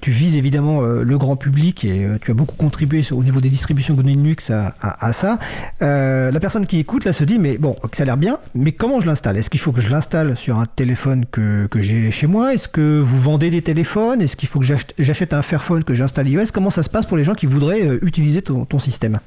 tu 0.00 0.10
vises 0.10 0.36
évidemment 0.36 0.82
le 0.82 1.18
grand 1.18 1.36
public 1.36 1.84
et 1.84 2.08
tu 2.20 2.30
as 2.30 2.34
beaucoup 2.34 2.56
contribué 2.56 3.02
au 3.12 3.22
niveau 3.22 3.40
des 3.40 3.48
distributions 3.48 3.94
GNU 3.94 4.12
Linux 4.12 4.50
à, 4.50 4.74
à, 4.80 5.12
ça. 5.12 5.38
la 5.80 6.40
personne 6.40 6.66
qui 6.66 6.78
écoute 6.78 7.04
là 7.04 7.12
se 7.12 7.24
dit, 7.24 7.38
mais 7.38 7.58
bon, 7.58 7.76
ça 7.92 8.02
a 8.02 8.06
l'air 8.06 8.16
bien, 8.16 8.38
mais 8.54 8.72
comment 8.72 9.00
je 9.00 9.06
l'installe? 9.06 9.36
Est-ce 9.36 9.50
qu'il 9.50 9.60
faut 9.60 9.72
que 9.72 9.80
je 9.80 9.90
l'installe 9.90 10.36
sur 10.36 10.58
un 10.58 10.66
téléphone 10.66 11.24
que, 11.30 11.66
que 11.66 11.80
j'ai 11.80 12.10
chez 12.10 12.26
moi? 12.26 12.54
Est-ce 12.54 12.68
que 12.68 13.00
vous 13.00 13.18
vendez 13.18 13.50
des 13.50 13.62
téléphones? 13.62 14.20
Est-ce 14.20 14.36
qu'il 14.36 14.48
faut 14.48 14.60
que 14.60 14.66
j'achète 14.98 15.32
un 15.32 15.42
Fairphone 15.42 15.84
que 15.84 15.94
j'installe 15.94 16.28
iOS? 16.28 16.46
Comment 16.52 16.70
ça 16.70 16.82
se 16.82 16.90
passe 16.90 17.06
pour 17.06 17.16
les 17.16 17.24
gens 17.24 17.34
qui 17.34 17.46
voudraient 17.46 17.85
euh, 17.86 17.98
utiliser 18.02 18.42
ton, 18.42 18.78
système 18.78 19.18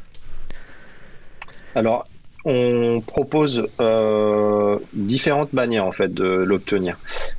Alors, 1.76 2.08
on 2.45 3.02
propose 3.06 3.67
euh, 3.80 4.78
différentes 4.93 5.54
manières 5.54 5.86
en 5.86 5.91
fait 5.91 6.13
de 6.13 6.26
l'obtenir. 6.26 6.98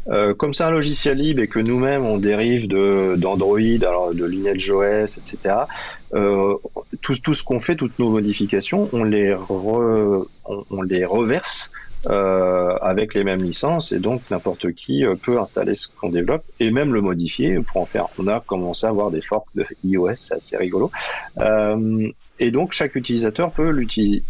Euh, 0.09 0.35
comme 0.35 0.55
c'est 0.55 0.65
un 0.65 0.71
logiciel 0.71 1.19
libre 1.19 1.41
et 1.41 1.49
que 1.49 1.59
nous-mêmes 1.59 2.05
on 2.05 2.19
dérive 2.19 2.69
de 2.69 3.15
d'Android, 3.17 3.59
alors 3.83 4.13
de 4.15 4.25
Lineage 4.25 4.71
OS, 4.71 5.19
etc. 5.19 5.55
tout, 6.11 7.17
tout 7.23 7.35
ce 7.35 7.43
qu'on 7.43 7.61
fait, 7.61 7.77
toutes 7.77 7.99
nos 7.99 8.11
modifications, 8.11 8.89
on 8.93 9.05
les 9.05 9.35
on, 9.49 10.83
les 10.83 11.05
reverse 11.05 11.71
euh, 12.07 12.77
avec 12.81 13.15
les 13.15 13.25
mêmes 13.25 13.43
licences 13.43 13.93
et 13.93 13.99
donc 13.99 14.23
n'importe 14.31 14.73
qui 14.73 15.05
euh, 15.05 15.17
peut 15.17 15.39
installer 15.39 15.75
ce 15.75 15.89
qu'on 15.89 16.09
développe 16.09 16.45
et 16.59 16.71
même 16.71 16.95
le 16.95 17.01
modifier 17.01 17.59
pour 17.61 17.83
en 17.83 17.85
faire. 17.85 18.09
On 18.19 18.27
a 18.27 18.41
commencé 18.41 18.87
à 18.87 18.91
avoir 18.91 19.11
des 19.11 19.21
forks 19.21 19.55
de 19.55 19.67
iOS, 19.85 20.17
c'est 20.17 20.35
assez 20.35 20.57
rigolo. 20.57 20.91
Euh, 21.39 22.09
et 22.39 22.51
donc 22.51 22.73
chaque 22.73 22.95
utilisateur 22.95 23.53
peut 23.53 23.71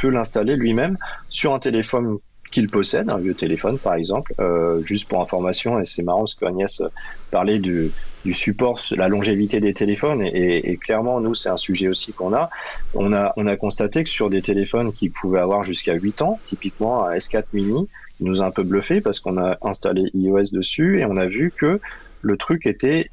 l'installer 0.04 0.56
lui-même 0.56 0.98
sur 1.28 1.54
un 1.54 1.60
téléphone 1.60 2.18
qu'il 2.50 2.66
possède, 2.66 3.08
un 3.08 3.18
vieux 3.18 3.34
téléphone 3.34 3.78
par 3.78 3.94
exemple, 3.94 4.32
euh, 4.40 4.82
juste 4.82 5.08
pour 5.08 5.20
information, 5.22 5.78
et 5.78 5.84
c'est 5.84 6.02
marrant 6.02 6.20
parce 6.20 6.34
qu'Agnès 6.34 6.82
parlait 7.30 7.60
du, 7.60 7.92
du 8.24 8.34
support, 8.34 8.80
la 8.96 9.08
longévité 9.08 9.60
des 9.60 9.74
téléphones, 9.74 10.22
et, 10.22 10.70
et 10.70 10.78
clairement, 10.78 11.20
nous, 11.20 11.34
c'est 11.34 11.48
un 11.48 11.56
sujet 11.56 11.88
aussi 11.88 12.12
qu'on 12.12 12.34
a. 12.34 12.50
On, 12.92 13.12
a. 13.12 13.32
on 13.36 13.46
a 13.46 13.56
constaté 13.56 14.04
que 14.04 14.10
sur 14.10 14.30
des 14.30 14.42
téléphones 14.42 14.92
qui 14.92 15.10
pouvaient 15.10 15.40
avoir 15.40 15.64
jusqu'à 15.64 15.94
8 15.94 16.22
ans, 16.22 16.40
typiquement 16.44 17.06
un 17.06 17.14
S4 17.14 17.44
mini, 17.52 17.88
il 18.20 18.26
nous 18.26 18.42
a 18.42 18.46
un 18.46 18.50
peu 18.50 18.62
bluffé 18.62 19.00
parce 19.00 19.20
qu'on 19.20 19.38
a 19.38 19.56
installé 19.62 20.10
iOS 20.14 20.52
dessus 20.52 21.00
et 21.00 21.04
on 21.06 21.16
a 21.16 21.26
vu 21.26 21.54
que 21.58 21.80
le 22.20 22.36
truc 22.36 22.66
était 22.66 23.10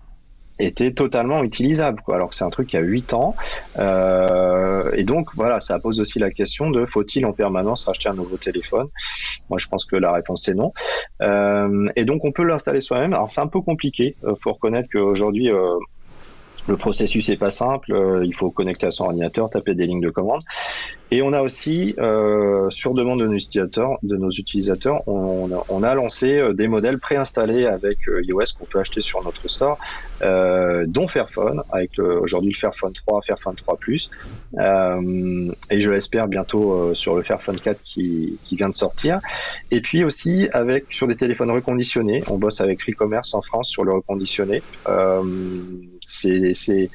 était 0.60 0.92
totalement 0.92 1.44
utilisable, 1.44 2.02
alors 2.12 2.30
que 2.30 2.36
c'est 2.36 2.44
un 2.44 2.50
truc 2.50 2.70
qui 2.70 2.78
a 2.78 2.82
8 2.82 3.14
ans. 3.14 3.36
Euh, 3.78 4.92
et 4.94 5.04
donc, 5.04 5.30
voilà, 5.36 5.60
ça 5.60 5.80
pose 5.80 6.00
aussi 6.00 6.20
la 6.20 6.32
question 6.32 6.70
de 6.70 6.86
faut-il 6.86 7.26
en 7.26 7.34
permanence 7.34 7.86
racheter 7.86 8.10
un 8.10 8.14
nouveau 8.14 8.38
téléphone? 8.38 8.88
Moi, 9.50 9.60
je 9.60 9.68
pense 9.68 9.86
que 9.86 9.96
la 9.96 10.12
réponse 10.12 10.48
est 10.48 10.56
non. 10.56 10.74
Euh, 11.22 11.90
et 11.96 12.06
donc, 12.06 12.26
on 12.26 12.32
peut 12.32 12.44
l'installer 12.44 12.80
soi-même. 12.80 13.14
Alors, 13.14 13.30
c'est 13.30 13.42
un 13.42 13.48
peu 13.48 13.62
compliqué. 13.62 14.16
Il 14.24 14.30
euh, 14.30 14.34
faut 14.42 14.54
reconnaître 14.54 14.90
qu'aujourd'hui, 14.92 15.50
le 16.68 16.78
processus 16.78 17.30
est 17.30 17.38
pas 17.38 17.50
simple. 17.50 17.94
Euh, 17.94 18.26
il 18.26 18.34
faut 18.34 18.52
connecter 18.52 18.88
à 18.88 18.92
son 18.92 19.06
ordinateur, 19.06 19.50
taper 19.50 19.74
des 19.74 19.88
lignes 19.88 20.02
de 20.02 20.10
commande. 20.10 20.42
Et 21.10 21.22
on 21.22 21.32
a 21.32 21.42
aussi, 21.42 21.96
euh, 22.00 22.70
sur 22.70 22.94
demande 22.94 23.22
de 23.22 23.28
nos 23.28 23.38
utilisateurs, 23.38 23.98
de 24.04 24.18
nos 24.18 24.30
on, 25.08 25.84
a, 25.84 25.96
lancé 25.96 26.38
euh, 26.38 26.54
des 26.54 26.68
modèles 26.68 27.00
préinstallés 27.00 27.66
avec 27.66 28.00
iOS 28.08 28.44
qu'on 28.60 28.66
peut 28.66 28.80
acheter 28.80 29.00
sur 29.00 29.24
notre 29.24 29.48
store, 29.48 29.78
dont 30.22 31.08
Fairphone, 31.08 31.62
avec 31.72 31.98
aujourd'hui 32.00 32.52
le 32.52 32.58
Fairphone 32.58 32.94
3, 32.94 33.22
Fairphone 33.22 33.56
3 33.56 33.78
Plus, 33.78 34.10
et 34.60 35.82
je 35.82 35.90
l'espère 35.90 36.28
bientôt 36.28 36.94
sur 36.94 37.16
le 37.16 37.24
Fairphone 37.24 37.60
4 37.60 37.80
qui, 37.84 38.38
qui, 38.44 38.56
vient 38.56 38.70
de 38.70 38.76
sortir. 38.76 39.20
Et 39.72 39.82
puis 39.82 40.04
aussi 40.04 40.50
avec 40.52 40.86
sur 40.90 41.08
des 41.08 41.16
téléphones 41.16 41.52
reconditionnés, 41.52 42.24
on 42.30 42.38
bosse 42.38 42.60
avec 42.60 42.84
Recommerce 42.84 43.34
en 43.34 43.42
France 43.42 43.70
sur 43.70 43.84
le 43.84 43.94
reconditionné. 43.94 44.62
C'est 46.08 46.90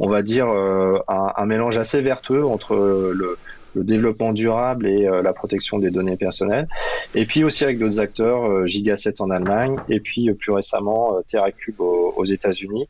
on 0.00 0.08
va 0.08 0.22
dire, 0.22 0.46
un, 0.46 1.32
un, 1.36 1.46
mélange 1.46 1.76
assez 1.76 2.00
vertueux 2.00 2.46
entre 2.46 2.76
le, 2.76 3.36
développement 3.74 4.32
durable 4.32 4.86
et 4.86 5.06
euh, 5.06 5.22
la 5.22 5.32
protection 5.32 5.78
des 5.78 5.90
données 5.90 6.16
personnelles. 6.16 6.68
Et 7.14 7.26
puis 7.26 7.44
aussi 7.44 7.64
avec 7.64 7.78
d'autres 7.78 8.00
acteurs, 8.00 8.44
euh, 8.44 8.64
Giga7 8.66 9.22
en 9.22 9.30
Allemagne, 9.30 9.76
et 9.88 10.00
puis 10.00 10.28
euh, 10.28 10.34
plus 10.34 10.52
récemment 10.52 11.20
TerraCube 11.28 11.80
aux, 11.80 12.24
États-Unis. 12.24 12.88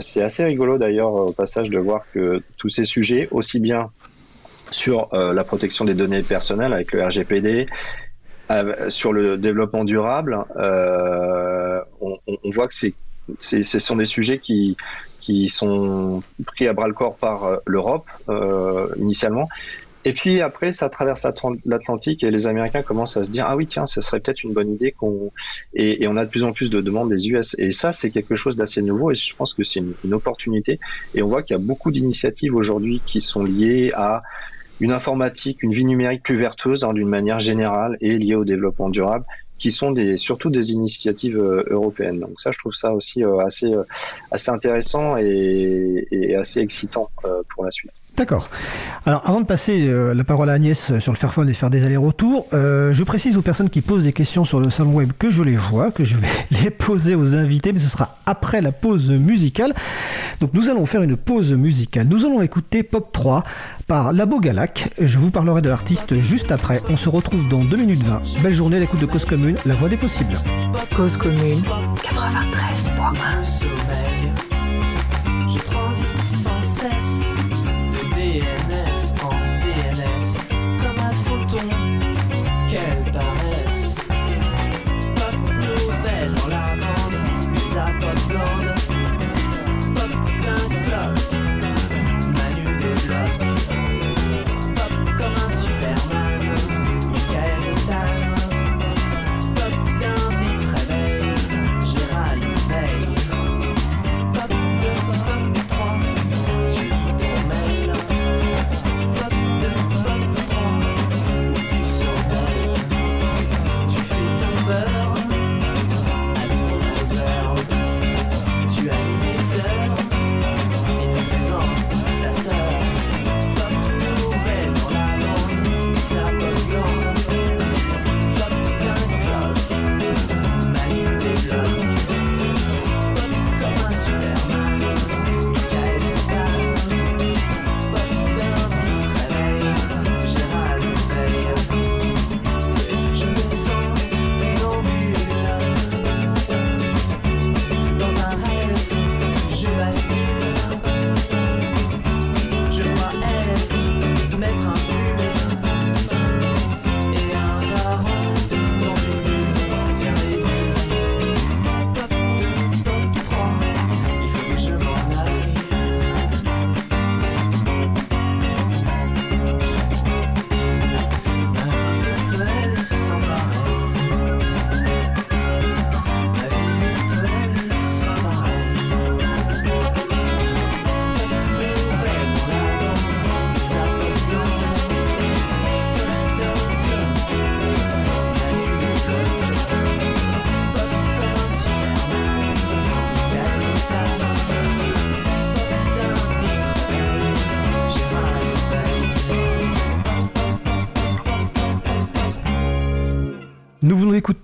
c'est 0.00 0.22
assez 0.22 0.44
rigolo 0.44 0.76
d'ailleurs 0.76 1.12
au 1.12 1.32
passage 1.32 1.70
de 1.70 1.78
voir 1.78 2.04
que 2.12 2.42
tous 2.56 2.68
ces 2.68 2.84
sujets, 2.84 3.28
aussi 3.30 3.60
bien 3.60 3.90
sur 4.70 5.08
la 5.12 5.44
protection 5.44 5.84
des 5.84 5.94
données 5.94 6.22
personnelles 6.22 6.72
avec 6.72 6.92
le 6.92 7.04
RGPD, 7.04 7.66
sur 8.88 9.12
le 9.12 9.38
développement 9.38 9.84
durable, 9.84 10.44
on, 12.00 12.50
voit 12.52 12.68
que 12.68 12.74
c'est, 12.74 12.94
ce 13.38 13.62
sont 13.62 13.96
des 13.96 14.04
sujets 14.04 14.38
qui, 14.38 14.76
qui 15.20 15.48
sont 15.48 16.22
pris 16.46 16.66
à 16.66 16.72
bras 16.72 16.88
le 16.88 16.94
corps 16.94 17.16
par 17.16 17.60
l'Europe 17.66 18.06
euh, 18.28 18.88
initialement. 18.96 19.48
Et 20.04 20.14
puis 20.14 20.40
après, 20.40 20.72
ça 20.72 20.88
traverse 20.88 21.26
l'Atlantique 21.66 22.24
et 22.24 22.30
les 22.30 22.46
Américains 22.46 22.82
commencent 22.82 23.18
à 23.18 23.22
se 23.22 23.30
dire 23.30 23.44
ah 23.46 23.56
oui 23.56 23.66
tiens, 23.66 23.84
ce 23.84 24.00
serait 24.00 24.20
peut-être 24.20 24.42
une 24.42 24.54
bonne 24.54 24.72
idée 24.72 24.92
qu'on 24.92 25.30
et, 25.74 26.06
on 26.08 26.16
a 26.16 26.24
de 26.24 26.30
plus 26.30 26.42
en 26.42 26.52
plus 26.52 26.70
de 26.70 26.80
demandes 26.80 27.10
des 27.10 27.28
US 27.28 27.54
et 27.58 27.70
ça 27.70 27.92
c'est 27.92 28.10
quelque 28.10 28.34
chose 28.34 28.56
d'assez 28.56 28.80
nouveau 28.80 29.10
et 29.10 29.14
je 29.14 29.36
pense 29.36 29.52
que 29.52 29.62
c'est 29.62 29.80
une, 29.80 30.14
opportunité. 30.14 30.80
Et 31.14 31.22
on 31.22 31.28
voit 31.28 31.42
qu'il 31.42 31.54
y 31.54 31.60
a 31.60 31.62
beaucoup 31.62 31.90
d'initiatives 31.90 32.54
aujourd'hui 32.54 33.02
qui 33.04 33.20
sont 33.20 33.44
liées 33.44 33.92
à 33.94 34.22
une 34.80 34.92
informatique, 34.92 35.62
une 35.62 35.74
vie 35.74 35.84
numérique 35.84 36.22
plus 36.22 36.36
vertueuse 36.36 36.84
hein, 36.84 36.94
d'une 36.94 37.08
manière 37.08 37.38
générale 37.38 37.98
et 38.00 38.16
liée 38.16 38.34
au 38.34 38.46
développement 38.46 38.88
durable 38.88 39.26
qui 39.60 39.70
sont 39.70 39.92
des, 39.92 40.16
surtout 40.16 40.50
des 40.50 40.72
initiatives 40.72 41.38
européennes. 41.38 42.18
Donc 42.18 42.40
ça, 42.40 42.50
je 42.50 42.58
trouve 42.58 42.74
ça 42.74 42.92
aussi 42.92 43.22
assez, 43.44 43.72
assez 44.32 44.50
intéressant 44.50 45.16
et, 45.18 46.08
et 46.10 46.34
assez 46.34 46.60
excitant 46.60 47.10
pour 47.50 47.64
la 47.64 47.70
suite. 47.70 47.92
D'accord. 48.20 48.50
Alors, 49.06 49.22
avant 49.24 49.40
de 49.40 49.46
passer 49.46 49.88
euh, 49.88 50.12
la 50.12 50.24
parole 50.24 50.50
à 50.50 50.52
Agnès 50.52 50.98
sur 50.98 51.10
le 51.10 51.16
Fairphone 51.16 51.48
et 51.48 51.54
faire 51.54 51.70
des 51.70 51.86
allers-retours, 51.86 52.46
euh, 52.52 52.92
je 52.92 53.02
précise 53.02 53.38
aux 53.38 53.40
personnes 53.40 53.70
qui 53.70 53.80
posent 53.80 54.04
des 54.04 54.12
questions 54.12 54.44
sur 54.44 54.60
le 54.60 54.68
salon 54.68 54.92
web 54.92 55.12
que 55.18 55.30
je 55.30 55.42
les 55.42 55.56
vois, 55.56 55.90
que 55.90 56.04
je 56.04 56.18
vais 56.18 56.28
les 56.62 56.68
poser 56.68 57.14
aux 57.14 57.34
invités, 57.34 57.72
mais 57.72 57.78
ce 57.78 57.88
sera 57.88 58.18
après 58.26 58.60
la 58.60 58.72
pause 58.72 59.10
musicale. 59.10 59.72
Donc, 60.38 60.52
nous 60.52 60.68
allons 60.68 60.84
faire 60.84 61.00
une 61.00 61.16
pause 61.16 61.54
musicale. 61.54 62.08
Nous 62.08 62.26
allons 62.26 62.42
écouter 62.42 62.82
Pop 62.82 63.10
3 63.10 63.42
par 63.86 64.12
Labo 64.12 64.38
Galac. 64.38 64.90
Je 65.00 65.18
vous 65.18 65.30
parlerai 65.30 65.62
de 65.62 65.70
l'artiste 65.70 66.20
juste 66.20 66.52
après. 66.52 66.82
On 66.90 66.98
se 66.98 67.08
retrouve 67.08 67.48
dans 67.48 67.64
2 67.64 67.74
minutes 67.78 68.02
20. 68.02 68.42
Belle 68.42 68.52
journée 68.52 68.76
à 68.76 68.80
l'écoute 68.80 69.00
de 69.00 69.06
Cause 69.06 69.24
Commune, 69.24 69.56
la 69.64 69.74
voix 69.74 69.88
des 69.88 69.96
possibles. 69.96 70.34
Cause 70.94 71.16
Commune 71.16 71.62
93.1 71.96 73.89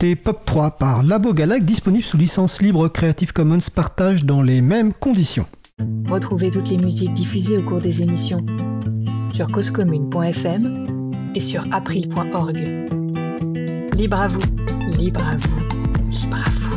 écouter 0.06 0.16
Pop 0.16 0.44
3 0.44 0.72
par 0.72 1.02
Labo 1.02 1.32
Galac, 1.32 1.64
disponible 1.64 2.04
sous 2.04 2.16
licence 2.16 2.62
libre 2.62 2.88
Creative 2.88 3.32
Commons 3.32 3.58
partage 3.74 4.24
dans 4.24 4.42
les 4.42 4.60
mêmes 4.60 4.92
conditions. 4.92 5.46
Retrouvez 6.08 6.50
toutes 6.50 6.70
les 6.70 6.78
musiques 6.78 7.14
diffusées 7.14 7.58
au 7.58 7.62
cours 7.62 7.80
des 7.80 8.02
émissions 8.02 8.44
sur 9.32 9.46
causecommune.fm 9.48 11.12
et 11.34 11.40
sur 11.40 11.64
april.org. 11.72 12.56
Libre 13.96 14.20
à 14.20 14.28
vous, 14.28 14.40
libre 14.98 15.22
à 15.26 15.36
vous, 15.36 15.58
libre 16.10 16.38
à 16.46 16.50
vous. 16.50 16.76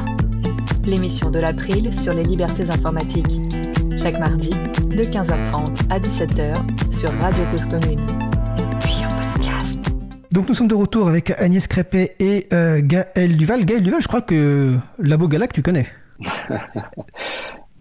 L'émission 0.85 1.29
de 1.29 1.39
l'April 1.39 1.93
sur 1.93 2.13
les 2.13 2.23
libertés 2.23 2.69
informatiques. 2.69 3.41
Chaque 3.95 4.19
mardi 4.19 4.49
de 4.49 5.03
15h30 5.03 5.87
à 5.89 5.99
17h 5.99 6.55
sur 6.91 7.11
Radio 7.19 7.43
Cause 7.51 7.65
Commune. 7.65 8.18
Donc 10.31 10.47
nous 10.47 10.53
sommes 10.53 10.67
de 10.67 10.75
retour 10.75 11.07
avec 11.07 11.31
Agnès 11.31 11.65
Crépet 11.65 12.15
et 12.19 12.45
euh, 12.53 12.81
Gaël 12.83 13.35
Duval. 13.35 13.65
Gaël 13.65 13.81
Duval, 13.81 13.99
je 13.99 14.07
crois 14.07 14.21
que 14.21 14.75
Labo 14.99 15.27
Galac, 15.27 15.51
tu 15.51 15.63
connais. 15.63 15.87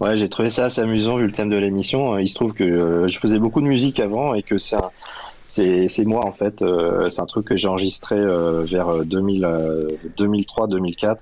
ouais, 0.01 0.17
j'ai 0.17 0.31
trouvé 0.31 0.49
ça 0.49 0.65
assez 0.65 0.81
amusant 0.81 1.19
vu 1.19 1.27
le 1.27 1.33
thème 1.33 1.51
de 1.51 1.59
l'émission. 1.59 2.17
Il 2.17 2.29
se 2.29 2.35
trouve 2.35 2.55
que 2.55 2.65
euh, 2.65 3.07
je 3.07 3.19
faisais 3.19 3.39
beaucoup 3.39 3.61
de 3.61 3.67
musique 3.67 4.01
avant 4.01 4.33
et 4.33 4.43
que 4.43 4.57
c'est 4.57 4.79
moi 6.07 6.25
en 6.25 6.33
fait. 6.33 6.63
Euh, 6.63 7.11
c'est 7.11 7.21
un 7.21 7.27
truc 7.27 7.49
que 7.49 7.59
j'ai 7.59 7.69
enregistré 7.69 8.17
vers 8.17 9.05
2003-2004 9.05 11.19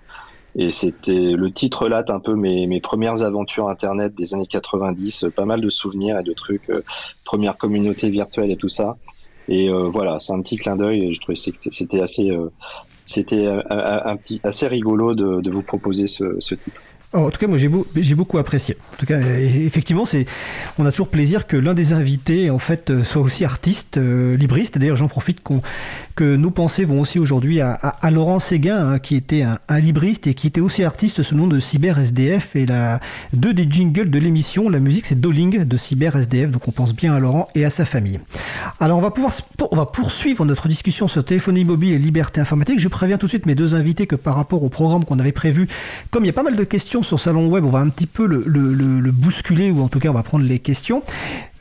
et 0.59 0.71
c'était 0.71 1.33
le 1.33 1.51
titre 1.51 1.83
relate 1.83 2.09
un 2.11 2.21
peu 2.21 2.37
mes, 2.37 2.69
mes 2.69 2.81
premières 2.81 3.25
aventures 3.25 3.69
internet 3.69 4.15
des 4.15 4.33
années 4.33 4.47
90, 4.47 5.27
pas 5.35 5.45
mal 5.45 5.61
de 5.61 5.71
souvenirs 5.71 6.21
et 6.21 6.23
de 6.23 6.33
trucs, 6.33 6.71
première 7.25 7.57
communauté 7.57 8.11
virtuelle 8.11 8.53
et 8.53 8.57
tout 8.57 8.69
ça. 8.69 8.97
Et 9.49 9.69
euh, 9.69 9.89
voilà, 9.89 10.19
c'est 10.21 10.33
un 10.33 10.43
petit 10.43 10.57
clin 10.57 10.77
d'œil. 10.77 11.15
Je 11.15 11.21
trouvais 11.21 11.37
que 11.37 11.71
c'était 11.71 12.01
assez, 12.01 12.31
euh, 12.31 12.51
c'était 13.05 13.47
euh, 13.47 13.63
un, 13.71 14.17
petit, 14.17 14.41
assez 14.43 14.67
rigolo 14.67 15.15
de, 15.15 15.41
de 15.41 15.51
vous 15.51 15.63
proposer 15.63 16.07
ce, 16.07 16.37
ce 16.41 16.55
titre. 16.55 16.83
En 17.13 17.31
tout 17.31 17.39
cas, 17.39 17.47
moi 17.47 17.59
j'ai 17.59 18.15
beaucoup 18.15 18.39
apprécié. 18.39 18.77
En 18.95 18.97
tout 18.97 19.07
cas, 19.07 19.21
effectivement, 19.21 20.05
c'est 20.05 20.27
on 20.79 20.87
a 20.87 20.91
toujours 20.91 21.09
plaisir 21.09 21.47
que 21.47 21.57
l'un 21.57 21.75
des 21.75 21.93
invités 21.93 22.51
en 22.51 22.59
fait 22.59 23.03
soit 23.05 23.23
aussi 23.23 23.45
artiste, 23.45 23.99
libriste. 23.99 24.79
D'ailleurs, 24.79 24.97
j'en 24.97 25.09
profite 25.09 25.41
que 26.15 26.37
nos 26.37 26.51
pensées 26.51 26.85
vont 26.85 27.01
aussi 27.01 27.19
aujourd'hui 27.19 27.61
à, 27.61 27.97
Laurent 28.11 28.39
Séguin, 28.39 28.93
hein, 28.93 28.99
qui 28.99 29.17
était 29.17 29.43
un, 29.43 29.59
un, 29.69 29.81
libriste 29.81 30.27
et 30.27 30.35
qui 30.35 30.47
était 30.47 30.61
aussi 30.61 30.85
artiste 30.85 31.23
sous 31.23 31.35
le 31.35 31.41
nom 31.41 31.47
de 31.47 31.61
Cyber 31.61 31.99
SDF. 31.99 32.57
Et 32.57 32.67
la, 32.67 33.01
deux 33.33 33.55
des 33.55 33.67
jingles 33.69 34.11
de 34.11 34.19
l'émission, 34.19 34.69
la 34.69 34.81
musique, 34.81 35.07
c'est 35.07 35.21
Doling 35.21 35.65
de 35.65 35.77
Cyber 35.77 36.17
SDF. 36.17 36.51
Donc 36.51 36.69
on 36.69 36.73
pense 36.73 36.95
bien 36.95 37.15
à 37.15 37.19
Laurent 37.19 37.49
et 37.55 37.65
à 37.65 37.71
sa 37.71 37.85
famille. 37.85 38.21
Alors 38.81 38.99
on 38.99 39.03
va 39.03 39.11
pouvoir, 39.11 39.33
on 39.71 39.77
va 39.77 39.87
poursuivre 39.87 40.45
notre 40.45 40.69
discussion 40.69 41.09
sur 41.09 41.25
téléphonie 41.25 41.65
mobile 41.65 41.93
et 41.93 41.99
liberté 41.99 42.41
informatique. 42.41 42.79
Je 42.79 42.89
préviens 42.89 43.19
tout 43.19 43.27
de 43.27 43.31
suite 43.31 43.47
mes 43.47 43.55
deux 43.55 43.75
invités 43.75 44.07
que 44.07 44.17
par 44.17 44.37
rapport 44.37 44.63
au 44.63 44.69
programme 44.69 45.05
qu'on 45.05 45.19
avait 45.19 45.33
prévu, 45.33 45.69
comme 46.11 46.25
il 46.25 46.29
y 46.29 46.31
a 46.31 46.35
pas 46.35 46.43
mal 46.43 46.57
de 46.57 46.65
questions 46.65 46.96
sur 47.03 47.19
Salon 47.21 47.49
Web, 47.49 47.65
on 47.65 47.71
va 47.71 47.81
un 47.81 47.89
petit 47.89 48.07
peu 48.07 48.27
le, 48.27 48.43
le, 48.47 48.75
le, 48.75 49.01
le 49.01 49.13
bousculer 49.13 49.71
ou 49.71 49.83
en 49.83 49.89
tout 49.89 49.99
cas 49.99 50.09
on 50.09 50.15
va 50.15 50.23
prendre 50.23 50.45
les 50.45 50.59
questions. 50.59 51.03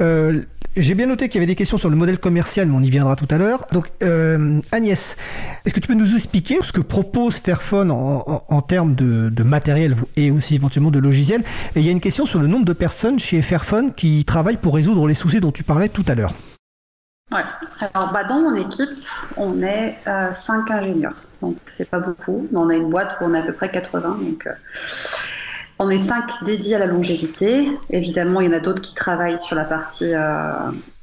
Euh, 0.02 0.44
j'ai 0.78 0.94
bien 0.94 1.06
noté 1.06 1.30
qu'il 1.30 1.40
y 1.40 1.40
avait 1.40 1.46
des 1.46 1.56
questions 1.56 1.78
sur 1.78 1.90
le 1.90 1.96
modèle 1.96 2.20
commercial, 2.20 2.68
mais 2.68 2.76
on 2.76 2.82
y 2.82 2.90
viendra 2.90 3.16
tout 3.16 3.28
à 3.30 3.38
l'heure. 3.38 3.66
Donc, 3.72 3.92
euh, 4.04 4.60
Agnès, 4.72 5.16
est-ce 5.64 5.74
que 5.74 5.80
tu 5.80 5.88
peux 5.88 5.94
nous 5.94 6.16
expliquer 6.16 6.58
ce 6.62 6.74
que 6.74 6.82
propose 6.82 7.38
Fairphone 7.38 7.92
en, 7.92 8.62
termes 8.62 8.94
de, 8.96 9.44
matériel 9.44 9.96
et 10.18 10.32
aussi 10.32 10.56
éventuellement 10.56 10.92
de 10.92 11.00
logiciel 11.00 11.44
Et 11.76 11.80
il 11.80 11.86
y 11.86 11.90
a 11.90 11.92
une 11.92 12.02
question 12.02 12.26
sur 12.26 12.40
le 12.40 12.48
nombre 12.48 12.66
de 12.66 12.74
personnes 12.74 13.20
chez 13.20 13.42
Fairphone 13.42 13.94
qui 13.94 14.26
travaillent 14.26 14.58
pour 14.58 14.76
résoudre 14.76 15.08
les 15.08 15.14
soucis 15.14 15.40
dont 15.40 15.52
tu 15.52 15.64
parlais 15.64 15.88
tout 15.88 16.04
à 16.08 16.16
l'heure. 16.16 16.34
Alors, 17.32 18.12
bah, 18.12 18.24
dans 18.24 18.40
mon 18.40 18.56
équipe, 18.56 18.90
on 19.38 19.62
est 19.62 19.98
euh, 20.08 20.32
5 20.32 20.70
ingénieurs. 20.72 21.16
Donc, 21.42 21.58
c'est 21.66 21.90
pas 21.90 22.00
beaucoup. 22.00 22.48
Mais 22.52 22.58
on 22.58 22.70
a 22.70 22.76
une 22.76 22.90
boîte 22.90 23.18
où 23.20 23.26
on 23.26 23.34
est 23.34 23.40
à 23.40 23.44
peu 23.44 23.54
près 23.54 23.72
80. 23.72 24.18
Donc, 24.22 24.48
euh, 24.48 24.52
On 25.78 25.90
est 25.90 25.98
cinq 25.98 26.44
dédiés 26.46 26.76
à 26.76 26.80
la 26.80 26.86
longévité. 26.86 27.68
Évidemment, 27.90 28.40
il 28.40 28.48
y 28.48 28.50
en 28.50 28.54
a 28.54 28.62
d'autres 28.62 28.82
qui 28.82 28.96
travaillent 28.96 29.38
sur 29.38 29.58
la 29.58 29.66
partie 29.66 30.14
euh, 30.14 30.54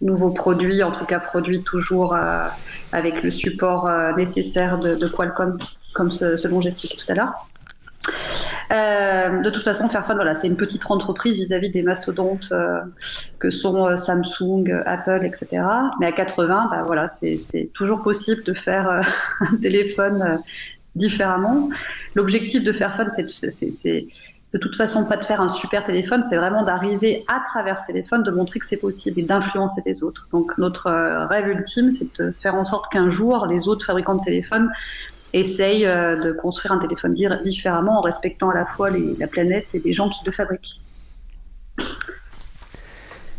nouveaux 0.01 0.31
produits, 0.31 0.83
en 0.83 0.91
tout 0.91 1.05
cas 1.05 1.21
produits 1.21 1.63
toujours 1.63 2.15
euh, 2.15 2.47
avec 2.91 3.23
le 3.23 3.31
support 3.31 3.87
euh, 3.87 4.13
nécessaire 4.17 4.79
de, 4.79 5.07
Qualcomm, 5.07 5.59
comme 5.95 6.11
ce, 6.11 6.49
dont 6.49 6.61
j'expliquais 6.61 6.97
tout 6.97 7.13
à 7.13 7.15
l'heure. 7.15 7.49
de 8.71 9.51
toute 9.51 9.63
façon, 9.63 9.91
Fairphone, 9.91 10.17
voilà, 10.17 10.35
c'est 10.35 10.47
une 10.47 10.57
petite 10.57 10.91
entreprise 10.91 11.37
vis-à-vis 11.37 11.71
des 11.71 11.83
mastodontes 11.83 12.51
que 13.39 13.51
sont 13.51 13.95
Samsung, 13.99 14.83
Apple, 14.87 15.21
etc. 15.27 15.65
Mais 16.01 16.07
à 16.07 16.13
80, 16.13 16.69
bah, 16.71 16.83
voilà, 16.87 17.09
c'est 17.09 17.71
toujours 17.75 18.03
possible 18.03 18.43
de 18.45 18.55
faire 18.55 18.89
un 19.41 19.57
téléphone 19.61 20.41
différemment. 20.95 21.69
L'objectif 22.15 22.65
de 22.65 22.73
Fairphone, 22.73 23.09
c'est 23.11 24.07
de 24.53 24.59
toute 24.59 24.77
façon 24.77 25.07
pas 25.07 25.17
de 25.17 25.25
faire 25.25 25.41
un 25.41 25.49
super 25.49 25.83
téléphone, 25.83 26.23
c'est 26.23 26.37
vraiment 26.37 26.63
d'arriver 26.63 27.25
à 27.27 27.41
travers 27.41 27.79
ce 27.79 27.87
téléphone, 27.87 28.23
de 28.23 28.31
montrer 28.31 28.59
que 28.61 28.67
c'est 28.67 28.77
possible 28.77 29.19
et 29.21 29.23
d'influencer 29.23 29.83
les 29.87 30.03
autres. 30.03 30.29
Donc 30.31 30.59
notre 30.59 30.89
euh, 30.89 31.27
rêve 31.27 31.49
ultime, 31.49 31.91
c'est 31.91 32.21
de 32.21 32.35
faire 32.39 32.55
en 32.55 32.65
sorte 32.65 32.93
qu'un 32.93 33.09
jour, 33.09 33.47
les 33.47 33.67
autres 33.69 33.87
fabricants 33.87 34.17
de 34.17 34.25
téléphones 34.25 34.71
essayent 35.33 35.87
euh, 35.87 36.17
de 36.17 36.33
construire 36.33 36.73
un 36.73 36.79
téléphone 36.79 37.15
différemment 37.45 37.99
en 37.99 38.01
respectant 38.03 38.51
à 38.51 38.55
la 38.55 38.67
fois 38.67 38.91
la 38.91 39.27
planète 39.27 39.75
et 39.75 39.81
les 39.81 39.95
gens 39.95 40.11
qui 40.11 40.23
le 40.27 40.33
fabriquent. 40.33 40.81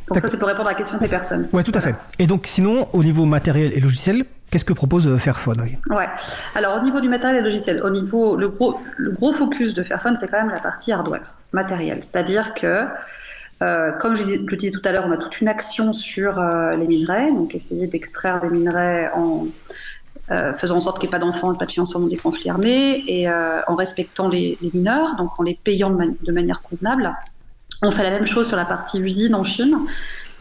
Donc 0.07 0.19
ça, 0.19 0.29
c'est 0.29 0.37
pour 0.37 0.47
répondre 0.47 0.67
à 0.67 0.71
la 0.71 0.77
question 0.77 0.97
des 0.97 1.07
personnes. 1.07 1.47
Oui, 1.53 1.63
tout 1.63 1.71
à 1.75 1.79
fait. 1.79 1.95
Et 2.17 2.25
donc 2.25 2.47
sinon, 2.47 2.87
au 2.93 3.03
niveau 3.03 3.25
matériel 3.25 3.71
et 3.73 3.79
logiciel, 3.79 4.25
Qu'est-ce 4.53 4.65
que 4.65 4.73
propose 4.73 5.07
euh, 5.07 5.17
Fairphone 5.17 5.65
Ouais. 5.89 6.07
Alors 6.53 6.79
au 6.79 6.83
niveau 6.83 7.01
du 7.01 7.09
matériel 7.09 7.39
et 7.39 7.43
logiciel, 7.43 7.81
au 7.81 7.89
niveau 7.89 8.35
le 8.35 8.49
gros 8.49 8.79
le 8.97 9.09
gros 9.09 9.33
focus 9.33 9.73
de 9.73 9.81
Fairphone, 9.81 10.15
c'est 10.15 10.27
quand 10.27 10.37
même 10.37 10.51
la 10.51 10.59
partie 10.59 10.91
hardware, 10.91 11.33
matériel. 11.53 12.03
C'est-à-dire 12.03 12.53
que 12.53 12.85
euh, 13.63 13.91
comme 13.93 14.15
je, 14.15 14.23
disais 14.55 14.69
tout 14.69 14.81
à 14.85 14.91
l'heure, 14.91 15.05
on 15.07 15.11
a 15.11 15.17
toute 15.17 15.41
une 15.41 15.47
action 15.47 15.91
sur 15.91 16.37
euh, 16.37 16.75
les 16.75 16.85
minerais, 16.85 17.31
donc 17.31 17.55
essayer 17.55 17.87
d'extraire 17.87 18.41
des 18.41 18.49
minerais 18.49 19.09
en 19.15 19.47
faisant 20.55 20.77
en 20.77 20.81
sorte 20.81 20.99
qu'il 20.99 21.09
n'y 21.09 21.15
ait 21.15 21.19
pas 21.19 21.25
d'enfants, 21.25 21.51
pas 21.55 21.65
de 21.65 21.71
financement 21.71 22.05
des 22.05 22.17
conflits 22.17 22.51
armés, 22.51 23.03
et 23.07 23.27
en 23.29 23.75
respectant 23.75 24.29
les, 24.29 24.57
mineurs, 24.73 25.15
donc 25.15 25.31
en 25.39 25.43
les 25.43 25.59
payant 25.63 25.89
de 25.89 26.31
manière 26.31 26.61
convenable. 26.61 27.11
On 27.81 27.91
fait 27.91 28.03
la 28.03 28.11
même 28.11 28.25
chose 28.25 28.47
sur 28.47 28.55
la 28.55 28.65
partie 28.65 28.99
usine 28.99 29.35
en 29.35 29.43
Chine. 29.43 29.77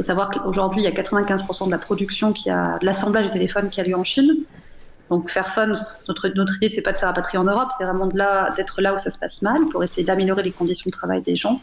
Faut 0.03 0.09
savoir 0.09 0.30
qu'aujourd'hui, 0.30 0.82
il 0.82 0.84
y 0.84 0.88
a 0.88 0.90
95% 0.90 1.66
de 1.66 1.70
la 1.70 1.78
production, 1.78 2.32
qui 2.32 2.50
a, 2.50 2.76
de 2.80 2.84
l'assemblage 2.84 3.26
des 3.26 3.30
téléphones 3.30 3.70
qui 3.70 3.80
a 3.80 3.84
lieu 3.84 3.94
en 3.94 4.03
Chine. 4.03 4.34
Donc 5.11 5.30
Fairphone, 5.30 5.76
notre, 6.09 6.28
notre 6.34 6.57
idée, 6.57 6.70
c'est 6.70 6.82
pas 6.82 6.90
de 6.90 6.96
se 6.96 7.05
rapatrier 7.05 7.38
en 7.38 7.44
Europe, 7.44 7.68
c'est 7.78 7.84
vraiment 7.84 8.09
d'être 8.09 8.80
là, 8.80 8.94
où 8.94 8.98
ça 8.98 9.11
se 9.11 9.18
passe 9.20 9.42
mal 9.42 9.61
pour 9.70 9.84
essayer 9.84 10.03
d'améliorer 10.03 10.42
les 10.42 10.50
conditions 10.50 10.88
de 10.88 10.92
travail 10.92 11.22
des 11.22 11.36
gens. 11.36 11.61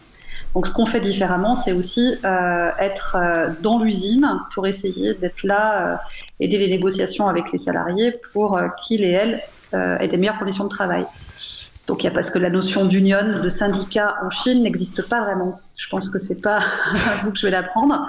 Donc 0.53 0.67
ce 0.67 0.71
qu'on 0.71 0.85
fait 0.85 1.01
différemment, 1.01 1.55
c'est 1.55 1.73
aussi 1.73 2.15
euh, 2.23 2.69
être 2.79 3.17
euh, 3.19 3.49
dans 3.61 3.83
l'usine 3.83 4.25
pour 4.53 4.67
essayer 4.67 5.15
d'être 5.15 5.43
là, 5.43 5.81
euh, 5.81 5.95
aider 6.39 6.59
les 6.59 6.69
négociations 6.69 7.27
avec 7.27 7.51
les 7.51 7.57
salariés 7.57 8.15
pour 8.31 8.57
qu'ils 8.81 9.03
et 9.03 9.11
elles 9.11 9.41
aient 9.73 10.07
des 10.07 10.15
meilleures 10.15 10.39
conditions 10.39 10.63
de 10.63 10.69
travail. 10.69 11.05
Donc 11.89 12.03
il 12.03 12.05
y 12.05 12.07
a 12.07 12.11
parce 12.11 12.29
que 12.29 12.37
la 12.37 12.51
notion 12.51 12.85
d'union, 12.85 13.41
de 13.41 13.49
syndicat 13.49 14.17
en 14.21 14.29
Chine 14.29 14.61
n'existe 14.61 15.09
pas 15.09 15.23
vraiment. 15.23 15.59
Je 15.75 15.89
pense 15.89 16.11
que 16.11 16.19
c'est 16.19 16.39
pas 16.39 16.57
à 16.93 17.23
vous 17.23 17.31
que 17.31 17.39
je 17.39 17.47
vais 17.47 17.51
l'apprendre. 17.51 18.07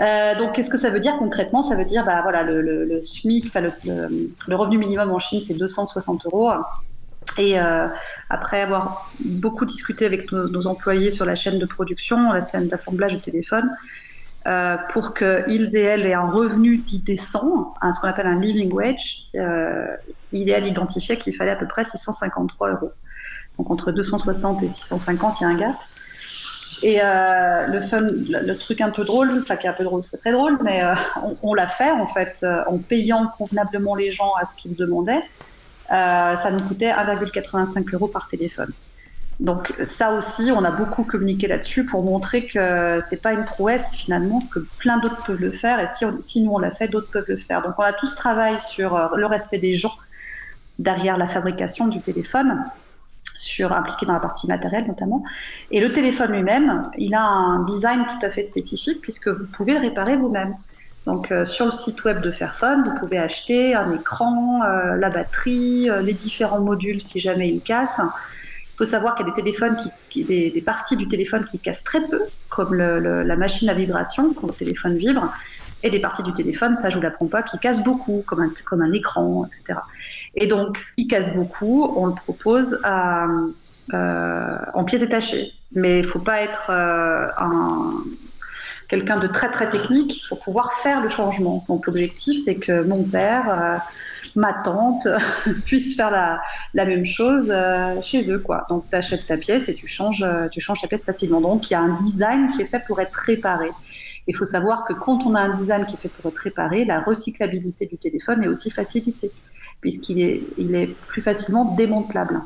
Euh, 0.00 0.38
donc 0.38 0.54
qu'est-ce 0.54 0.70
que 0.70 0.78
ça 0.78 0.88
veut 0.88 1.00
dire 1.00 1.18
concrètement? 1.18 1.60
Ça 1.60 1.76
veut 1.76 1.84
dire 1.84 2.02
bah 2.06 2.22
voilà 2.22 2.44
le, 2.44 3.02
SMIC, 3.04 3.52
le, 3.54 4.56
revenu 4.56 4.78
minimum 4.78 5.10
en 5.10 5.18
Chine 5.18 5.38
c'est 5.38 5.52
260 5.52 6.24
euros. 6.24 6.50
Et 7.36 7.60
euh, 7.60 7.88
après 8.30 8.62
avoir 8.62 9.12
beaucoup 9.22 9.66
discuté 9.66 10.06
avec 10.06 10.32
nos, 10.32 10.66
employés 10.66 11.10
sur 11.10 11.26
la 11.26 11.34
chaîne 11.34 11.58
de 11.58 11.66
production, 11.66 12.32
la 12.32 12.40
chaîne 12.40 12.68
d'assemblage 12.68 13.12
de 13.12 13.18
téléphone, 13.18 13.70
euh, 14.46 14.78
pour 14.94 15.12
qu'ils 15.12 15.76
et 15.76 15.82
elles 15.82 16.06
aient 16.06 16.14
un 16.14 16.30
revenu 16.30 16.78
dit 16.78 17.00
décent, 17.00 17.74
ce 17.82 18.00
qu'on 18.00 18.08
appelle 18.08 18.26
un 18.26 18.40
living 18.40 18.72
wage, 18.72 19.26
idéal 20.32 20.66
identifié 20.66 21.18
qu'il 21.18 21.36
fallait 21.36 21.50
à 21.50 21.56
peu 21.56 21.68
près 21.68 21.84
653 21.84 22.70
euros. 22.70 22.92
Donc 23.58 23.70
entre 23.70 23.92
260 23.92 24.62
et 24.62 24.68
650, 24.68 25.40
il 25.40 25.42
y 25.42 25.46
a 25.46 25.48
un 25.48 25.54
gap. 25.54 25.76
Et 26.82 27.00
euh, 27.02 27.66
le 27.66 28.54
truc 28.54 28.80
un 28.80 28.90
peu 28.90 29.04
drôle, 29.04 29.40
enfin 29.42 29.56
qui 29.56 29.66
est 29.66 29.70
un 29.70 29.74
peu 29.74 29.84
drôle, 29.84 30.02
c'est 30.04 30.16
très 30.16 30.32
drôle, 30.32 30.58
mais 30.62 30.82
euh, 30.82 30.94
on, 31.42 31.52
l'a 31.52 31.66
fait 31.66 31.90
en 31.90 32.06
fait 32.06 32.40
euh, 32.42 32.62
en 32.66 32.78
payant 32.78 33.26
convenablement 33.36 33.94
les 33.94 34.12
gens 34.12 34.32
à 34.40 34.46
ce 34.46 34.56
qu'ils 34.56 34.74
demandaient. 34.74 35.22
ça 35.88 36.50
nous 36.50 36.60
coûtait 36.60 36.90
1,85 36.90 37.94
euros 37.94 38.08
par 38.08 38.28
téléphone. 38.28 38.70
Donc 39.40 39.74
ça 39.84 40.12
aussi, 40.12 40.52
on 40.54 40.64
a 40.64 40.70
beaucoup 40.70 41.02
communiqué 41.02 41.48
là-dessus 41.48 41.84
pour 41.84 42.02
montrer 42.02 42.46
que 42.46 42.98
c'est 43.00 43.22
pas 43.22 43.32
une 43.32 43.44
prouesse 43.44 43.96
finalement, 43.96 44.40
que 44.52 44.60
plein 44.78 44.98
d'autres 44.98 45.22
peuvent 45.24 45.40
le 45.40 45.52
faire 45.52 45.80
et 45.80 45.86
si, 45.86 46.04
si 46.20 46.42
nous 46.42 46.52
on 46.52 46.58
l'a 46.58 46.70
fait, 46.70 46.88
d'autres 46.88 47.10
peuvent 47.10 47.28
le 47.28 47.38
faire. 47.38 47.62
Donc 47.62 47.74
on 47.78 47.82
a 47.82 47.92
tout 47.92 48.06
ce 48.06 48.16
travail 48.16 48.58
sur 48.60 49.10
le 49.16 49.26
respect 49.26 49.58
des 49.58 49.74
gens 49.74 49.94
derrière 50.78 51.18
la 51.18 51.26
fabrication 51.26 51.88
du 51.88 52.00
téléphone 52.00 52.64
sur, 53.40 53.72
impliqué 53.72 54.06
dans 54.06 54.12
la 54.12 54.20
partie 54.20 54.46
matérielle 54.46 54.86
notamment. 54.86 55.24
Et 55.70 55.80
le 55.80 55.92
téléphone 55.92 56.32
lui-même, 56.32 56.90
il 56.98 57.14
a 57.14 57.22
un 57.22 57.62
design 57.64 58.06
tout 58.06 58.24
à 58.24 58.30
fait 58.30 58.42
spécifique 58.42 59.00
puisque 59.00 59.28
vous 59.28 59.46
pouvez 59.46 59.74
le 59.74 59.80
réparer 59.80 60.16
vous-même. 60.16 60.54
Donc 61.06 61.32
euh, 61.32 61.44
sur 61.44 61.64
le 61.64 61.70
site 61.70 62.04
web 62.04 62.20
de 62.20 62.30
Fairphone, 62.30 62.82
vous 62.84 62.94
pouvez 62.98 63.18
acheter 63.18 63.74
un 63.74 63.92
écran, 63.92 64.62
euh, 64.64 64.96
la 64.96 65.08
batterie, 65.08 65.88
euh, 65.88 66.02
les 66.02 66.12
différents 66.12 66.60
modules 66.60 67.00
si 67.00 67.20
jamais 67.20 67.48
ils 67.48 67.60
cassent. 67.60 68.00
Il 68.00 68.76
faut 68.76 68.84
savoir 68.84 69.14
qu'il 69.14 69.26
y 69.26 69.30
a 69.30 69.32
des 69.32 69.42
téléphones 69.42 69.76
qui, 70.10 70.24
des, 70.24 70.62
parties 70.64 70.96
du 70.96 71.08
téléphone 71.08 71.44
qui 71.44 71.58
cassent 71.58 71.84
très 71.84 72.00
peu, 72.00 72.20
comme 72.48 72.74
la 72.74 73.36
machine 73.36 73.68
à 73.68 73.74
vibration 73.74 74.32
quand 74.32 74.46
le 74.46 74.54
téléphone 74.54 74.96
vibre, 74.96 75.30
et 75.82 75.90
des 75.90 76.00
parties 76.00 76.22
du 76.22 76.32
téléphone, 76.32 76.74
ça 76.74 76.90
je 76.90 76.96
vous 76.96 77.02
l'apprends 77.02 77.26
pas, 77.26 77.42
qui 77.42 77.58
cassent 77.58 77.84
beaucoup, 77.84 78.22
comme 78.26 78.40
un, 78.40 78.52
comme 78.66 78.82
un 78.82 78.92
écran, 78.92 79.46
etc. 79.46 79.78
Et 80.34 80.46
donc, 80.46 80.76
ce 80.76 80.94
qui 80.94 81.08
casse 81.08 81.34
beaucoup, 81.34 81.84
on 81.96 82.06
le 82.06 82.14
propose 82.14 82.78
euh, 83.94 84.58
en 84.74 84.84
pièces 84.84 85.02
détachées. 85.02 85.52
Mais 85.72 85.98
il 85.98 86.04
faut 86.04 86.18
pas 86.18 86.42
être 86.42 86.70
euh, 86.70 87.26
un, 87.38 87.92
quelqu'un 88.88 89.16
de 89.16 89.26
très 89.26 89.50
très 89.50 89.68
technique 89.68 90.22
pour 90.28 90.38
pouvoir 90.38 90.72
faire 90.74 91.00
le 91.00 91.08
changement. 91.08 91.64
Donc 91.68 91.86
l'objectif, 91.86 92.40
c'est 92.44 92.56
que 92.56 92.82
mon 92.82 93.02
père, 93.02 93.50
euh, 93.50 93.76
ma 94.36 94.52
tante 94.52 95.08
puissent 95.64 95.96
faire 95.96 96.10
la, 96.10 96.40
la 96.74 96.84
même 96.84 97.04
chose 97.04 97.52
chez 98.02 98.30
eux. 98.30 98.38
Quoi. 98.38 98.64
Donc 98.68 98.84
tu 98.90 98.96
achètes 98.96 99.26
ta 99.26 99.36
pièce 99.36 99.68
et 99.68 99.74
tu 99.74 99.86
changes, 99.86 100.26
tu 100.52 100.60
changes 100.60 100.80
ta 100.80 100.86
pièce 100.86 101.04
facilement. 101.04 101.40
Donc 101.40 101.70
il 101.70 101.72
y 101.72 101.76
a 101.76 101.80
un 101.80 101.96
design 101.96 102.50
qui 102.52 102.62
est 102.62 102.66
fait 102.66 102.84
pour 102.86 103.00
être 103.00 103.14
réparé. 103.14 103.70
Il 104.26 104.36
faut 104.36 104.44
savoir 104.44 104.84
que 104.84 104.92
quand 104.92 105.24
on 105.26 105.34
a 105.34 105.40
un 105.40 105.50
design 105.50 105.86
qui 105.86 105.96
est 105.96 105.98
fait 105.98 106.08
pour 106.08 106.30
être 106.30 106.38
réparé, 106.38 106.84
la 106.84 107.00
recyclabilité 107.00 107.86
du 107.86 107.96
téléphone 107.96 108.44
est 108.44 108.48
aussi 108.48 108.70
facilitée 108.70 109.32
puisqu'il 109.80 110.20
est, 110.20 110.86
plus 111.08 111.22
facilement 111.22 111.74
démantelable. 111.74 112.40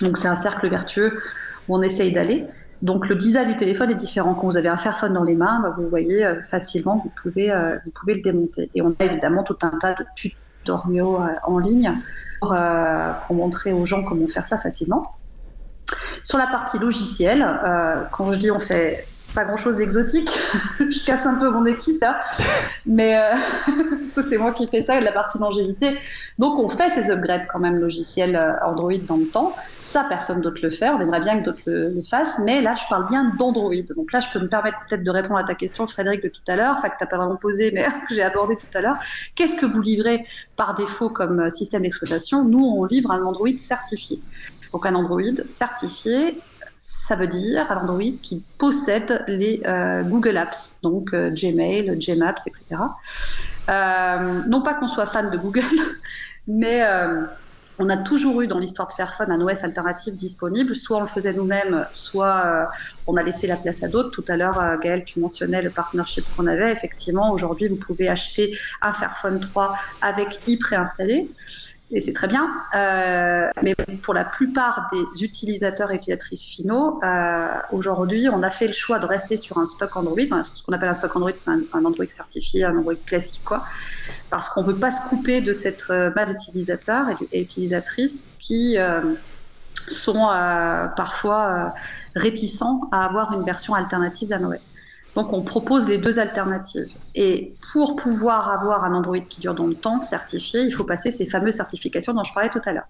Donc 0.00 0.18
c'est 0.18 0.28
un 0.28 0.36
cercle 0.36 0.68
vertueux 0.68 1.20
où 1.68 1.76
on 1.76 1.82
essaye 1.82 2.12
d'aller. 2.12 2.46
Donc 2.82 3.08
le 3.08 3.14
design 3.14 3.48
du 3.48 3.56
téléphone 3.56 3.90
est 3.90 3.96
différent. 3.96 4.34
Quand 4.34 4.46
vous 4.46 4.56
avez 4.56 4.68
un 4.68 4.76
Fairphone 4.76 5.12
dans 5.12 5.22
les 5.22 5.34
mains, 5.34 5.60
bah, 5.62 5.74
vous 5.76 5.88
voyez 5.88 6.24
euh, 6.24 6.40
facilement, 6.42 7.00
vous 7.04 7.12
pouvez, 7.22 7.50
euh, 7.50 7.76
vous 7.84 7.90
pouvez 7.92 8.14
le 8.14 8.22
démonter. 8.22 8.70
Et 8.74 8.82
on 8.82 8.94
a 8.98 9.04
évidemment 9.04 9.42
tout 9.42 9.56
un 9.62 9.70
tas 9.78 9.94
de 9.94 10.04
tutoriaux 10.16 11.20
euh, 11.20 11.28
en 11.44 11.58
ligne 11.58 11.92
pour, 12.40 12.54
pour, 13.26 13.36
montrer 13.36 13.72
aux 13.72 13.86
gens 13.86 14.02
comment 14.02 14.26
faire 14.26 14.46
ça 14.46 14.58
facilement. 14.58 15.14
Sur 16.22 16.38
la 16.38 16.46
partie 16.46 16.78
logicielle, 16.78 17.46
quand 18.10 18.32
je 18.32 18.38
dis 18.38 18.50
on 18.50 18.60
fait 18.60 19.06
pas 19.34 19.44
grand 19.44 19.56
chose 19.56 19.76
d'exotique. 19.76 20.30
je 20.78 21.04
casse 21.04 21.26
un 21.26 21.34
peu 21.34 21.50
mon 21.50 21.66
équipe 21.66 22.04
mais 22.86 23.16
euh, 23.16 23.34
parce 23.98 24.12
que 24.12 24.22
c'est 24.22 24.38
moi 24.38 24.52
qui 24.52 24.66
fais 24.66 24.82
ça, 24.82 24.98
de 25.00 25.04
la 25.04 25.12
partie 25.12 25.38
longévité. 25.38 25.98
Donc 26.38 26.58
on 26.58 26.68
fait 26.68 26.88
ces 26.88 27.10
upgrades 27.10 27.46
quand 27.52 27.58
même 27.58 27.78
logiciels 27.78 28.36
euh, 28.36 28.54
Android 28.64 28.92
dans 29.06 29.16
le 29.16 29.26
temps. 29.26 29.54
Ça, 29.82 30.04
personne 30.08 30.40
d'autre 30.40 30.58
le 30.62 30.70
fait. 30.70 30.88
On 30.88 31.00
aimerait 31.00 31.20
bien 31.20 31.38
que 31.40 31.44
d'autres 31.44 31.62
le, 31.66 32.02
fassent, 32.08 32.40
mais 32.44 32.60
là, 32.60 32.74
je 32.74 32.82
parle 32.88 33.08
bien 33.08 33.32
d'Android. 33.38 33.74
Donc 33.96 34.12
là, 34.12 34.20
je 34.20 34.28
peux 34.32 34.40
me 34.40 34.48
permettre 34.48 34.78
peut-être 34.88 35.04
de 35.04 35.10
répondre 35.10 35.38
à 35.38 35.44
ta 35.44 35.54
question, 35.54 35.86
Frédéric, 35.86 36.22
de 36.22 36.28
tout 36.28 36.40
à 36.48 36.56
l'heure, 36.56 36.74
enfin 36.76 36.88
que 36.88 36.96
t'as 36.98 37.06
pas 37.06 37.16
vraiment 37.16 37.36
posé, 37.36 37.70
mais 37.72 37.84
que 38.08 38.14
j'ai 38.14 38.22
abordé 38.22 38.56
tout 38.56 38.66
à 38.74 38.80
l'heure. 38.80 38.96
Qu'est-ce 39.34 39.56
que 39.56 39.66
vous 39.66 39.80
livrez 39.80 40.26
par 40.56 40.74
défaut 40.74 41.10
comme 41.10 41.40
euh, 41.40 41.50
système 41.50 41.82
d'exploitation? 41.82 42.44
Nous, 42.44 42.64
on 42.64 42.84
livre 42.84 43.10
un 43.10 43.22
Android 43.22 43.48
certifié. 43.56 44.20
Donc 44.72 44.86
un 44.86 44.94
Android 44.96 45.22
certifié 45.48 46.36
ça 46.86 47.16
veut 47.16 47.26
dire 47.26 47.70
à 47.70 47.74
l'Android 47.74 48.12
qui 48.20 48.42
possède 48.58 49.24
les 49.26 49.62
euh, 49.66 50.02
Google 50.02 50.36
Apps, 50.36 50.80
donc 50.82 51.14
euh, 51.14 51.30
Gmail, 51.30 51.98
Gmaps, 51.98 52.46
etc. 52.46 52.76
Euh, 53.70 54.42
non 54.46 54.60
pas 54.60 54.74
qu'on 54.74 54.86
soit 54.86 55.06
fan 55.06 55.30
de 55.30 55.38
Google, 55.38 55.62
mais 56.46 56.82
on 57.78 57.88
a 57.88 57.96
toujours 57.96 58.42
eu 58.42 58.46
dans 58.46 58.58
l'histoire 58.58 58.86
de 58.86 58.92
Fairphone 58.92 59.32
un 59.32 59.40
OS 59.40 59.64
alternatif 59.64 60.14
disponible. 60.14 60.76
Soit 60.76 60.98
on 60.98 61.00
le 61.00 61.06
faisait 61.06 61.32
nous-mêmes, 61.32 61.86
soit 61.92 62.68
on 63.06 63.16
a 63.16 63.22
laissé 63.22 63.46
la 63.46 63.56
place 63.56 63.82
à 63.82 63.88
d'autres. 63.88 64.10
Tout 64.10 64.24
à 64.28 64.36
l'heure, 64.36 64.78
Gaël, 64.78 65.04
tu 65.04 65.20
mentionnais 65.20 65.62
le 65.62 65.70
partnership 65.70 66.24
qu'on 66.36 66.46
avait. 66.46 66.70
Effectivement, 66.70 67.32
aujourd'hui, 67.32 67.68
vous 67.68 67.76
pouvez 67.76 68.08
acheter 68.08 68.56
un 68.82 68.92
Fairphone 68.92 69.40
3 69.40 69.74
avec 70.02 70.38
i 70.46 70.58
préinstallé. 70.58 71.28
Et 71.90 72.00
c'est 72.00 72.12
très 72.12 72.28
bien. 72.28 72.48
Euh, 72.74 73.48
mais 73.62 73.74
pour 74.02 74.14
la 74.14 74.24
plupart 74.24 74.88
des 74.92 75.22
utilisateurs 75.22 75.92
et 75.92 75.96
utilisatrices 75.96 76.46
finaux, 76.46 76.98
euh, 77.04 77.46
aujourd'hui, 77.72 78.28
on 78.32 78.42
a 78.42 78.50
fait 78.50 78.66
le 78.66 78.72
choix 78.72 78.98
de 78.98 79.06
rester 79.06 79.36
sur 79.36 79.58
un 79.58 79.66
stock 79.66 79.96
Android. 79.96 80.42
Ce 80.42 80.62
qu'on 80.62 80.72
appelle 80.72 80.88
un 80.88 80.94
stock 80.94 81.14
Android, 81.14 81.32
c'est 81.36 81.50
un, 81.50 81.84
Android 81.84 82.06
certifié, 82.08 82.64
un 82.64 82.76
Android 82.76 82.94
classique, 83.06 83.44
quoi. 83.44 83.64
Parce 84.30 84.48
qu'on 84.48 84.62
ne 84.62 84.68
veut 84.68 84.78
pas 84.78 84.90
se 84.90 85.08
couper 85.08 85.40
de 85.40 85.52
cette 85.52 85.86
euh, 85.90 86.10
base 86.10 86.30
d'utilisateurs 86.30 87.06
et, 87.32 87.42
utilisatrices 87.42 88.32
qui 88.38 88.76
sont 89.88 90.28
parfois 90.96 91.74
réticents 92.16 92.88
à 92.90 93.04
avoir 93.04 93.32
une 93.34 93.44
version 93.44 93.74
alternative 93.74 94.28
d'un 94.28 94.44
OS. 94.44 94.74
Donc 95.14 95.32
on 95.32 95.42
propose 95.42 95.88
les 95.88 95.98
deux 95.98 96.18
alternatives. 96.18 96.94
Et 97.14 97.54
pour 97.72 97.96
pouvoir 97.96 98.50
avoir 98.50 98.84
un 98.84 98.94
Android 98.94 99.20
qui 99.20 99.40
dure 99.40 99.54
dans 99.54 99.66
le 99.66 99.74
temps, 99.74 100.00
certifié, 100.00 100.62
il 100.62 100.72
faut 100.72 100.84
passer 100.84 101.10
ces 101.10 101.26
fameuses 101.26 101.54
certifications 101.54 102.14
dont 102.14 102.24
je 102.24 102.34
parlais 102.34 102.50
tout 102.50 102.62
à 102.64 102.72
l'heure. 102.72 102.88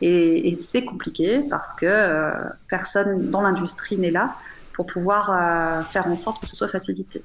Et, 0.00 0.54
c'est 0.56 0.84
compliqué 0.84 1.42
parce 1.50 1.74
que 1.74 1.86
euh, 1.86 2.32
personne 2.68 3.30
dans 3.30 3.40
l'industrie 3.40 3.96
n'est 3.98 4.12
là 4.12 4.36
pour 4.72 4.86
pouvoir 4.86 5.30
euh, 5.30 5.82
faire 5.82 6.06
en 6.06 6.16
sorte 6.16 6.40
que 6.40 6.46
ce 6.46 6.54
soit 6.54 6.68
facilité. 6.68 7.24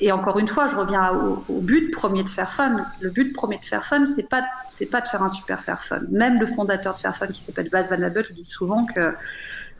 Et 0.00 0.12
encore 0.12 0.38
une 0.38 0.48
fois, 0.48 0.66
je 0.66 0.76
reviens 0.76 1.12
au, 1.48 1.60
but 1.60 1.90
premier 1.90 2.22
de 2.22 2.28
Fairphone. 2.28 2.84
Le 3.00 3.10
but 3.10 3.32
premier 3.34 3.58
de 3.58 3.64
Fairphone, 3.64 4.06
c'est 4.06 4.28
pas 4.28 4.42
c'est 4.68 4.86
pas 4.86 5.00
de 5.00 5.08
faire 5.08 5.22
un 5.22 5.28
super 5.28 5.62
Fairphone. 5.62 6.06
Même 6.10 6.38
le 6.38 6.46
fondateur 6.46 6.94
de 6.94 7.00
Fairphone, 7.00 7.30
qui 7.30 7.40
s'appelle 7.40 7.68
Baz 7.68 7.90
Van 7.90 8.00
Abel, 8.00 8.24
dit 8.32 8.44
souvent 8.44 8.86
que 8.86 9.12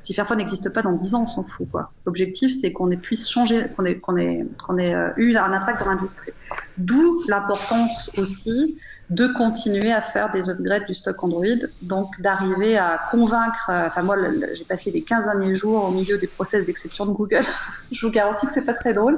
si 0.01 0.15
Fairphone 0.15 0.39
n'existe 0.39 0.73
pas 0.73 0.83
dans 0.83 0.93
10 0.93 1.15
ans, 1.15 1.23
on 1.23 1.27
s'en 1.27 1.45
fout. 1.45 1.69
L'objectif, 2.07 2.53
c'est 2.55 2.73
qu'on 2.73 2.89
puisse 2.97 3.29
changer, 3.29 3.67
qu'on 3.77 3.85
ait, 3.85 3.93
ait, 3.93 4.47
qu'on 4.67 4.79
ait 4.79 4.95
euh, 4.95 5.11
eu 5.17 5.37
un 5.37 5.53
impact 5.53 5.81
dans 5.81 5.91
l'industrie. 5.91 6.33
D'où 6.77 7.23
l'importance 7.27 8.17
aussi 8.19 8.79
de 9.11 9.27
continuer 9.27 9.91
à 9.91 10.03
faire 10.03 10.31
des 10.31 10.51
upgrades 10.51 10.87
du 10.87 10.93
stock 10.93 11.23
Android, 11.25 11.47
donc 11.83 12.21
d'arriver 12.21 12.77
à 12.77 13.01
convaincre. 13.11 13.71
Euh, 13.71 13.87
enfin, 13.87 14.03
moi, 14.03 14.17
j'ai 14.55 14.65
passé 14.65 14.91
les 14.91 15.03
15 15.03 15.25
derniers 15.25 15.57
jours 15.57 15.85
au 15.85 15.91
milieu 15.91 16.19
des 16.19 16.27
process 16.27 16.67
d'exception 16.67 17.07
de 17.07 17.13
Google. 17.13 17.45
Je 17.93 18.07
vous 18.07 18.13
garantis 18.13 18.47
que 18.47 18.53
c'est 18.53 18.67
pas 18.67 18.75
très 18.75 18.93
drôle. 18.93 19.17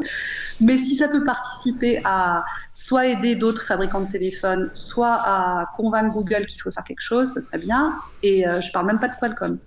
Mais 0.61 0.79
si 0.79 0.95
ça 0.95 1.09
peut 1.09 1.25
participer 1.25 2.01
à 2.05 2.45
soit 2.73 3.07
aider 3.07 3.35
d'autres 3.35 3.63
fabricants 3.63 4.03
de 4.03 4.09
téléphones, 4.09 4.71
soit 4.73 5.21
à 5.25 5.67
convaincre 5.77 6.15
Google 6.15 6.47
qu'il 6.47 6.61
faut 6.61 6.71
faire 6.71 6.85
quelque 6.85 7.03
chose, 7.03 7.33
ça 7.33 7.41
serait 7.41 7.59
bien. 7.59 7.93
Et 8.23 8.47
euh, 8.47 8.61
je 8.61 8.71
parle 8.71 8.87
même 8.87 9.01
pas 9.01 9.09
de 9.09 9.17
Qualcomm. 9.17 9.59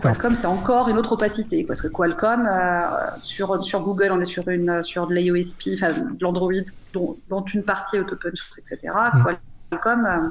Qualcomm, 0.00 0.34
c'est 0.34 0.46
encore 0.46 0.88
une 0.88 0.98
autre 0.98 1.12
opacité, 1.12 1.64
parce 1.64 1.80
que 1.80 1.88
Qualcomm, 1.88 2.46
euh, 2.46 2.80
sur, 3.20 3.62
sur 3.62 3.80
Google, 3.80 4.10
on 4.12 4.20
est 4.20 4.24
sur, 4.24 4.48
une, 4.48 4.82
sur 4.82 5.06
de 5.06 5.14
l'AOSP, 5.14 5.70
enfin, 5.74 5.92
de 5.92 6.16
l'Android, 6.20 6.52
dont, 6.92 7.44
une 7.52 7.62
partie 7.62 7.96
est 7.96 8.12
open 8.12 8.34
source, 8.34 8.58
etc. 8.58 8.92
Mm. 9.14 9.24
Qualcomm, 9.70 10.06
euh, 10.06 10.28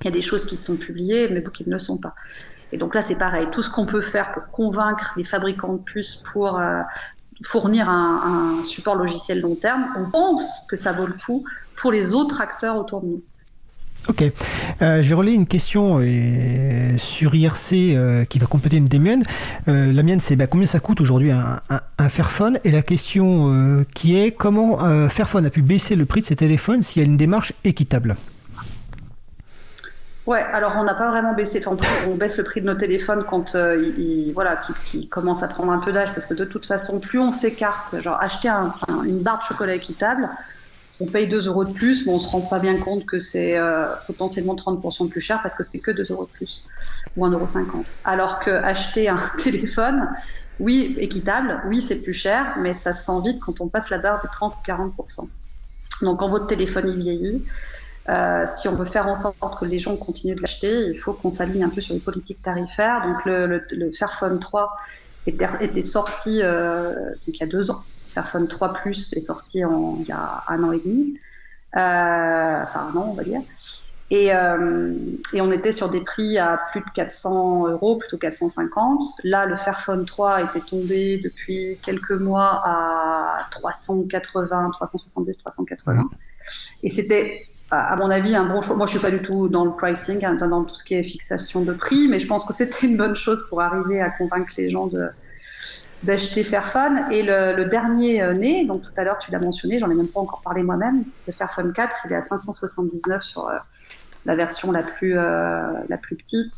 il 0.00 0.04
y 0.06 0.08
a 0.08 0.10
des 0.10 0.20
choses 0.20 0.44
qui 0.44 0.56
sont 0.56 0.76
publiées, 0.76 1.28
mais 1.30 1.42
qui 1.52 1.64
ne 1.66 1.72
le 1.72 1.78
sont 1.78 1.98
pas. 1.98 2.14
Et 2.72 2.78
donc 2.78 2.94
là, 2.94 3.02
c'est 3.02 3.16
pareil. 3.16 3.48
Tout 3.52 3.62
ce 3.62 3.70
qu'on 3.70 3.86
peut 3.86 4.00
faire 4.00 4.32
pour 4.32 4.46
convaincre 4.46 5.12
les 5.16 5.24
fabricants 5.24 5.74
de 5.74 5.82
puces 5.82 6.16
pour 6.32 6.58
euh, 6.58 6.80
fournir 7.44 7.88
un, 7.88 8.58
un, 8.60 8.64
support 8.64 8.96
logiciel 8.96 9.40
long 9.40 9.54
terme, 9.54 9.86
on 9.96 10.10
pense 10.10 10.66
que 10.68 10.76
ça 10.76 10.92
vaut 10.92 11.06
le 11.06 11.14
coup 11.14 11.44
pour 11.76 11.92
les 11.92 12.14
autres 12.14 12.40
acteurs 12.40 12.76
autour 12.76 13.02
de 13.02 13.06
nous. 13.06 13.22
Ok. 14.08 14.24
Euh, 14.82 15.00
J'ai 15.02 15.14
relayé 15.14 15.36
une 15.36 15.46
question 15.46 16.00
euh, 16.00 16.98
sur 16.98 17.34
IRC 17.34 17.72
euh, 17.72 18.24
qui 18.24 18.38
va 18.40 18.46
compléter 18.46 18.76
une 18.76 18.88
des 18.88 18.98
miennes. 18.98 19.22
Euh, 19.68 19.92
la 19.92 20.02
mienne, 20.02 20.18
c'est 20.18 20.34
bah, 20.34 20.48
combien 20.48 20.66
ça 20.66 20.80
coûte 20.80 21.00
aujourd'hui 21.00 21.30
un, 21.30 21.60
Fairphone? 22.08 22.58
Et 22.64 22.72
la 22.72 22.82
question 22.82 23.84
qui 23.94 24.18
est 24.18 24.32
comment 24.32 24.78
Fairphone 25.08 25.46
a 25.46 25.50
pu 25.50 25.62
baisser 25.62 25.94
le 25.94 26.04
prix 26.04 26.20
de 26.20 26.26
ses 26.26 26.36
téléphones 26.36 26.82
s'il 26.82 27.00
y 27.00 27.04
a 27.04 27.08
une 27.08 27.16
démarche 27.16 27.52
équitable? 27.62 28.16
Ouais, 30.26 30.44
alors 30.52 30.74
on 30.78 30.84
n'a 30.84 30.94
pas 30.94 31.08
vraiment 31.10 31.32
baissé. 31.32 31.62
Enfin, 31.64 31.76
on 32.08 32.16
baisse 32.16 32.38
le 32.38 32.44
prix 32.44 32.60
de 32.60 32.66
nos 32.66 32.74
téléphones 32.74 33.24
quand 33.28 33.54
ils, 33.54 34.32
voilà, 34.34 34.60
qui, 34.84 35.08
commencent 35.08 35.44
à 35.44 35.48
prendre 35.48 35.70
un 35.70 35.78
peu 35.78 35.92
d'âge, 35.92 36.12
parce 36.12 36.26
que 36.26 36.34
de 36.34 36.44
toute 36.44 36.66
façon, 36.66 36.98
plus 36.98 37.20
on 37.20 37.30
s'écarte, 37.30 38.00
genre 38.02 38.20
acheter 38.20 38.48
une 39.04 39.20
barre 39.20 39.38
de 39.38 39.44
chocolat 39.44 39.76
équitable, 39.76 40.28
on 41.02 41.06
paye 41.06 41.26
2 41.26 41.48
euros 41.48 41.64
de 41.64 41.72
plus, 41.72 42.06
mais 42.06 42.12
on 42.12 42.16
ne 42.16 42.20
se 42.20 42.28
rend 42.28 42.40
pas 42.40 42.60
bien 42.60 42.76
compte 42.76 43.04
que 43.06 43.18
c'est 43.18 43.58
euh, 43.58 43.86
potentiellement 44.06 44.54
30% 44.54 45.08
plus 45.08 45.20
cher 45.20 45.40
parce 45.42 45.54
que 45.54 45.62
c'est 45.62 45.80
que 45.80 45.90
2 45.90 46.12
euros 46.12 46.24
de 46.24 46.30
plus 46.30 46.62
ou 47.16 47.26
1,50 47.26 47.32
euros. 47.32 47.84
Alors 48.04 48.38
que 48.40 48.50
acheter 48.50 49.08
un 49.08 49.18
téléphone, 49.42 50.08
oui, 50.60 50.94
équitable, 50.98 51.60
oui, 51.66 51.80
c'est 51.80 52.02
plus 52.02 52.12
cher, 52.12 52.56
mais 52.60 52.72
ça 52.74 52.92
se 52.92 53.04
sent 53.04 53.20
vite 53.24 53.40
quand 53.40 53.60
on 53.60 53.68
passe 53.68 53.90
la 53.90 53.98
barre 53.98 54.20
des 54.22 54.28
30 54.30 54.54
ou 54.54 54.70
40%. 54.70 55.28
Donc 56.02 56.20
quand 56.20 56.28
votre 56.28 56.46
téléphone 56.46 56.88
il 56.88 56.96
vieillit, 56.96 57.44
euh, 58.08 58.44
si 58.46 58.68
on 58.68 58.74
veut 58.74 58.84
faire 58.84 59.06
en 59.06 59.16
sorte 59.16 59.36
que 59.58 59.64
les 59.64 59.80
gens 59.80 59.96
continuent 59.96 60.36
de 60.36 60.40
l'acheter, 60.40 60.86
il 60.88 60.96
faut 60.96 61.12
qu'on 61.12 61.30
s'aligne 61.30 61.64
un 61.64 61.68
peu 61.68 61.80
sur 61.80 61.94
les 61.94 62.00
politiques 62.00 62.42
tarifaires. 62.42 63.02
Donc 63.06 63.24
le, 63.24 63.90
Fairphone 63.92 64.38
3 64.38 64.76
était, 65.26 65.82
sorti 65.82 66.40
euh, 66.42 66.94
il 67.26 67.36
y 67.36 67.42
a 67.42 67.46
deux 67.46 67.72
ans 67.72 67.82
Fairphone 68.12 68.46
3 68.46 68.74
Plus 68.74 69.12
est 69.14 69.20
sorti 69.20 69.64
en, 69.64 69.96
il 70.00 70.06
y 70.06 70.12
a 70.12 70.44
un 70.48 70.62
an 70.62 70.72
et 70.72 70.80
demi, 70.84 71.18
euh, 71.76 72.62
enfin 72.62 72.90
un 72.92 72.96
an 72.96 73.06
on 73.10 73.14
va 73.14 73.24
dire. 73.24 73.40
Et, 74.10 74.34
euh, 74.34 74.92
et, 75.32 75.40
on 75.40 75.50
était 75.50 75.72
sur 75.72 75.88
des 75.88 76.02
prix 76.02 76.36
à 76.36 76.60
plus 76.70 76.80
de 76.80 76.90
400 76.94 77.68
euros, 77.68 77.96
plutôt 77.96 78.18
450. 78.18 79.02
Là, 79.24 79.46
le 79.46 79.56
Fairphone 79.56 80.04
3 80.04 80.42
était 80.42 80.60
tombé 80.60 81.18
depuis 81.24 81.78
quelques 81.80 82.10
mois 82.10 82.60
à 82.62 83.46
380, 83.50 84.70
370, 84.74 85.38
380. 85.38 86.10
Et 86.82 86.90
c'était, 86.90 87.46
à 87.70 87.96
mon 87.96 88.10
avis, 88.10 88.36
un 88.36 88.52
bon 88.52 88.60
choix. 88.60 88.76
Moi, 88.76 88.84
je 88.84 88.90
suis 88.90 89.00
pas 89.00 89.10
du 89.10 89.22
tout 89.22 89.48
dans 89.48 89.64
le 89.64 89.72
pricing, 89.72 90.22
hein, 90.26 90.34
dans 90.34 90.64
tout 90.64 90.74
ce 90.74 90.84
qui 90.84 90.92
est 90.92 91.02
fixation 91.02 91.62
de 91.62 91.72
prix, 91.72 92.06
mais 92.08 92.18
je 92.18 92.26
pense 92.26 92.44
que 92.44 92.52
c'était 92.52 92.86
une 92.86 92.98
bonne 92.98 93.14
chose 93.14 93.46
pour 93.48 93.62
arriver 93.62 94.02
à 94.02 94.10
convaincre 94.10 94.52
les 94.58 94.68
gens 94.68 94.88
de, 94.88 95.08
d'acheter 96.02 96.42
Fairphone. 96.42 97.04
Et 97.10 97.22
le, 97.22 97.64
dernier 97.64 98.22
euh, 98.22 98.34
né, 98.34 98.66
donc 98.66 98.82
tout 98.82 98.92
à 98.96 99.04
l'heure 99.04 99.18
tu 99.18 99.30
l'as 99.30 99.38
mentionné, 99.38 99.78
j'en 99.78 99.90
ai 99.90 99.94
même 99.94 100.08
pas 100.08 100.20
encore 100.20 100.42
parlé 100.42 100.62
moi-même, 100.62 101.04
le 101.26 101.32
Fairphone 101.32 101.72
4, 101.72 102.06
il 102.06 102.12
est 102.12 102.16
à 102.16 102.20
579 102.20 103.22
sur 103.22 103.48
euh, 103.48 103.58
la 104.24 104.36
version 104.36 104.72
la 104.72 104.82
plus, 104.82 105.18
euh, 105.18 105.72
la 105.88 105.96
plus 105.96 106.16
petite, 106.16 106.54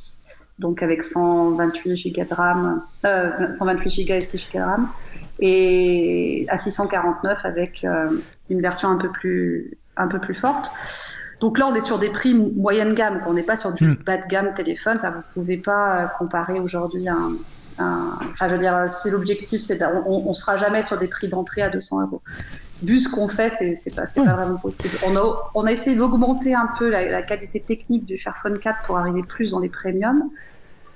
donc 0.59 0.83
avec 0.83 1.03
128 1.03 2.13
Go 2.15 2.23
de 2.25 2.35
RAM, 2.35 2.83
128 3.03 4.05
Go 4.07 4.15
et 4.15 4.21
6 4.21 4.51
Go 4.53 4.59
de 4.59 4.65
RAM, 4.65 4.89
et 5.41 6.47
à 6.49 6.59
649 6.59 7.45
avec 7.45 7.87
une 8.51 8.61
version 8.61 8.89
un 8.89 8.97
peu 8.97 9.11
plus, 9.11 9.77
un 9.97 10.07
peu 10.07 10.21
plus 10.21 10.35
forte. 10.35 10.73
Donc 11.41 11.59
là, 11.59 11.67
on 11.67 11.75
est 11.75 11.81
sur 11.81 11.99
des 11.99 12.11
prix 12.11 12.35
moyenne 12.35 12.95
gamme, 12.95 13.21
on 13.27 13.33
n'est 13.33 13.43
pas 13.43 13.57
sur 13.57 13.73
du 13.73 13.89
hmm. 13.89 13.97
bas 14.07 14.17
de 14.17 14.27
gamme 14.27 14.55
téléphone. 14.55 14.97
Ça, 14.97 15.11
vous 15.11 15.23
pouvez 15.35 15.57
pas 15.57 16.15
comparer 16.19 16.61
aujourd'hui 16.61 17.09
un, 17.09 17.33
enfin, 17.79 18.47
je 18.47 18.53
veux 18.53 18.59
dire, 18.59 18.85
si 18.89 19.11
l'objectif, 19.11 19.61
c'est, 19.61 19.83
on, 19.85 20.29
on 20.29 20.35
sera 20.35 20.57
jamais 20.57 20.83
sur 20.83 20.99
des 20.99 21.09
prix 21.09 21.29
d'entrée 21.29 21.63
à 21.63 21.71
200 21.71 22.03
euros. 22.03 22.23
Vu 22.83 22.99
ce 22.99 23.09
qu'on 23.09 23.29
fait, 23.29 23.49
c'est, 23.49 23.75
c'est 23.75 23.95
pas, 23.95 24.07
c'est 24.07 24.23
pas 24.25 24.35
vraiment 24.35 24.59
possible. 24.59 24.97
On 25.07 25.17
a, 25.17 25.51
on 25.55 25.65
a 25.65 25.73
essayé 25.73 25.97
d'augmenter 25.97 26.55
un 26.55 26.69
peu 26.79 26.91
la, 26.91 27.23
qualité 27.23 27.61
technique 27.61 28.05
du 28.05 28.19
Fairphone 28.19 28.59
4 28.59 28.83
pour 28.87 28.99
arriver 28.99 29.23
plus 29.23 29.53
dans 29.53 29.61
les 29.61 29.69
premiums. 29.69 30.31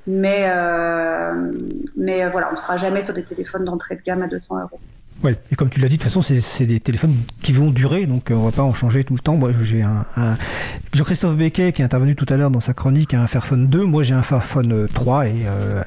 Mais, 0.06 0.44
euh, 0.48 1.52
mais 1.96 2.28
voilà, 2.30 2.50
on 2.52 2.56
sera 2.56 2.76
jamais 2.76 3.02
sur 3.02 3.14
des 3.14 3.24
téléphones 3.24 3.64
d'entrée 3.64 3.94
de 3.94 4.02
gamme 4.02 4.22
à 4.22 4.26
200 4.26 4.62
euros. 4.62 4.80
Ouais, 5.22 5.36
et 5.50 5.56
comme 5.56 5.68
tu 5.68 5.80
l'as 5.80 5.88
dit, 5.88 5.96
de 5.96 6.02
toute 6.02 6.10
façon, 6.10 6.22
c'est 6.22 6.66
des 6.66 6.78
téléphones 6.78 7.14
qui 7.40 7.52
vont 7.52 7.70
durer, 7.70 8.06
donc 8.06 8.30
euh, 8.30 8.34
on 8.34 8.44
va 8.44 8.52
pas 8.52 8.62
en 8.62 8.72
changer 8.72 9.02
tout 9.02 9.14
le 9.14 9.20
temps. 9.20 9.36
Moi, 9.36 9.50
j'ai 9.62 9.82
un, 9.82 10.06
Jean-Christophe 10.92 11.36
Becquet 11.36 11.72
qui 11.72 11.82
est 11.82 11.84
intervenu 11.84 12.14
tout 12.14 12.26
à 12.28 12.36
l'heure 12.36 12.52
dans 12.52 12.60
sa 12.60 12.72
chronique, 12.72 13.14
un 13.14 13.26
Fairphone 13.26 13.66
2. 13.66 13.82
Moi, 13.84 14.04
j'ai 14.04 14.14
un 14.14 14.22
Fairphone 14.22 14.86
3 14.94 15.26
et, 15.26 15.34
euh, 15.46 15.82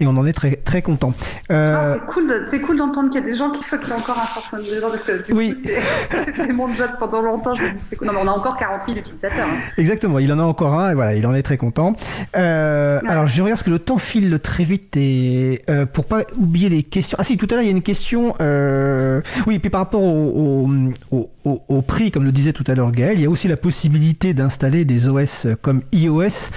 et 0.00 0.06
on 0.06 0.16
en 0.16 0.26
est 0.26 0.32
très, 0.32 0.56
très 0.56 0.82
content. 0.82 1.12
Euh... 1.50 1.66
Ah, 1.68 1.84
c'est 1.84 2.06
cool, 2.06 2.42
c'est 2.44 2.60
cool 2.60 2.76
d'entendre 2.76 3.10
qu'il 3.10 3.20
y 3.20 3.24
a 3.24 3.26
des 3.26 3.36
gens 3.36 3.50
qui 3.50 3.62
font 3.62 3.78
qu'il 3.78 3.88
y 3.88 3.92
a 3.92 3.96
encore 3.96 4.18
un 4.18 4.26
Fairphone 4.26 4.62
2 4.62 4.80
parce 4.80 5.04
que 5.04 5.26
du 5.26 5.32
oui. 5.32 5.54
c'était 5.54 6.52
mon 6.52 6.72
job 6.72 6.90
pendant 6.98 7.22
longtemps. 7.22 7.54
Je 7.54 7.62
me 7.62 7.70
dis, 7.70 7.80
c'est 7.80 7.96
cool. 7.96 8.06
Non, 8.06 8.14
mais 8.14 8.20
on 8.22 8.28
a 8.28 8.32
encore 8.32 8.56
40 8.56 8.82
000 8.86 8.98
utilisateurs. 8.98 9.46
Hein. 9.46 9.58
Exactement, 9.78 10.18
il 10.18 10.32
en 10.32 10.38
a 10.38 10.42
encore 10.42 10.74
un 10.74 10.90
et 10.90 10.94
voilà, 10.94 11.14
il 11.14 11.26
en 11.26 11.34
est 11.34 11.42
très 11.42 11.56
content. 11.56 11.96
Euh, 12.36 13.00
Alors, 13.06 13.26
je 13.26 13.42
regarde 13.42 13.58
ce 13.58 13.64
que 13.64 13.70
le 13.70 13.78
temps 13.78 13.98
file 13.98 14.38
très 14.42 14.64
vite 14.64 14.96
et 14.96 15.62
euh, 15.68 15.86
pour 15.86 16.06
pas 16.06 16.22
oublier 16.36 16.68
les 16.68 16.82
questions. 16.82 17.16
Ah 17.20 17.24
si, 17.24 17.36
tout 17.36 17.46
à 17.50 17.54
l'heure, 17.54 17.62
il 17.62 17.66
y 17.66 17.68
a 17.68 17.72
une 17.72 17.82
question 17.82 18.34
euh, 18.40 19.20
oui, 19.46 19.56
et 19.56 19.58
puis 19.58 19.70
par 19.70 19.82
rapport 19.82 20.02
au, 20.02 20.68
prix, 21.86 22.10
comme 22.10 22.24
le 22.24 22.32
disait 22.32 22.52
tout 22.52 22.64
à 22.66 22.74
l'heure 22.74 22.90
Gaël, 22.92 23.18
il 23.18 23.22
y 23.22 23.26
a 23.26 23.30
aussi 23.30 23.48
la 23.48 23.56
possibilité 23.56 24.34
d'installer 24.34 24.84
des 24.84 25.08
OS 25.08 25.46
comme 25.60 25.82
iOS 25.92 26.50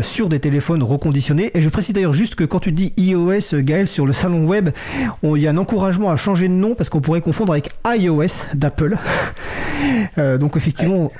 sur 0.00 0.28
des 0.28 0.40
téléphones 0.40 0.82
reconditionnés. 0.82 1.50
Et 1.54 1.60
je 1.60 1.68
précise 1.68 1.94
d'ailleurs 1.94 2.14
juste 2.14 2.23
que 2.30 2.44
quand 2.44 2.60
tu 2.60 2.72
dis 2.72 2.92
iOS, 2.96 3.60
Gaël, 3.60 3.86
sur 3.86 4.06
le 4.06 4.12
salon 4.12 4.46
web, 4.46 4.70
il 5.22 5.36
y 5.36 5.46
a 5.46 5.50
un 5.50 5.56
encouragement 5.56 6.10
à 6.10 6.16
changer 6.16 6.48
de 6.48 6.54
nom 6.54 6.74
parce 6.74 6.88
qu'on 6.88 7.00
pourrait 7.00 7.20
confondre 7.20 7.52
avec 7.52 7.70
iOS 7.86 8.46
d'Apple. 8.54 8.96
Euh, 10.18 10.38
donc 10.38 10.56
effectivement, 10.56 11.10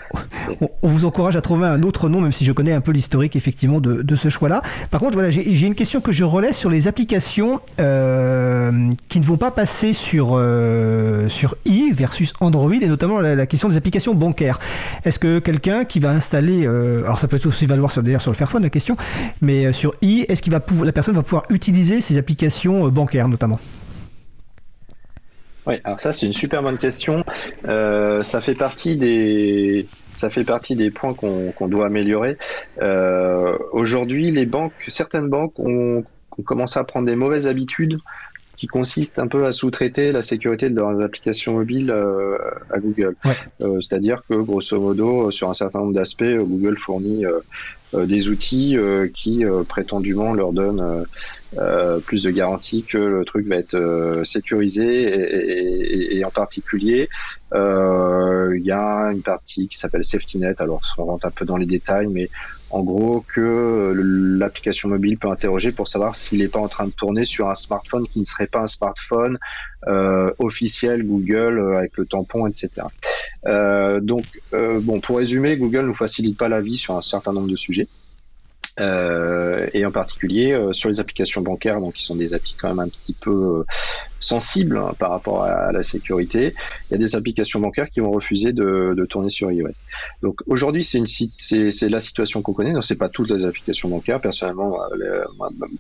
on, 0.61 0.89
vous 0.89 1.05
encourage 1.05 1.37
à 1.37 1.41
trouver 1.41 1.67
un 1.67 1.83
autre 1.83 2.09
nom, 2.09 2.21
même 2.21 2.33
si 2.33 2.45
je 2.45 2.53
connais 2.53 2.73
un 2.73 2.81
peu 2.81 2.93
l'historique 2.93 3.37
effectivement 3.37 3.81
de, 3.81 4.03
de 4.03 4.17
ce 4.17 4.29
choix-là. 4.29 4.63
Par 4.91 5.01
contre, 5.01 5.15
voilà, 5.15 5.31
j'ai 5.31 5.67
une 5.67 5.75
question 5.75 6.01
que 6.01 6.13
je 6.13 6.25
relais 6.25 6.53
sur 6.53 6.71
les 6.71 6.89
applications 6.89 7.61
euh, 7.81 8.91
qui 9.09 9.21
ne 9.21 9.25
vont 9.25 9.37
pas 9.37 9.51
passer 9.51 9.93
sur 9.93 10.31
euh, 10.33 11.29
sur 11.29 11.57
i 11.65 11.91
versus 11.93 12.33
Android 12.41 12.73
et 12.73 12.87
notamment 12.87 13.21
la, 13.21 13.47
question 13.47 13.69
des 13.69 13.77
applications 13.77 14.15
bancaires. 14.15 14.59
Est-ce 15.05 15.19
que 15.19 15.39
quelqu'un 15.39 15.85
qui 15.85 16.01
va 16.01 16.11
installer, 16.11 16.67
euh, 16.67 17.03
alors 17.05 17.19
ça 17.19 17.29
peut 17.29 17.41
aussi 17.45 17.67
valoir 17.67 17.93
d'ailleurs 18.03 18.23
sur 18.23 18.31
le 18.31 18.37
Fairphone 18.37 18.63
la 18.63 18.71
question, 18.71 18.97
mais 19.41 19.73
sur 19.73 19.95
i, 20.03 20.25
est-ce 20.29 20.43
qu'il 20.43 20.53
va 20.53 20.61
pouvoir, 20.61 20.87
personne 20.95 21.15
va 21.15 21.23
pouvoir 21.23 21.45
utiliser 21.51 22.01
ces 22.01 22.17
applications 22.19 22.89
bancaires 22.89 23.29
notamment? 23.29 23.59
Oui, 25.67 25.77
alors 25.85 26.01
ça 26.01 26.13
c'est 26.13 26.27
une 26.27 26.33
super 26.33 26.63
bonne 26.63 26.79
question. 26.79 27.25
Euh, 27.67 28.23
ça 28.23 28.41
fait 28.41 28.55
partie 28.55 28.97
des 28.97 29.87
ça 30.15 30.31
fait 30.31 30.45
partie 30.45 30.77
des 30.77 30.91
points 30.91 31.15
qu'on 31.15 31.69
doit 31.69 31.87
améliorer. 31.87 32.37
Euh, 32.81 33.57
Aujourd'hui, 33.73 34.31
les 34.31 34.47
banques, 34.47 34.73
certaines 34.89 35.29
banques 35.29 35.59
ont, 35.59 36.05
ont, 36.39 36.43
commencé 36.43 36.79
à 36.79 36.85
prendre 36.85 37.07
des 37.07 37.17
mauvaises 37.17 37.49
habitudes 37.49 37.99
qui 38.57 38.67
consistent 38.67 39.19
un 39.19 39.27
peu 39.27 39.47
à 39.47 39.53
sous-traiter 39.53 40.13
la 40.13 40.23
sécurité 40.23 40.71
de 40.71 40.77
leurs 40.77 41.01
applications 41.03 41.55
mobiles 41.55 41.91
euh, 41.91 42.39
à 42.71 42.79
Google. 42.79 43.17
Euh, 43.61 43.81
c'est-à-dire 43.81 44.23
que 44.29 44.35
grosso 44.35 44.79
modo, 44.79 45.31
sur 45.31 45.51
un 45.51 45.55
certain 45.55 45.81
nombre 45.81 45.95
d'aspects, 45.95 46.25
Google 46.25 46.77
fournit 46.79 47.27
euh, 47.27 47.41
des 48.07 48.29
outils 48.29 48.77
qui 49.13 49.45
prétendument 49.69 50.35
leur 50.35 50.53
donnent 50.53 51.05
euh, 51.59 52.01
plus 52.01 52.25
de 52.25 52.31
garanties 52.31 52.83
que 52.83 52.99
le 52.99 53.25
truc 53.25 53.47
va 53.47 53.57
être 53.57 53.75
euh, 53.75 54.25
sécurisé 54.25 55.05
et, 55.05 56.17
et, 56.17 56.25
en 56.25 56.31
particulier 56.31 57.09
euh, 57.44 57.44
il 57.55 58.63
y 58.65 58.73
a 58.73 59.11
une 59.13 59.23
partie 59.23 59.69
qui 59.69 59.79
s'appelle 59.79 60.05
SafetyNet 60.05 60.61
alors 60.61 60.83
on 60.99 61.05
rentre 61.05 61.27
un 61.27 61.31
peu 61.31 61.45
dans 61.45 61.57
les 61.57 61.67
détails 61.67 62.09
mais 62.09 62.29
en 62.71 62.83
gros 62.83 63.25
que 63.33 63.93
l'application 63.95 64.89
mobile 64.89 65.19
peut 65.19 65.29
interroger 65.29 65.71
pour 65.71 65.87
savoir 65.87 66.17
s'il 66.17 66.41
n'est 66.41 66.49
pas 66.49 66.59
en 66.59 66.69
train 66.69 66.87
de 66.87 66.93
tourner 66.93 67.25
sur 67.25 67.49
un 67.49 67.55
smartphone 67.55 68.07
qui 68.09 68.19
ne 68.19 68.25
serait 68.25 68.49
pas 68.49 68.61
un 68.61 68.67
smartphone 68.67 69.39
euh, 69.87 70.33
officiel 70.39 71.07
Google 71.07 71.77
avec 71.77 71.97
le 71.97 72.07
tampon, 72.07 72.49
etc. 72.49 72.71
Euh, 73.47 74.01
donc, 74.01 74.25
bon, 74.51 74.99
pour 75.01 75.19
résumer, 75.19 75.57
Google 75.57 75.83
nous 75.83 75.95
facilite 75.95 76.37
pas 76.37 76.49
la 76.49 76.61
vie 76.61 76.77
sur 76.77 76.97
un 76.97 77.03
certain 77.03 77.33
nombre 77.33 77.49
de 77.49 77.57
sujets. 77.57 77.87
Euh, 78.81 79.69
et 79.73 79.87
en 79.87 79.93
particulier 79.93 80.53
euh, 80.53 80.73
sur 80.73 80.89
les 80.89 80.99
applications 80.99 81.43
bancaires, 81.43 81.81
donc 81.81 81.95
qui 81.95 82.03
sont 82.03 82.17
des 82.17 82.35
applis 82.35 82.57
quand 82.61 82.69
même 82.69 82.81
un 82.81 82.89
petit 82.89 83.13
peu 83.13 83.31
euh, 83.31 83.65
sensibles 84.19 84.79
hein, 84.79 84.95
par 84.99 85.11
rapport 85.11 85.45
à, 85.45 85.71
la 85.71 85.83
sécurité. 85.85 86.55
Il 86.91 86.93
y 86.93 86.95
a 86.95 86.99
des 86.99 87.15
applications 87.15 87.61
bancaires 87.61 87.89
qui 87.89 88.01
vont 88.01 88.11
refuser 88.11 88.53
de, 88.53 88.95
de 88.97 89.05
tourner 89.05 89.31
sur 89.31 89.51
iOS. 89.53 89.69
Donc 90.23 90.41
aujourd'hui, 90.47 90.83
c'est 90.83 90.99
une 90.99 91.07
c'est 91.07 91.89
la 91.89 92.01
situation 92.01 92.43
qu'on 92.43 92.53
connaît. 92.53 92.73
Donc 92.73 92.85
c'est 92.85 92.97
pas 92.97 93.09
toutes 93.09 93.31
les 93.31 93.45
applications 93.45 93.89
bancaires. 93.89 94.21
Personnellement, 94.21 94.79
les, 94.99 95.21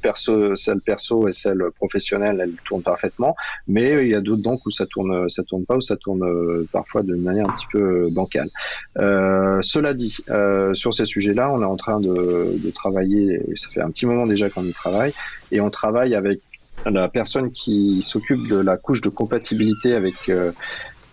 perso, 0.00 0.54
celle 0.54 0.80
perso 0.80 1.26
et 1.26 1.32
celle 1.32 1.62
professionnelle, 1.76 2.40
elles 2.40 2.54
tournent 2.64 2.82
parfaitement. 2.82 3.34
Mais 3.66 4.04
il 4.04 4.10
y 4.10 4.14
a 4.14 4.20
d'autres 4.20 4.42
banques 4.42 4.64
où 4.66 4.70
ça 4.70 4.86
tourne, 4.86 5.28
ça 5.30 5.42
tourne 5.42 5.64
pas, 5.64 5.76
ou 5.76 5.80
ça 5.80 5.96
tourne 5.96 6.66
parfois 6.70 7.02
de 7.02 7.14
manière 7.16 7.48
un 7.48 7.54
petit 7.54 7.66
peu 7.72 8.08
bancale. 8.10 8.50
Euh, 8.98 9.60
cela 9.62 9.94
dit, 9.94 10.18
euh, 10.30 10.74
sur 10.74 10.94
ces 10.94 11.06
sujets-là, 11.06 11.52
on 11.52 11.62
est 11.62 11.66
en 11.66 11.76
train 11.76 12.00
de, 12.00 12.58
de 12.58 12.70
travailler, 12.70 12.83
ça 12.92 13.68
fait 13.70 13.80
un 13.80 13.90
petit 13.90 14.06
moment 14.06 14.26
déjà 14.26 14.50
qu'on 14.50 14.64
y 14.64 14.72
travaille, 14.72 15.12
et 15.52 15.60
on 15.60 15.70
travaille 15.70 16.14
avec 16.14 16.40
la 16.86 17.08
personne 17.08 17.50
qui 17.50 18.02
s'occupe 18.02 18.46
de 18.48 18.56
la 18.56 18.76
couche 18.76 19.00
de 19.00 19.08
compatibilité 19.08 19.94
avec 19.94 20.28
euh, 20.28 20.52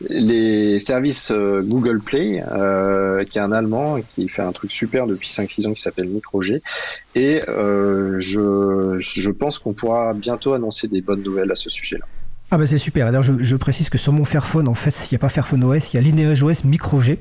les 0.09 0.79
services 0.79 1.31
euh, 1.31 1.61
Google 1.61 2.01
Play, 2.01 2.43
euh, 2.51 3.23
qui 3.23 3.37
est 3.37 3.41
un 3.41 3.51
Allemand 3.51 4.01
qui 4.15 4.27
fait 4.27 4.41
un 4.41 4.51
truc 4.51 4.71
super 4.71 5.07
depuis 5.07 5.29
5-6 5.29 5.67
ans 5.67 5.73
qui 5.73 5.81
s'appelle 5.81 6.07
MicroG. 6.07 6.59
Et 7.15 7.41
je, 7.47 8.97
je 8.99 9.31
pense 9.31 9.59
qu'on 9.59 9.73
pourra 9.73 10.13
bientôt 10.13 10.53
annoncer 10.53 10.87
des 10.87 11.01
bonnes 11.01 11.23
nouvelles 11.23 11.51
à 11.51 11.55
ce 11.55 11.69
sujet-là. 11.69 12.05
Ah 12.53 12.57
bah 12.57 12.65
c'est 12.65 12.77
super. 12.77 13.05
D'ailleurs, 13.05 13.23
je, 13.23 13.31
je, 13.39 13.55
précise 13.55 13.89
que 13.89 13.97
sur 13.97 14.11
mon 14.11 14.25
Fairphone, 14.25 14.67
en 14.67 14.73
fait, 14.73 14.91
s'il 14.91 15.15
n'y 15.15 15.19
a 15.19 15.19
pas 15.19 15.29
Fairphone 15.29 15.63
OS, 15.63 15.93
il 15.93 15.95
y 15.95 15.99
a 15.99 16.01
Lineage 16.01 16.43
OS 16.43 16.65
Micro 16.65 16.99
G. 16.99 17.17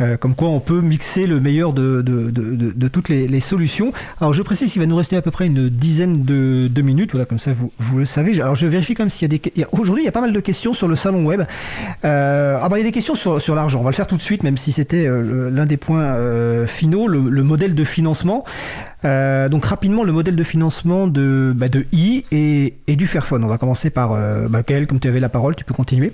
Euh, 0.00 0.16
comme 0.16 0.36
quoi, 0.36 0.48
on 0.48 0.60
peut 0.60 0.80
mixer 0.80 1.26
le 1.26 1.40
meilleur 1.40 1.72
de, 1.72 2.02
de, 2.02 2.30
de, 2.30 2.72
de 2.72 2.88
toutes 2.88 3.08
les, 3.08 3.26
les, 3.26 3.40
solutions. 3.40 3.92
Alors, 4.20 4.32
je 4.32 4.42
précise 4.42 4.70
qu'il 4.72 4.80
va 4.80 4.86
nous 4.86 4.94
rester 4.94 5.16
à 5.16 5.22
peu 5.22 5.32
près 5.32 5.46
une 5.46 5.68
dizaine 5.68 6.22
de, 6.22 6.82
minutes. 6.82 7.10
Voilà, 7.12 7.26
comme 7.26 7.40
ça, 7.40 7.52
vous, 7.52 7.72
vous 7.80 7.98
le 7.98 8.04
savez. 8.04 8.40
Alors, 8.40 8.54
je 8.54 8.68
vérifie 8.68 8.94
comme 8.94 9.10
s'il 9.10 9.22
y 9.22 9.34
a 9.34 9.38
des. 9.38 9.66
Aujourd'hui, 9.72 10.04
il 10.04 10.06
y 10.06 10.08
a 10.08 10.12
pas 10.12 10.20
mal 10.20 10.32
de 10.32 10.40
questions 10.40 10.72
sur 10.72 10.86
le 10.86 10.94
salon 10.94 11.24
web. 11.24 11.42
Euh, 12.04 12.58
ah 12.60 12.68
bah, 12.68 12.78
il 12.78 12.82
y 12.82 12.84
a 12.84 12.88
des 12.88 12.92
questions 12.92 13.16
sur, 13.16 13.42
sur 13.42 13.56
l'argent. 13.56 13.80
On 13.80 13.84
va 13.84 13.90
le 13.90 13.96
faire 13.96 14.06
tout 14.06 14.16
de 14.16 14.22
suite, 14.22 14.44
même 14.44 14.56
si 14.56 14.70
c'était 14.70 15.06
euh, 15.06 15.50
l'un 15.50 15.66
des 15.66 15.76
points 15.76 16.02
euh, 16.02 16.68
finaux, 16.68 17.08
le, 17.08 17.28
le, 17.28 17.42
modèle 17.42 17.74
de 17.74 17.84
financement. 17.84 18.44
Euh, 19.04 19.48
donc 19.48 19.64
rapidement 19.66 20.02
le 20.02 20.12
modèle 20.12 20.36
de 20.36 20.42
financement 20.42 21.06
de, 21.06 21.52
bah, 21.54 21.68
de 21.68 21.84
i 21.92 22.24
et, 22.32 22.74
et, 22.86 22.96
du 22.96 23.06
Fairphone. 23.06 23.44
On 23.44 23.48
va 23.48 23.58
commencer 23.58 23.90
par 23.90 24.12
euh, 24.12 24.48
bah, 24.48 24.62
comme 24.62 25.00
tu 25.00 25.08
avais 25.08 25.20
la 25.20 25.28
parole, 25.28 25.54
tu 25.54 25.64
peux 25.64 25.74
continuer. 25.74 26.12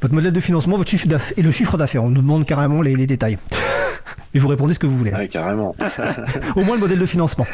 Votre 0.00 0.14
modèle 0.14 0.32
de 0.32 0.40
financement, 0.40 0.78
votre 0.78 0.90
chiffre 0.90 1.06
d'affaires 1.06 1.38
et 1.38 1.42
le 1.42 1.50
chiffre 1.50 1.76
d'affaires. 1.76 2.02
On 2.02 2.08
nous 2.08 2.22
demande 2.22 2.46
carrément 2.46 2.80
les, 2.80 2.96
les 2.96 3.06
détails. 3.06 3.38
et 4.34 4.38
vous 4.38 4.48
répondez 4.48 4.72
ce 4.72 4.78
que 4.78 4.86
vous 4.86 4.96
voulez. 4.96 5.12
Oui, 5.16 5.28
carrément. 5.28 5.74
Au 6.56 6.62
moins 6.62 6.76
le 6.76 6.80
modèle 6.80 6.98
de 6.98 7.06
financement. 7.06 7.46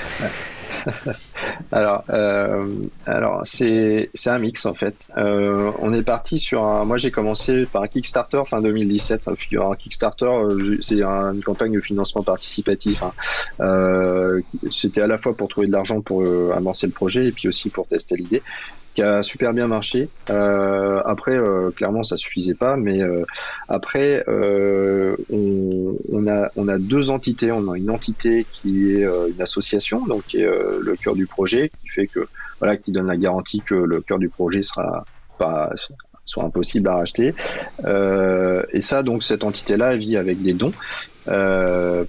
alors, 1.72 2.04
euh, 2.10 2.66
alors 3.06 3.42
c'est 3.44 4.10
un 4.26 4.38
mix 4.38 4.66
en 4.66 4.74
fait. 4.74 4.96
Euh, 5.16 5.72
on 5.80 5.92
est 5.92 6.02
parti 6.02 6.38
sur 6.38 6.64
un. 6.64 6.84
Moi, 6.84 6.96
j'ai 6.98 7.10
commencé 7.10 7.64
par 7.72 7.82
un 7.82 7.88
Kickstarter 7.88 8.42
fin 8.46 8.60
2017. 8.60 9.28
Un 9.28 9.74
Kickstarter, 9.76 10.26
euh, 10.26 10.78
c'est 10.80 11.02
une 11.02 11.42
campagne 11.44 11.72
de 11.72 11.80
financement 11.80 12.22
participatif. 12.22 13.02
Hein. 13.02 13.12
Euh, 13.60 14.40
C'était 14.72 15.02
à 15.02 15.06
la 15.06 15.18
fois 15.18 15.36
pour 15.36 15.48
trouver 15.48 15.66
de 15.66 15.72
l'argent 15.72 16.00
pour 16.00 16.22
euh, 16.22 16.52
amorcer 16.56 16.86
le 16.86 16.92
projet 16.92 17.26
et 17.26 17.32
puis 17.32 17.48
aussi 17.48 17.68
pour 17.70 17.86
tester 17.86 18.16
l'idée 18.16 18.42
qui 18.96 19.02
a 19.02 19.22
super 19.22 19.52
bien 19.52 19.68
marché. 19.68 20.08
Euh, 20.30 21.02
après, 21.04 21.36
euh, 21.36 21.70
clairement, 21.70 22.02
ça 22.02 22.16
suffisait 22.16 22.54
pas, 22.54 22.76
mais 22.76 23.02
euh, 23.02 23.24
après, 23.68 24.24
euh, 24.26 25.14
on, 25.30 25.96
on, 26.10 26.26
a, 26.26 26.48
on 26.56 26.66
a 26.66 26.78
deux 26.78 27.10
entités. 27.10 27.52
On 27.52 27.70
a 27.70 27.76
une 27.76 27.90
entité 27.90 28.46
qui 28.50 28.92
est 28.96 29.04
euh, 29.04 29.28
une 29.28 29.42
association, 29.42 30.06
donc 30.06 30.24
qui 30.24 30.38
est 30.38 30.46
euh, 30.46 30.80
le 30.80 30.96
cœur 30.96 31.14
du 31.14 31.26
projet, 31.26 31.70
qui 31.82 31.88
fait 31.88 32.06
que 32.06 32.26
voilà, 32.58 32.78
qui 32.78 32.90
donne 32.90 33.08
la 33.08 33.18
garantie 33.18 33.60
que 33.60 33.74
le 33.74 34.00
cœur 34.00 34.18
du 34.18 34.30
projet 34.30 34.62
sera 34.62 35.04
pas 35.38 35.70
soit 36.24 36.44
impossible 36.44 36.88
à 36.88 36.96
racheter. 36.96 37.34
et 38.72 38.80
ça, 38.80 39.02
donc, 39.02 39.22
cette 39.22 39.44
entité-là, 39.44 39.94
vit 39.94 40.16
avec 40.16 40.42
des 40.42 40.54
dons 40.54 40.72
euh, 41.28 42.04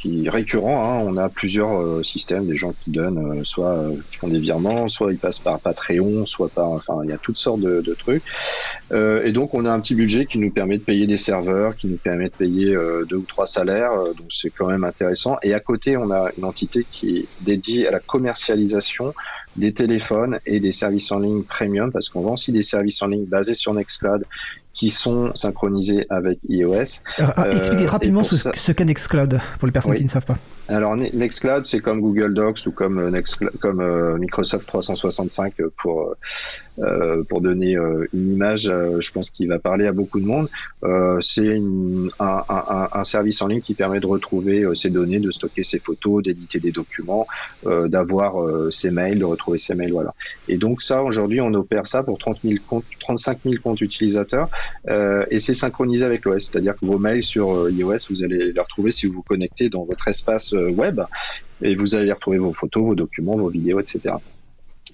qui 0.00 0.28
récurrent. 0.28 0.84
Hein. 0.84 1.04
On 1.06 1.16
a 1.16 1.28
plusieurs 1.28 1.80
euh, 1.80 2.02
systèmes, 2.02 2.46
des 2.46 2.56
gens 2.56 2.72
qui 2.84 2.90
donnent, 2.90 3.40
euh, 3.40 3.44
soit 3.44 3.72
euh, 3.72 3.96
qui 4.10 4.18
font 4.18 4.28
des 4.28 4.38
virements, 4.38 4.88
soit 4.88 5.12
ils 5.12 5.18
passent 5.18 5.38
par 5.38 5.60
Patreon, 5.60 6.26
soit 6.26 6.48
par, 6.48 6.70
enfin, 6.70 7.00
il 7.04 7.10
y 7.10 7.12
a 7.12 7.18
toutes 7.18 7.38
sortes 7.38 7.60
de, 7.60 7.80
de 7.80 7.94
trucs. 7.94 8.22
et 8.92 9.32
donc, 9.32 9.54
on 9.54 9.64
a 9.64 9.70
un 9.70 9.80
petit 9.80 9.94
budget 9.94 10.26
qui 10.26 10.38
nous 10.38 10.50
permet 10.50 10.78
de 10.78 10.82
payer 10.82 11.06
des 11.06 11.16
serveurs, 11.16 11.76
qui 11.76 11.88
nous 11.88 11.96
permet 11.96 12.28
de 12.28 12.34
payer 12.34 12.76
deux 13.08 13.16
ou 13.16 13.24
trois 13.26 13.46
salaires. 13.46 13.92
donc, 13.92 14.26
c'est 14.30 14.50
quand 14.50 14.66
même 14.66 14.84
intéressant. 14.84 15.36
Et 15.42 15.54
à 15.54 15.60
côté, 15.60 15.96
on 15.96 16.10
a 16.10 16.30
une 16.38 16.44
entité 16.44 16.86
qui 16.90 17.18
est 17.18 17.26
dédiée 17.40 17.88
à 17.88 17.90
la 17.90 18.00
commercialisation 18.00 19.14
des 19.56 19.72
téléphones 19.72 20.38
et 20.46 20.60
des 20.60 20.72
services 20.72 21.12
en 21.12 21.18
ligne 21.18 21.42
premium 21.42 21.92
parce 21.92 22.08
qu'on 22.08 22.22
vend 22.22 22.34
aussi 22.34 22.52
des 22.52 22.62
services 22.62 23.02
en 23.02 23.06
ligne 23.06 23.24
basés 23.24 23.54
sur 23.54 23.72
Nextcloud 23.72 24.24
qui 24.74 24.90
sont 24.90 25.30
synchronisés 25.34 26.06
avec 26.10 26.38
iOS. 26.48 27.02
Alors, 27.16 27.54
expliquez 27.54 27.86
rapidement 27.86 28.22
ce, 28.22 28.36
ce 28.36 28.72
qu'est 28.72 28.84
Nextcloud 28.84 29.40
pour 29.58 29.66
les 29.66 29.72
personnes 29.72 29.92
oui. 29.92 29.98
qui 29.98 30.04
ne 30.04 30.10
savent 30.10 30.26
pas. 30.26 30.36
Alors 30.68 30.96
Nextcloud, 30.96 31.66
c'est 31.66 31.80
comme 31.80 32.00
Google 32.00 32.32
Docs 32.32 32.66
ou 32.66 32.72
comme 32.72 32.98
euh, 32.98 33.22
euh, 33.64 34.18
Microsoft 34.18 34.66
365 34.66 35.54
pour 35.76 36.16
euh, 36.80 37.22
pour 37.28 37.40
donner 37.40 37.76
euh, 37.76 38.08
une 38.12 38.28
image. 38.28 38.68
Euh, 38.68 39.00
je 39.00 39.12
pense 39.12 39.30
qu'il 39.30 39.46
va 39.46 39.60
parler 39.60 39.86
à 39.86 39.92
beaucoup 39.92 40.18
de 40.18 40.26
monde. 40.26 40.48
c'est 41.20 41.56
un, 41.56 42.42
un, 42.48 42.88
un, 42.92 43.04
service 43.04 43.40
en 43.42 43.46
ligne 43.46 43.60
qui 43.60 43.74
permet 43.74 44.00
de 44.00 44.06
retrouver 44.06 44.66
ses 44.74 44.90
données, 44.90 45.20
de 45.20 45.30
stocker 45.30 45.62
ses 45.62 45.78
photos, 45.78 46.22
d'éditer 46.22 46.58
des 46.58 46.72
documents, 46.72 47.26
d'avoir 47.64 48.34
ses 48.70 48.90
mails, 48.90 49.18
de 49.18 49.24
retrouver 49.24 49.56
ses 49.56 49.74
mails. 49.74 49.92
Voilà. 49.92 50.14
Et 50.48 50.58
donc 50.58 50.82
ça, 50.82 51.02
aujourd'hui, 51.02 51.40
on 51.40 51.54
opère 51.54 51.86
ça 51.86 52.02
pour 52.02 52.18
30 52.18 52.40
000 52.44 52.56
comptes, 52.68 52.84
35 53.00 53.38
000 53.44 53.54
comptes 53.62 53.80
utilisateurs 53.80 54.50
et 55.30 55.40
c'est 55.40 55.54
synchronisé 55.54 56.04
avec 56.04 56.24
l'OS. 56.26 56.50
C'est-à-dire 56.50 56.74
que 56.76 56.84
vos 56.84 56.98
mails 56.98 57.24
sur 57.24 57.70
iOS, 57.70 58.10
vous 58.10 58.22
allez 58.22 58.52
les 58.52 58.60
retrouver 58.60 58.92
si 58.92 59.06
vous 59.06 59.14
vous 59.14 59.22
connectez 59.22 59.70
dans 59.70 59.84
votre 59.84 60.08
espace 60.08 60.53
web 60.54 61.00
et 61.62 61.74
vous 61.74 61.94
allez 61.94 62.12
retrouver 62.12 62.38
vos 62.38 62.52
photos, 62.52 62.82
vos 62.84 62.94
documents, 62.94 63.36
vos 63.36 63.48
vidéos, 63.48 63.80
etc. 63.80 64.14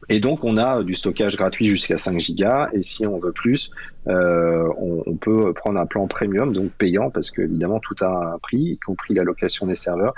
Et 0.08 0.18
donc, 0.18 0.44
on 0.44 0.56
a 0.56 0.82
du 0.82 0.94
stockage 0.94 1.36
gratuit 1.36 1.66
jusqu'à 1.66 1.98
5 1.98 2.18
gigas. 2.18 2.68
Et 2.72 2.82
si 2.82 3.06
on 3.06 3.18
veut 3.18 3.32
plus, 3.32 3.70
euh, 4.08 4.68
on, 4.78 5.14
peut 5.16 5.52
prendre 5.52 5.78
un 5.78 5.86
plan 5.86 6.06
premium, 6.06 6.52
donc 6.52 6.70
payant, 6.72 7.10
parce 7.10 7.30
que 7.30 7.42
évidemment 7.42 7.78
tout 7.80 7.94
a 8.00 8.34
un 8.34 8.38
prix, 8.38 8.58
y 8.58 8.78
compris 8.78 9.12
la 9.14 9.22
location 9.22 9.66
des 9.66 9.74
serveurs. 9.74 10.14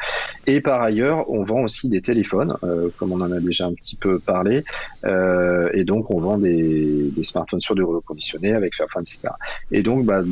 Et 0.46 0.60
par 0.60 0.80
ailleurs, 0.80 1.28
on 1.28 1.42
vend 1.42 1.62
aussi 1.62 1.88
des 1.88 2.00
téléphones, 2.00 2.56
euh, 2.62 2.88
comme 2.96 3.12
on 3.12 3.20
en 3.20 3.32
a 3.32 3.40
déjà 3.40 3.66
un 3.66 3.74
petit 3.74 3.96
peu 3.96 4.20
parlé. 4.20 4.62
Euh, 5.04 5.68
et 5.72 5.84
donc, 5.84 6.10
on 6.10 6.20
vend 6.20 6.38
des, 6.38 7.10
smartphones 7.24 7.60
sur 7.60 7.74
du 7.74 7.82
reconditionné 7.82 8.52
avec 8.52 8.74
Fairphone, 8.76 9.02
etc. 9.02 9.34
Et 9.72 9.82
donc, 9.82 10.04
bah, 10.04 10.22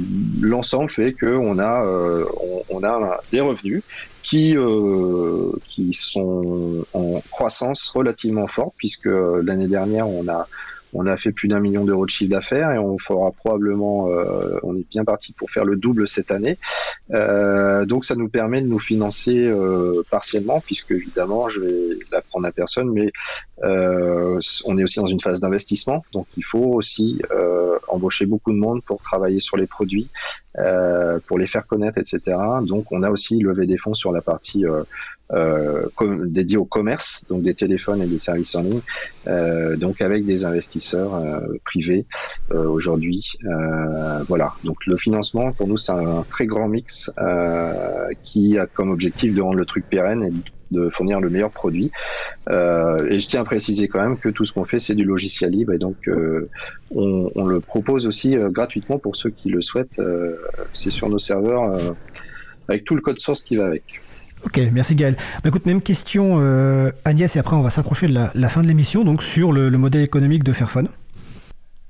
l'ensemble 0.40 0.88
fait 0.88 1.12
qu'on 1.12 1.58
euh, 1.58 2.24
on 2.70 2.84
a 2.84 3.20
des 3.32 3.40
revenus 3.40 3.82
qui 4.22 4.56
euh, 4.56 5.52
qui 5.66 5.92
sont 5.92 6.84
en 6.92 7.20
croissance 7.30 7.90
relativement 7.90 8.46
forte 8.46 8.74
puisque 8.76 9.08
l'année 9.08 9.68
dernière 9.68 10.08
on 10.08 10.28
a 10.28 10.46
on 10.92 11.06
a 11.06 11.16
fait 11.16 11.32
plus 11.32 11.48
d'un 11.48 11.60
million 11.60 11.84
d'euros 11.84 12.04
de 12.04 12.10
chiffre 12.10 12.30
d'affaires 12.30 12.72
et 12.72 12.78
on 12.78 12.98
fera 12.98 13.30
probablement, 13.30 14.08
euh, 14.08 14.58
on 14.62 14.76
est 14.76 14.88
bien 14.90 15.04
parti 15.04 15.32
pour 15.32 15.50
faire 15.50 15.64
le 15.64 15.76
double 15.76 16.08
cette 16.08 16.30
année. 16.30 16.58
Euh, 17.12 17.84
donc 17.84 18.04
ça 18.04 18.16
nous 18.16 18.28
permet 18.28 18.60
de 18.60 18.66
nous 18.66 18.78
financer 18.78 19.46
euh, 19.46 20.02
partiellement, 20.10 20.60
puisque 20.60 20.92
évidemment, 20.92 21.48
je 21.48 21.60
vais 21.60 21.98
l'apprendre 22.12 22.46
à 22.46 22.52
personne, 22.52 22.90
mais 22.90 23.12
euh, 23.62 24.40
on 24.64 24.78
est 24.78 24.84
aussi 24.84 25.00
dans 25.00 25.06
une 25.06 25.20
phase 25.20 25.40
d'investissement, 25.40 26.04
donc 26.12 26.26
il 26.36 26.44
faut 26.44 26.72
aussi 26.74 27.20
euh, 27.30 27.78
embaucher 27.88 28.26
beaucoup 28.26 28.52
de 28.52 28.58
monde 28.58 28.82
pour 28.84 29.02
travailler 29.02 29.40
sur 29.40 29.56
les 29.56 29.66
produits, 29.66 30.08
euh, 30.58 31.18
pour 31.26 31.38
les 31.38 31.46
faire 31.46 31.66
connaître, 31.66 31.98
etc. 31.98 32.36
Donc 32.62 32.90
on 32.92 33.02
a 33.02 33.10
aussi 33.10 33.38
levé 33.38 33.66
des 33.66 33.76
fonds 33.76 33.94
sur 33.94 34.12
la 34.12 34.22
partie 34.22 34.64
euh, 35.32 35.86
dédié 36.24 36.56
au 36.56 36.64
commerce, 36.64 37.24
donc 37.28 37.42
des 37.42 37.54
téléphones 37.54 38.02
et 38.02 38.06
des 38.06 38.18
services 38.18 38.54
en 38.54 38.62
ligne, 38.62 38.80
euh, 39.26 39.76
donc 39.76 40.00
avec 40.00 40.24
des 40.24 40.44
investisseurs 40.44 41.14
euh, 41.14 41.40
privés 41.64 42.06
euh, 42.52 42.66
aujourd'hui. 42.66 43.34
Euh, 43.44 44.22
voilà, 44.24 44.54
donc 44.64 44.76
le 44.86 44.96
financement 44.96 45.52
pour 45.52 45.68
nous 45.68 45.76
c'est 45.76 45.92
un 45.92 46.24
très 46.28 46.46
grand 46.46 46.68
mix 46.68 47.10
qui 48.22 48.58
a 48.58 48.66
comme 48.66 48.90
objectif 48.90 49.34
de 49.34 49.42
rendre 49.42 49.56
le 49.56 49.66
truc 49.66 49.88
pérenne 49.88 50.24
et 50.24 50.32
de 50.70 50.88
fournir 50.88 51.20
le 51.20 51.30
meilleur 51.30 51.50
produit. 51.50 51.90
Euh, 52.48 53.06
et 53.08 53.20
je 53.20 53.28
tiens 53.28 53.42
à 53.42 53.44
préciser 53.44 53.88
quand 53.88 54.00
même 54.00 54.18
que 54.18 54.28
tout 54.28 54.44
ce 54.44 54.52
qu'on 54.52 54.64
fait, 54.64 54.78
c'est 54.78 54.94
du 54.94 55.04
logiciel 55.04 55.50
libre 55.50 55.72
et 55.72 55.78
donc 55.78 56.08
euh, 56.08 56.48
on, 56.94 57.30
on, 57.34 57.46
le 57.46 57.60
propose 57.60 58.06
aussi 58.06 58.36
euh, 58.36 58.48
gratuitement 58.48 58.98
pour 58.98 59.16
ceux 59.16 59.30
qui 59.30 59.48
le 59.48 59.62
souhaitent. 59.62 60.00
c'est 60.72 60.90
sur 60.90 61.08
nos 61.08 61.18
serveurs 61.18 61.78
avec 62.68 62.84
tout 62.84 62.94
le 62.94 63.00
code 63.00 63.18
source 63.18 63.42
qui 63.42 63.56
va 63.56 63.66
avec. 63.66 64.00
Ok, 64.44 64.60
merci 64.72 64.94
Gaël. 64.94 65.16
Bah, 65.42 65.48
écoute, 65.48 65.66
même 65.66 65.82
question 65.82 66.36
euh, 66.38 66.90
Agnès, 67.04 67.34
et 67.36 67.38
après 67.38 67.56
on 67.56 67.62
va 67.62 67.70
s'approcher 67.70 68.06
de 68.06 68.14
la, 68.14 68.30
la, 68.34 68.48
fin 68.48 68.62
de 68.62 68.66
l'émission, 68.66 69.04
donc 69.04 69.22
sur 69.22 69.52
le, 69.52 69.68
le, 69.68 69.78
modèle 69.78 70.02
économique 70.02 70.44
de 70.44 70.52
Fairphone. 70.52 70.88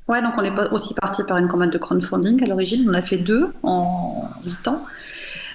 Ouais, 0.08 0.20
donc 0.20 0.32
on 0.36 0.42
est 0.42 0.72
aussi 0.72 0.94
parti 0.94 1.22
par 1.22 1.36
une 1.36 1.46
campagne 1.46 1.70
de 1.70 1.78
crowdfunding 1.78 2.42
à 2.42 2.46
l'origine. 2.46 2.88
On 2.90 2.94
a 2.94 3.02
fait 3.02 3.18
deux 3.18 3.52
en 3.62 4.28
8 4.44 4.68
ans. 4.68 4.84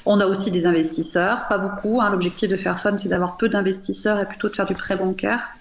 On 0.06 0.20
a 0.20 0.28
aussi 0.28 0.52
des 0.52 0.66
investisseurs, 0.66 1.48
pas 1.48 1.58
beaucoup. 1.58 2.00
Hein. 2.02 2.10
L'objectif 2.12 2.50
de 2.50 2.56
Fairphone, 2.56 2.98
c'est 2.98 3.10
d'avoir 3.10 3.38
peu 3.38 3.50
d'investisseurs 3.50 4.20
et 4.20 4.26
plutôt 4.26 4.50
de 4.50 4.56
faire 4.56 4.66
du 4.66 4.76
prêt 4.76 4.96
bancaire. 4.96 5.56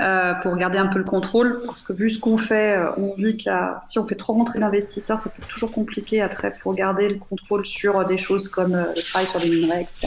Euh, 0.00 0.32
pour 0.44 0.54
garder 0.54 0.78
un 0.78 0.86
peu 0.86 0.98
le 0.98 1.04
contrôle. 1.04 1.60
Parce 1.66 1.82
que 1.82 1.92
vu 1.92 2.08
ce 2.08 2.20
qu'on 2.20 2.38
fait, 2.38 2.76
euh, 2.76 2.90
on 2.98 3.10
se 3.10 3.20
dit 3.20 3.36
que 3.36 3.50
si 3.82 3.98
on 3.98 4.06
fait 4.06 4.14
trop 4.14 4.32
rentrer 4.32 4.60
d'investisseurs, 4.60 5.18
ça 5.18 5.28
peut 5.28 5.42
être 5.42 5.48
toujours 5.48 5.72
compliqué 5.72 6.22
après 6.22 6.52
pour 6.62 6.72
garder 6.74 7.08
le 7.08 7.16
contrôle 7.16 7.66
sur 7.66 8.06
des 8.06 8.16
choses 8.16 8.46
comme 8.46 8.76
euh, 8.76 8.84
le 8.94 9.02
travail 9.02 9.26
sur 9.26 9.40
les 9.40 9.50
minerais, 9.50 9.82
etc. 9.82 10.06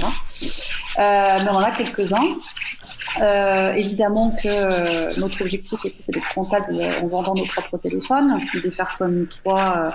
mais 0.97 1.49
on 1.49 1.55
en 1.55 1.59
a 1.59 1.72
quelques-uns. 1.72 2.38
Euh, 3.22 3.74
évidemment 3.74 4.34
que 4.41 5.19
notre 5.19 5.41
objectif 5.41 5.84
aussi 5.84 6.01
c'est 6.01 6.13
d'être 6.13 6.34
rentable 6.34 6.82
en 7.01 7.07
vendant 7.07 7.36
nos 7.36 7.45
propres 7.45 7.78
téléphones. 7.78 8.39
Des 8.63 8.72
Fairphone 8.72 9.28
3 9.28 9.93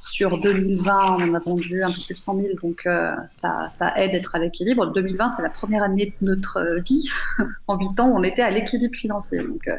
sur 0.00 0.40
2020, 0.40 1.16
on 1.18 1.30
en 1.30 1.34
a 1.34 1.38
vendu 1.38 1.82
un 1.82 1.88
peu 1.88 1.92
plus 1.92 2.08
de 2.08 2.14
100 2.14 2.36
000, 2.36 2.48
donc 2.62 2.86
euh, 2.86 3.12
ça, 3.28 3.68
ça, 3.68 3.92
aide 3.96 4.12
d'être 4.12 4.34
à 4.34 4.38
l'équilibre. 4.38 4.86
2020, 4.86 5.28
c'est 5.28 5.42
la 5.42 5.50
première 5.50 5.82
année 5.82 6.14
de 6.22 6.26
notre 6.26 6.56
euh, 6.56 6.80
vie. 6.80 7.10
en 7.68 7.76
8 7.76 8.00
ans, 8.00 8.10
on 8.14 8.22
était 8.22 8.40
à 8.40 8.50
l'équilibre 8.50 8.96
financier, 8.96 9.40
donc 9.40 9.68
euh, 9.68 9.76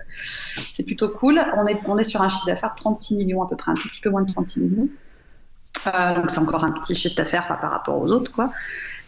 c'est 0.73 0.83
plutôt 0.83 1.09
cool. 1.09 1.41
On 1.57 1.65
est, 1.65 1.79
on 1.85 1.97
est 1.97 2.03
sur 2.03 2.21
un 2.21 2.29
chiffre 2.29 2.45
d'affaires 2.45 2.71
de 2.71 2.79
36 2.79 3.17
millions 3.17 3.41
à 3.41 3.49
peu 3.49 3.55
près, 3.55 3.71
un 3.71 3.73
petit 3.73 3.99
peu 3.99 4.11
moins 4.11 4.21
de 4.21 4.31
36 4.31 4.59
millions. 4.59 4.87
Donc 6.15 6.29
c'est 6.29 6.39
encore 6.39 6.63
un 6.63 6.71
petit 6.71 6.93
chiffre 6.93 7.15
d'affaires 7.15 7.47
par 7.59 7.71
rapport 7.71 7.99
aux 7.99 8.11
autres, 8.11 8.31
quoi. 8.31 8.51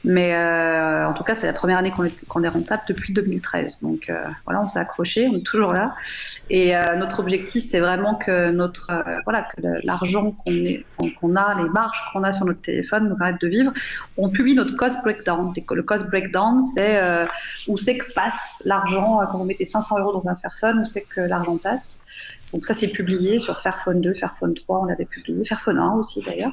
Mais 0.05 0.35
euh, 0.35 1.07
en 1.07 1.13
tout 1.13 1.23
cas, 1.23 1.33
c'est 1.33 1.47
la 1.47 1.53
première 1.53 1.77
année 1.77 1.91
qu'on 1.91 2.03
est, 2.43 2.47
rentable 2.47 2.83
depuis 2.89 3.13
2013. 3.13 3.81
Donc 3.81 4.09
euh, 4.09 4.25
voilà, 4.45 4.61
on 4.61 4.67
s'est 4.67 4.79
accroché, 4.79 5.29
on 5.31 5.37
est 5.37 5.45
toujours 5.45 5.73
là. 5.73 5.95
Et 6.49 6.75
euh, 6.75 6.97
notre 6.97 7.19
objectif, 7.19 7.63
c'est 7.63 7.79
vraiment 7.79 8.15
que 8.15 8.51
notre 8.51 8.91
euh, 8.91 9.17
voilà 9.23 9.43
que 9.43 9.61
l'argent 9.83 10.31
qu'on 10.31 11.09
qu'on 11.19 11.35
a, 11.35 11.61
les 11.61 11.69
marges 11.69 11.99
qu'on 12.11 12.23
a 12.23 12.31
sur 12.31 12.45
notre 12.45 12.61
téléphone 12.61 13.07
nous 13.07 13.15
permettent 13.15 13.41
de 13.41 13.47
vivre. 13.47 13.71
On 14.17 14.29
publie 14.29 14.53
notre 14.53 14.75
cost 14.75 15.01
breakdown. 15.03 15.53
Le 15.71 15.83
cost 15.83 16.09
breakdown, 16.09 16.61
c'est 16.61 17.01
euh, 17.01 17.25
où 17.67 17.77
c'est 17.77 17.97
que 17.97 18.11
passe 18.13 18.61
l'argent 18.65 19.21
quand 19.31 19.37
vous 19.37 19.45
mettez 19.45 19.65
500 19.65 19.99
euros 19.99 20.11
dans 20.11 20.27
un 20.27 20.35
Fairphone, 20.35 20.79
où 20.79 20.85
c'est 20.85 21.03
que 21.03 21.21
l'argent 21.21 21.57
passe. 21.57 22.05
Donc 22.53 22.65
ça, 22.65 22.75
c'est 22.75 22.89
publié 22.89 23.39
sur 23.39 23.59
Fairphone 23.59 23.99
2, 23.99 24.13
Fairphone 24.13 24.53
3, 24.53 24.81
on 24.81 24.85
l'avait 24.85 25.05
publié, 25.05 25.43
Fairphone 25.43 25.79
1 25.79 25.93
aussi 25.95 26.21
d'ailleurs. 26.21 26.51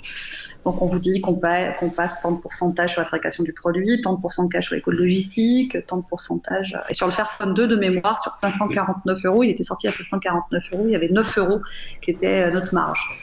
Donc 0.64 0.80
on 0.80 0.86
vous 0.86 0.98
dit 0.98 1.20
qu'on 1.20 1.34
pa 1.34 1.72
qu 1.74 1.90
passe 1.90 2.22
tant 2.22 2.32
de 2.32 2.40
pourcentage 2.40 2.92
sur 2.92 3.02
la 3.02 3.04
fabrication 3.06 3.44
du 3.44 3.52
produit, 3.52 4.00
tant 4.00 4.14
de 4.14 4.20
pourcentage 4.20 4.68
sur 4.68 4.76
de 4.76 4.92
logistique, 4.92 5.76
tant 5.86 5.98
de 5.98 6.04
pourcentage... 6.08 6.76
Et 6.88 6.94
sur 6.94 7.06
le 7.06 7.12
Fairphone 7.12 7.52
2, 7.52 7.68
de 7.68 7.76
mémoire, 7.76 8.20
sur 8.20 8.34
549 8.34 9.18
euros, 9.26 9.42
il 9.42 9.50
était 9.50 9.62
sorti 9.62 9.88
à 9.88 9.92
549 9.92 10.64
euros, 10.72 10.84
il 10.86 10.92
y 10.92 10.96
avait 10.96 11.10
9 11.10 11.38
euros 11.38 11.60
qui 12.00 12.10
était 12.12 12.50
notre 12.50 12.74
marge. 12.74 13.20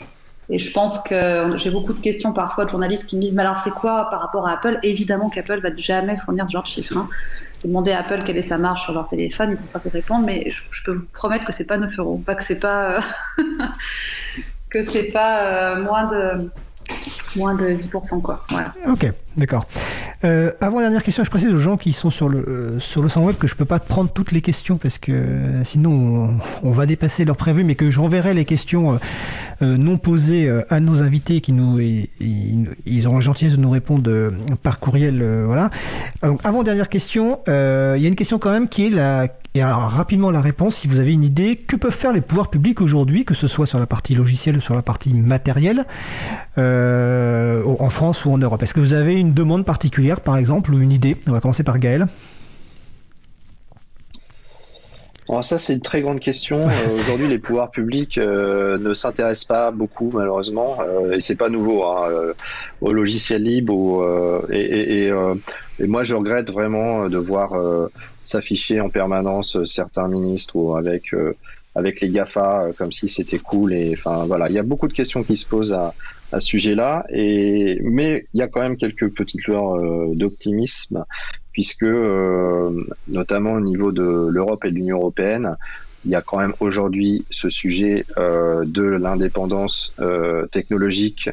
Et 0.50 0.60
je 0.60 0.72
pense 0.72 1.02
que 1.04 1.58
j'ai 1.58 1.72
beaucoup 1.72 1.94
de 1.94 2.00
questions 2.00 2.32
parfois 2.32 2.66
de 2.66 2.70
journalistes 2.70 3.06
qui 3.06 3.18
me 3.18 3.22
disent 3.22 3.34
Mais 3.34 3.42
alors, 3.42 3.58
c'est 3.58 3.72
quoi 3.72 4.08
par 4.10 4.22
rapport 4.22 4.48
à 4.48 4.54
Apple? 4.54 4.80
Évidemment 4.82 5.30
qu'Apple 5.30 5.60
va 5.60 5.70
jamais 5.76 6.18
fournir 6.18 6.46
ce 6.48 6.54
genre 6.54 6.64
de 6.64 6.68
chiffres. 6.68 6.96
Hein. 6.96 7.10
Demandez 7.64 7.92
à 7.92 8.00
Apple 8.00 8.24
quelle 8.26 8.38
est 8.38 8.44
sa 8.44 8.58
marge 8.58 8.84
sur 8.84 8.94
leur 8.94 9.08
téléphone, 9.08 9.50
ils 9.50 9.54
ne 9.54 9.58
vont 9.58 9.68
pas 9.74 9.82
vous 9.84 9.90
répondre, 9.90 10.26
mais 10.26 10.50
je, 10.50 10.84
peux 10.84 10.92
vous 10.92 11.08
promettre 11.12 11.46
que 11.46 11.52
c'est 11.52 11.66
pas 11.66 11.78
9 11.78 11.98
euros. 12.00 12.22
Pas 12.26 12.36
que 12.36 12.44
c'est 12.44 12.60
pas, 12.60 12.98
euh, 12.98 13.02
que 14.70 14.84
c'est 14.84 15.12
pas 15.12 15.76
euh, 15.76 15.84
moins 15.84 16.06
de 16.08 16.50
moins 17.36 17.56
de 17.56 17.70
8%. 17.70 18.22
Quoi. 18.22 18.44
Ok, 18.88 19.12
d'accord. 19.36 19.66
Euh, 20.24 20.52
avant 20.62 20.80
dernière 20.80 21.04
question, 21.04 21.24
je 21.24 21.30
précise 21.30 21.54
aux 21.54 21.60
gens 21.60 21.78
qui 21.78 21.94
sont 21.94 22.10
sur 22.10 22.28
le 22.28 22.40
euh, 22.40 22.80
sur 22.80 23.04
le 23.04 23.20
web 23.20 23.36
que 23.36 23.48
je 23.48 23.56
peux 23.56 23.66
pas 23.66 23.80
prendre 23.80 24.10
toutes 24.12 24.32
les 24.32 24.42
questions 24.42 24.78
parce 24.78 24.98
que 24.98 25.12
euh, 25.12 25.64
sinon 25.64 26.40
on, 26.64 26.72
va 26.72 26.86
dépasser 26.88 27.24
leur 27.24 27.38
prévu, 27.38 27.64
mais 27.64 27.76
que 27.76 27.92
j'enverrai 27.92 28.34
les 28.34 28.46
questions 28.46 29.00
euh, 29.62 29.78
non 29.78 29.98
posées 29.98 30.52
à 30.70 30.80
nos 30.80 31.04
invités 31.04 31.42
qui 31.42 31.54
nous 31.54 31.80
et, 31.80 32.10
ils 32.20 33.08
auront 33.08 33.18
la 33.18 33.22
gentillesse 33.22 33.58
de 33.58 33.62
nous 33.62 33.70
répondre 33.70 34.32
par 34.64 34.80
courriel. 34.80 35.24
voilà. 35.46 35.70
Donc 36.24 36.40
avant 36.44 36.64
dernière 36.64 36.90
question, 36.90 37.40
il 37.48 37.52
y 38.02 38.06
a 38.06 38.08
une 38.08 38.16
question 38.16 38.40
quand 38.40 38.52
même 38.52 38.70
qui 38.70 38.88
est 38.88 38.90
la 38.90 39.28
et 39.58 39.62
alors 39.62 39.90
rapidement 39.90 40.30
la 40.30 40.40
réponse, 40.40 40.76
si 40.76 40.88
vous 40.88 41.00
avez 41.00 41.14
une 41.14 41.24
idée, 41.24 41.56
que 41.56 41.76
peuvent 41.76 41.92
faire 41.92 42.14
les 42.14 42.22
pouvoirs 42.22 42.52
publics 42.52 42.80
aujourd'hui, 42.80 43.26
que 43.26 43.34
ce 43.34 43.48
soit 43.48 43.66
sur 43.66 43.80
la 43.80 43.88
partie 43.88 44.14
logicielle 44.14 44.58
ou 44.58 44.62
sur 44.62 44.76
la 44.76 44.84
partie 44.84 45.14
matérielle, 45.14 45.86
euh, 46.60 47.64
en 47.80 47.90
France 47.90 48.26
ou 48.26 48.32
en 48.32 48.38
Europe? 48.38 48.62
Est-ce 48.62 48.76
que 48.76 48.80
vous 48.80 48.94
avez 48.94 49.20
une 49.20 49.34
demande 49.34 49.66
particulière, 49.66 50.22
par 50.22 50.38
exemple, 50.38 50.74
ou 50.76 50.80
une 50.80 50.92
idée? 50.92 51.18
On 51.28 51.32
va 51.32 51.42
commencer 51.42 51.64
par 51.64 51.80
Gaël. 51.80 52.06
Alors 55.28 55.44
ça, 55.44 55.58
c'est 55.58 55.74
une 55.74 55.82
très 55.82 56.04
grande 56.04 56.20
question. 56.20 56.58
Euh, 56.70 57.00
Aujourd'hui, 57.02 57.28
les 57.28 57.40
pouvoirs 57.40 57.72
publics 57.72 58.20
euh, 58.20 58.78
ne 58.78 58.94
s'intéressent 58.94 59.46
pas 59.46 59.72
beaucoup, 59.72 60.12
malheureusement, 60.14 60.78
euh, 60.82 61.16
et 61.16 61.22
c'est 61.22 61.36
pas 61.36 61.50
nouveau, 61.50 61.84
hein, 61.84 62.34
au 62.82 62.94
logiciel 62.94 63.42
libre. 63.42 63.74
Ou, 63.74 64.04
et, 64.52 64.60
et, 64.60 65.14
et, 65.80 65.88
moi, 65.88 66.04
je 66.04 66.14
regrette 66.14 66.52
vraiment 66.52 67.10
de 67.10 67.18
voir 67.18 67.56
s'afficher 68.28 68.82
en 68.82 68.90
permanence 68.90 69.58
certains 69.66 70.08
ministres 70.08 70.56
ou 70.56 70.76
avec 70.76 71.14
avec 71.76 72.02
les 72.02 72.10
Gafa 72.10 72.70
comme 72.78 72.92
si 72.92 73.08
c'était 73.08 73.40
cool. 73.40 73.74
Et 73.74 73.94
enfin 73.94 74.26
voilà, 74.26 74.50
il 74.50 74.56
y 74.56 74.60
a 74.60 74.64
beaucoup 74.64 74.88
de 74.88 74.94
questions 74.94 75.24
qui 75.24 75.38
se 75.38 75.46
posent 75.46 75.74
à, 75.74 75.94
à 76.32 76.40
ce 76.40 76.48
sujet-là. 76.48 77.06
Et 77.10 77.80
mais 77.84 78.26
il 78.34 78.40
y 78.40 78.44
a 78.44 78.48
quand 78.48 78.62
même 78.62 78.78
quelques 78.78 79.10
petites 79.14 79.46
lueurs 79.46 79.78
d'optimisme 80.16 81.06
puisque 81.58 81.82
euh, 81.82 82.86
notamment 83.08 83.54
au 83.54 83.60
niveau 83.60 83.92
de 83.92 84.30
l'Europe 84.30 84.64
et 84.64 84.70
de 84.70 84.76
l'Union 84.76 84.98
européenne, 84.98 85.58
il 86.08 86.12
y 86.12 86.16
a 86.16 86.22
quand 86.22 86.38
même 86.38 86.54
aujourd'hui 86.62 87.26
ce 87.32 87.50
sujet 87.50 88.06
euh, 88.18 88.64
de 88.66 88.84
l'indépendance 88.84 89.94
euh, 90.00 90.48
technologique 90.48 91.30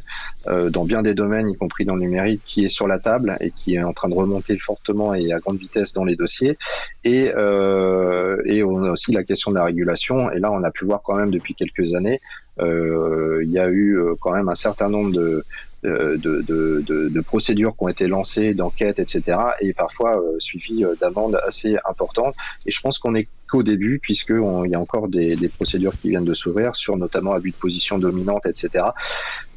euh, 0.48 0.68
dans 0.68 0.84
bien 0.84 1.00
des 1.00 1.14
domaines, 1.14 1.48
y 1.48 1.56
compris 1.56 1.84
dans 1.84 1.94
le 1.94 2.00
numérique, 2.00 2.42
qui 2.44 2.64
est 2.64 2.68
sur 2.68 2.88
la 2.88 2.98
table 2.98 3.36
et 3.40 3.52
qui 3.52 3.76
est 3.76 3.82
en 3.84 3.92
train 3.92 4.08
de 4.08 4.14
remonter 4.14 4.58
fortement 4.58 5.14
et 5.14 5.32
à 5.32 5.38
grande 5.38 5.58
vitesse 5.58 5.92
dans 5.92 6.04
les 6.04 6.16
dossiers. 6.16 6.58
Et, 7.04 7.32
on 7.36 8.82
a 8.82 8.90
aussi 8.90 9.12
la 9.12 9.22
question 9.22 9.52
de 9.52 9.56
la 9.56 9.64
régulation. 9.64 10.32
Et 10.32 10.40
là, 10.40 10.50
on 10.50 10.64
a 10.64 10.72
pu 10.72 10.84
voir 10.86 11.02
quand 11.04 11.14
même 11.14 11.30
depuis 11.30 11.54
quelques 11.54 11.94
années, 11.94 12.20
il 12.58 13.50
y 13.50 13.58
a 13.58 13.70
eu 13.70 13.96
quand 14.20 14.32
même 14.32 14.48
un 14.48 14.54
certain 14.56 14.88
nombre 14.88 15.12
de, 15.12 15.44
procédures 17.20 17.76
qui 17.76 17.84
ont 17.84 17.88
été 17.88 18.08
lancées, 18.08 18.54
d'enquêtes, 18.54 18.98
etc., 18.98 19.38
et 19.60 19.72
parfois 19.72 20.20
suivies 20.38 20.84
d'amendes 21.00 21.38
assez 21.46 21.76
importantes. 21.88 22.34
Et 22.66 22.72
je 22.72 22.80
pense 22.80 22.98
qu'on 22.98 23.14
est 23.14 23.28
qu'au 23.55 23.62
début, 23.62 24.00
puisqu'il 24.00 24.68
y 24.68 24.74
a 24.74 24.80
encore 24.80 25.07
des, 25.07 25.36
des 25.36 25.48
procédures 25.48 25.92
qui 25.96 26.11
viennent 26.11 26.24
de 26.24 26.34
s'ouvrir 26.34 26.74
sur 26.74 26.96
notamment 26.96 27.32
abus 27.34 27.52
de 27.52 27.57
position 27.57 28.00
dominante, 28.00 28.46
etc. 28.46 28.86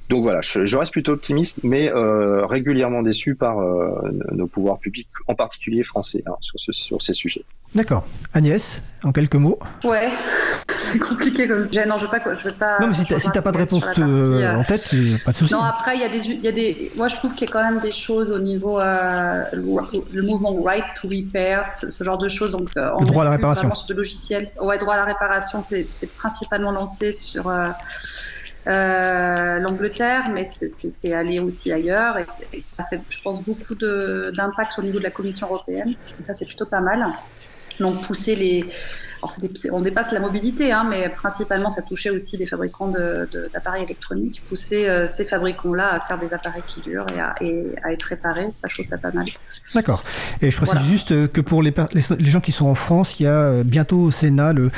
Donc 0.09 0.23
voilà, 0.23 0.39
je, 0.41 0.77
reste 0.77 0.93
plutôt 0.93 1.11
optimiste, 1.13 1.59
mais 1.63 1.91
euh, 1.91 2.45
régulièrement 2.45 3.01
déçu 3.01 3.35
par 3.35 3.59
euh, 3.59 3.89
nos 4.31 4.47
pouvoirs 4.47 4.79
publics, 4.79 5.09
en 5.27 5.35
particulier 5.35 5.83
français, 5.83 6.23
hein, 6.25 6.35
sur, 6.39 6.57
sur 6.73 7.01
ces 7.01 7.13
sujets. 7.13 7.43
D'accord. 7.75 8.05
Agnès, 8.33 8.81
en 9.03 9.11
quelques 9.11 9.35
mots? 9.35 9.59
Ouais, 9.83 10.07
c'est 10.79 10.99
compliqué 10.99 11.45
comme 11.45 11.65
sujet. 11.65 11.85
Non, 11.85 11.97
je 11.97 12.05
veux 12.05 12.11
pas. 12.11 12.19
Je 12.33 12.43
veux 12.43 12.53
pas 12.53 12.79
non, 12.79 12.87
mais 12.87 12.93
si 12.93 13.03
tu 13.03 13.13
n'as 13.13 13.41
pas 13.41 13.51
de 13.51 13.57
réponse 13.57 13.85
euh, 13.99 14.55
en 14.55 14.63
tête, 14.63 14.95
pas 15.25 15.31
de 15.31 15.35
souci. 15.35 15.53
Non, 15.53 15.59
après, 15.59 15.97
il 15.97 16.01
y, 16.01 16.05
a 16.05 16.09
des, 16.09 16.25
y 16.25 16.47
a 16.47 16.53
des. 16.53 16.89
Moi, 16.95 17.09
je 17.09 17.17
trouve 17.17 17.33
qu'il 17.33 17.45
y 17.45 17.51
a 17.51 17.53
quand 17.53 17.69
même 17.69 17.81
des 17.81 17.91
choses 17.91 18.31
au 18.31 18.39
niveau. 18.39 18.79
le, 18.79 20.21
mouvement 20.21 20.53
Right 20.63 20.85
to 21.01 21.09
Repair, 21.09 21.73
ce, 21.73 22.01
genre 22.01 22.17
de 22.17 22.29
choses. 22.29 22.53
Donc, 22.53 22.69
le 22.75 23.05
droit 23.05 23.23
à 23.23 23.25
la 23.25 23.31
réparation. 23.31 23.75
Sur 23.75 23.87
de 23.87 23.93
logiciels. 23.93 24.51
Ouais, 24.61 24.77
droit 24.77 24.93
à 24.93 24.97
la 24.97 25.05
réparation, 25.05 25.61
c'est 25.61 25.85
principalement 26.15 26.71
lancé 26.71 27.11
sur. 27.11 27.51
Euh, 28.67 29.59
l'Angleterre, 29.59 30.29
mais 30.33 30.43
c'est 30.45 31.13
allé 31.13 31.39
aussi 31.39 31.71
ailleurs 31.71 32.17
et, 32.17 32.61
ça 32.61 32.83
fait, 32.83 32.99
je 33.07 33.21
pense, 33.21 33.41
beaucoup 33.41 33.75
d'impact 33.75 34.79
au 34.79 34.81
niveau 34.81 34.99
de 34.99 35.03
la 35.03 35.11
Commission 35.11 35.47
européenne. 35.47 35.95
Et 36.19 36.23
ça, 36.23 36.33
c'est 36.33 36.45
plutôt 36.45 36.65
pas 36.65 36.81
mal. 36.81 37.05
Donc, 37.79 38.01
pousser 38.01 38.35
les. 38.35 38.65
on 39.71 39.81
dépasse 39.81 40.11
la 40.11 40.19
mobilité, 40.19 40.71
hein, 40.71 40.85
mais 40.89 41.09
principalement, 41.09 41.69
ça 41.69 41.81
touchait 41.81 42.09
aussi 42.09 42.37
des 42.37 42.45
fabricants 42.45 42.91
d'appareils 43.53 43.83
électroniques. 43.83 44.41
Pousser 44.49 44.89
euh, 44.89 45.07
ces 45.07 45.25
fabricants-là 45.25 45.93
à 45.93 45.99
faire 45.99 46.17
des 46.17 46.33
appareils 46.33 46.63
qui 46.67 46.81
durent 46.81 47.05
et 47.39 47.77
à, 47.83 47.93
être 47.93 48.03
réparés, 48.03 48.49
ça, 48.53 48.67
je 48.67 48.73
trouve 48.73 48.85
ça 48.85 48.97
pas 48.97 49.11
mal. 49.11 49.27
D'accord. 49.75 50.03
Et 50.41 50.51
je 50.51 50.57
précise 50.57 50.81
juste 50.81 51.31
que 51.31 51.41
pour 51.41 51.61
les, 51.61 51.73
les, 51.93 52.29
gens 52.29 52.41
qui 52.41 52.51
sont 52.51 52.67
en 52.67 52.75
France, 52.75 53.19
il 53.19 53.23
y 53.23 53.27
a 53.27 53.31
euh, 53.31 53.63
bientôt 53.63 53.99
au 53.99 54.11
Sénat 54.11 54.53
le, 54.53 54.71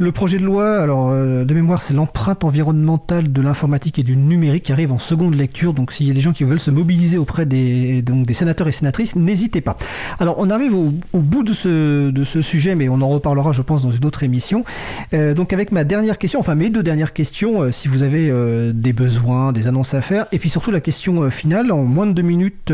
le 0.00 0.12
projet 0.12 0.38
de 0.38 0.44
loi, 0.44 0.78
alors 0.78 1.10
euh, 1.10 1.44
de 1.44 1.52
mémoire, 1.52 1.82
c'est 1.82 1.92
l'empreinte 1.92 2.42
environnementale 2.42 3.30
de 3.30 3.42
l'informatique 3.42 3.98
et 3.98 4.02
du 4.02 4.16
numérique 4.16 4.64
qui 4.64 4.72
arrive 4.72 4.92
en 4.92 4.98
seconde 4.98 5.34
lecture. 5.34 5.74
Donc 5.74 5.92
s'il 5.92 6.08
y 6.08 6.10
a 6.10 6.14
des 6.14 6.22
gens 6.22 6.32
qui 6.32 6.44
veulent 6.44 6.58
se 6.58 6.70
mobiliser 6.70 7.18
auprès 7.18 7.44
des, 7.44 8.00
donc, 8.00 8.24
des 8.24 8.32
sénateurs 8.32 8.66
et 8.66 8.72
sénatrices, 8.72 9.14
n'hésitez 9.14 9.60
pas. 9.60 9.76
Alors 10.18 10.36
on 10.38 10.48
arrive 10.48 10.74
au, 10.74 10.90
bout 11.12 11.42
de 11.42 11.52
ce, 11.52 12.10
de 12.10 12.24
ce 12.24 12.40
sujet, 12.40 12.74
mais 12.74 12.88
on 12.88 13.02
en 13.02 13.08
reparlera, 13.08 13.52
je 13.52 13.60
pense, 13.60 13.82
dans 13.82 13.92
une 13.92 14.06
autre 14.06 14.22
émission. 14.22 14.64
Euh, 15.12 15.34
donc 15.34 15.52
avec 15.52 15.70
ma 15.70 15.84
dernière 15.84 16.16
question, 16.16 16.40
enfin 16.40 16.54
mes 16.54 16.70
deux 16.70 16.82
dernières 16.82 17.12
questions, 17.12 17.60
euh, 17.60 17.70
si 17.70 17.86
vous 17.86 18.02
avez 18.02 18.32
des 18.72 18.94
besoins, 18.94 19.52
des 19.52 19.68
annonces 19.68 19.92
à 19.92 20.00
faire, 20.00 20.26
et 20.32 20.38
puis 20.38 20.48
surtout 20.48 20.70
la 20.70 20.80
question 20.80 21.30
finale, 21.30 21.70
en 21.72 21.82
moins 21.82 22.06
de 22.06 22.12
deux 22.12 22.22
minutes, 22.22 22.72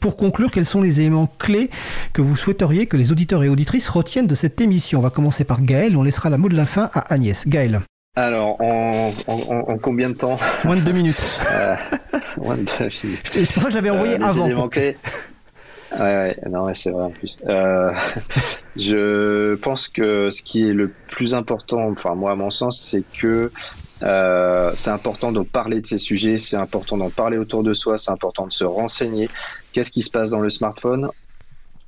pour 0.00 0.16
conclure, 0.16 0.50
quels 0.50 0.64
sont 0.64 0.82
les 0.82 1.00
éléments 1.00 1.30
clés 1.38 1.70
que 2.12 2.22
vous 2.22 2.34
souhaiteriez 2.34 2.86
que 2.86 2.96
les 2.96 3.12
auditeurs 3.12 3.44
et 3.44 3.48
auditrices 3.48 3.88
retiennent 3.88 4.26
de 4.26 4.34
cette 4.34 4.60
émission? 4.60 4.98
On 4.98 5.02
va 5.02 5.10
commencer 5.10 5.44
par 5.44 5.62
Gaël, 5.62 5.96
on 5.96 6.02
laissera 6.02 6.28
la 6.28 6.38
mot 6.38 6.48
de 6.48 6.55
la 6.56 6.66
fin 6.66 6.90
à 6.92 7.12
Agnès. 7.12 7.46
Gaël. 7.46 7.80
Alors, 8.16 8.56
en, 8.62 9.12
combien 9.82 10.08
de 10.08 10.16
temps 10.16 10.38
Moins 10.64 10.76
de 10.76 10.80
deux 10.82 10.92
minutes. 10.92 11.40
Euh, 12.38 12.58
c'est 12.90 13.52
pour 13.54 13.62
ça 13.62 13.68
que 13.68 13.72
j'avais 13.72 13.90
envoyé 13.90 14.14
euh, 14.14 14.24
avant. 14.24 14.48
Ouais, 15.92 16.00
ouais, 16.00 16.36
non, 16.50 16.72
c'est 16.74 16.90
vrai 16.90 17.04
en 17.04 17.10
plus. 17.10 17.38
Euh, 17.46 17.92
je 18.76 19.54
pense 19.54 19.88
que 19.88 20.30
ce 20.30 20.42
qui 20.42 20.68
est 20.68 20.74
le 20.74 20.92
plus 21.10 21.34
important, 21.34 21.88
enfin 21.88 22.14
moi 22.14 22.32
à 22.32 22.34
mon 22.34 22.50
sens, 22.50 22.78
c'est 22.78 23.04
que 23.18 23.50
c'est 24.00 24.90
important 24.90 25.32
de 25.32 25.40
parler 25.40 25.80
de 25.80 25.86
ces 25.86 25.98
sujets, 25.98 26.38
c'est 26.38 26.56
important 26.56 26.98
d'en 26.98 27.08
parler 27.08 27.38
autour 27.38 27.62
de 27.62 27.72
soi, 27.72 27.96
c'est 27.96 28.10
important 28.10 28.46
de 28.46 28.52
se 28.52 28.64
renseigner. 28.64 29.30
Qu'est-ce 29.72 29.90
qui 29.90 30.02
se 30.02 30.10
passe 30.10 30.30
dans 30.30 30.40
le 30.40 30.50
smartphone? 30.50 31.08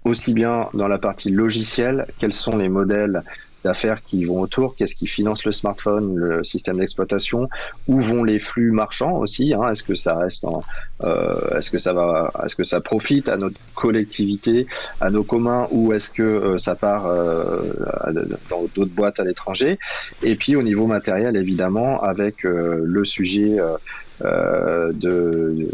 Aussi 0.04 0.32
bien 0.32 0.68
dans 0.72 0.88
la 0.88 0.98
partie 0.98 1.30
logicielle, 1.30 2.06
quels 2.18 2.32
sont 2.32 2.56
les 2.56 2.68
modèles 2.68 3.22
d'affaires 3.64 4.02
qui 4.02 4.24
vont 4.24 4.40
autour, 4.40 4.74
qu'est-ce 4.76 4.94
qui 4.94 5.06
finance 5.06 5.44
le 5.44 5.52
smartphone, 5.52 6.16
le 6.16 6.44
système 6.44 6.78
d'exploitation, 6.78 7.48
où 7.86 8.00
vont 8.00 8.24
les 8.24 8.38
flux 8.38 8.70
marchands 8.70 9.18
aussi, 9.18 9.54
hein, 9.54 9.70
est-ce 9.70 9.82
que 9.82 9.94
ça 9.94 10.14
reste 10.16 10.44
en, 10.44 10.60
euh, 11.04 11.58
est-ce 11.58 11.70
que 11.70 11.78
ça 11.78 11.92
va, 11.92 12.30
est-ce 12.44 12.56
que 12.56 12.64
ça 12.64 12.80
profite 12.80 13.28
à 13.28 13.36
notre 13.36 13.58
collectivité, 13.74 14.66
à 15.00 15.10
nos 15.10 15.24
communs, 15.24 15.66
ou 15.70 15.92
est-ce 15.92 16.10
que 16.10 16.22
euh, 16.22 16.58
ça 16.58 16.74
part 16.74 17.06
euh, 17.06 17.62
dans 18.50 18.64
d'autres 18.74 18.94
boîtes 18.94 19.20
à 19.20 19.24
l'étranger, 19.24 19.78
et 20.22 20.36
puis 20.36 20.56
au 20.56 20.62
niveau 20.62 20.86
matériel 20.86 21.36
évidemment 21.36 22.02
avec 22.02 22.42
le 22.44 23.04
sujet 23.04 23.58
euh, 24.24 24.92
de, 24.94 25.68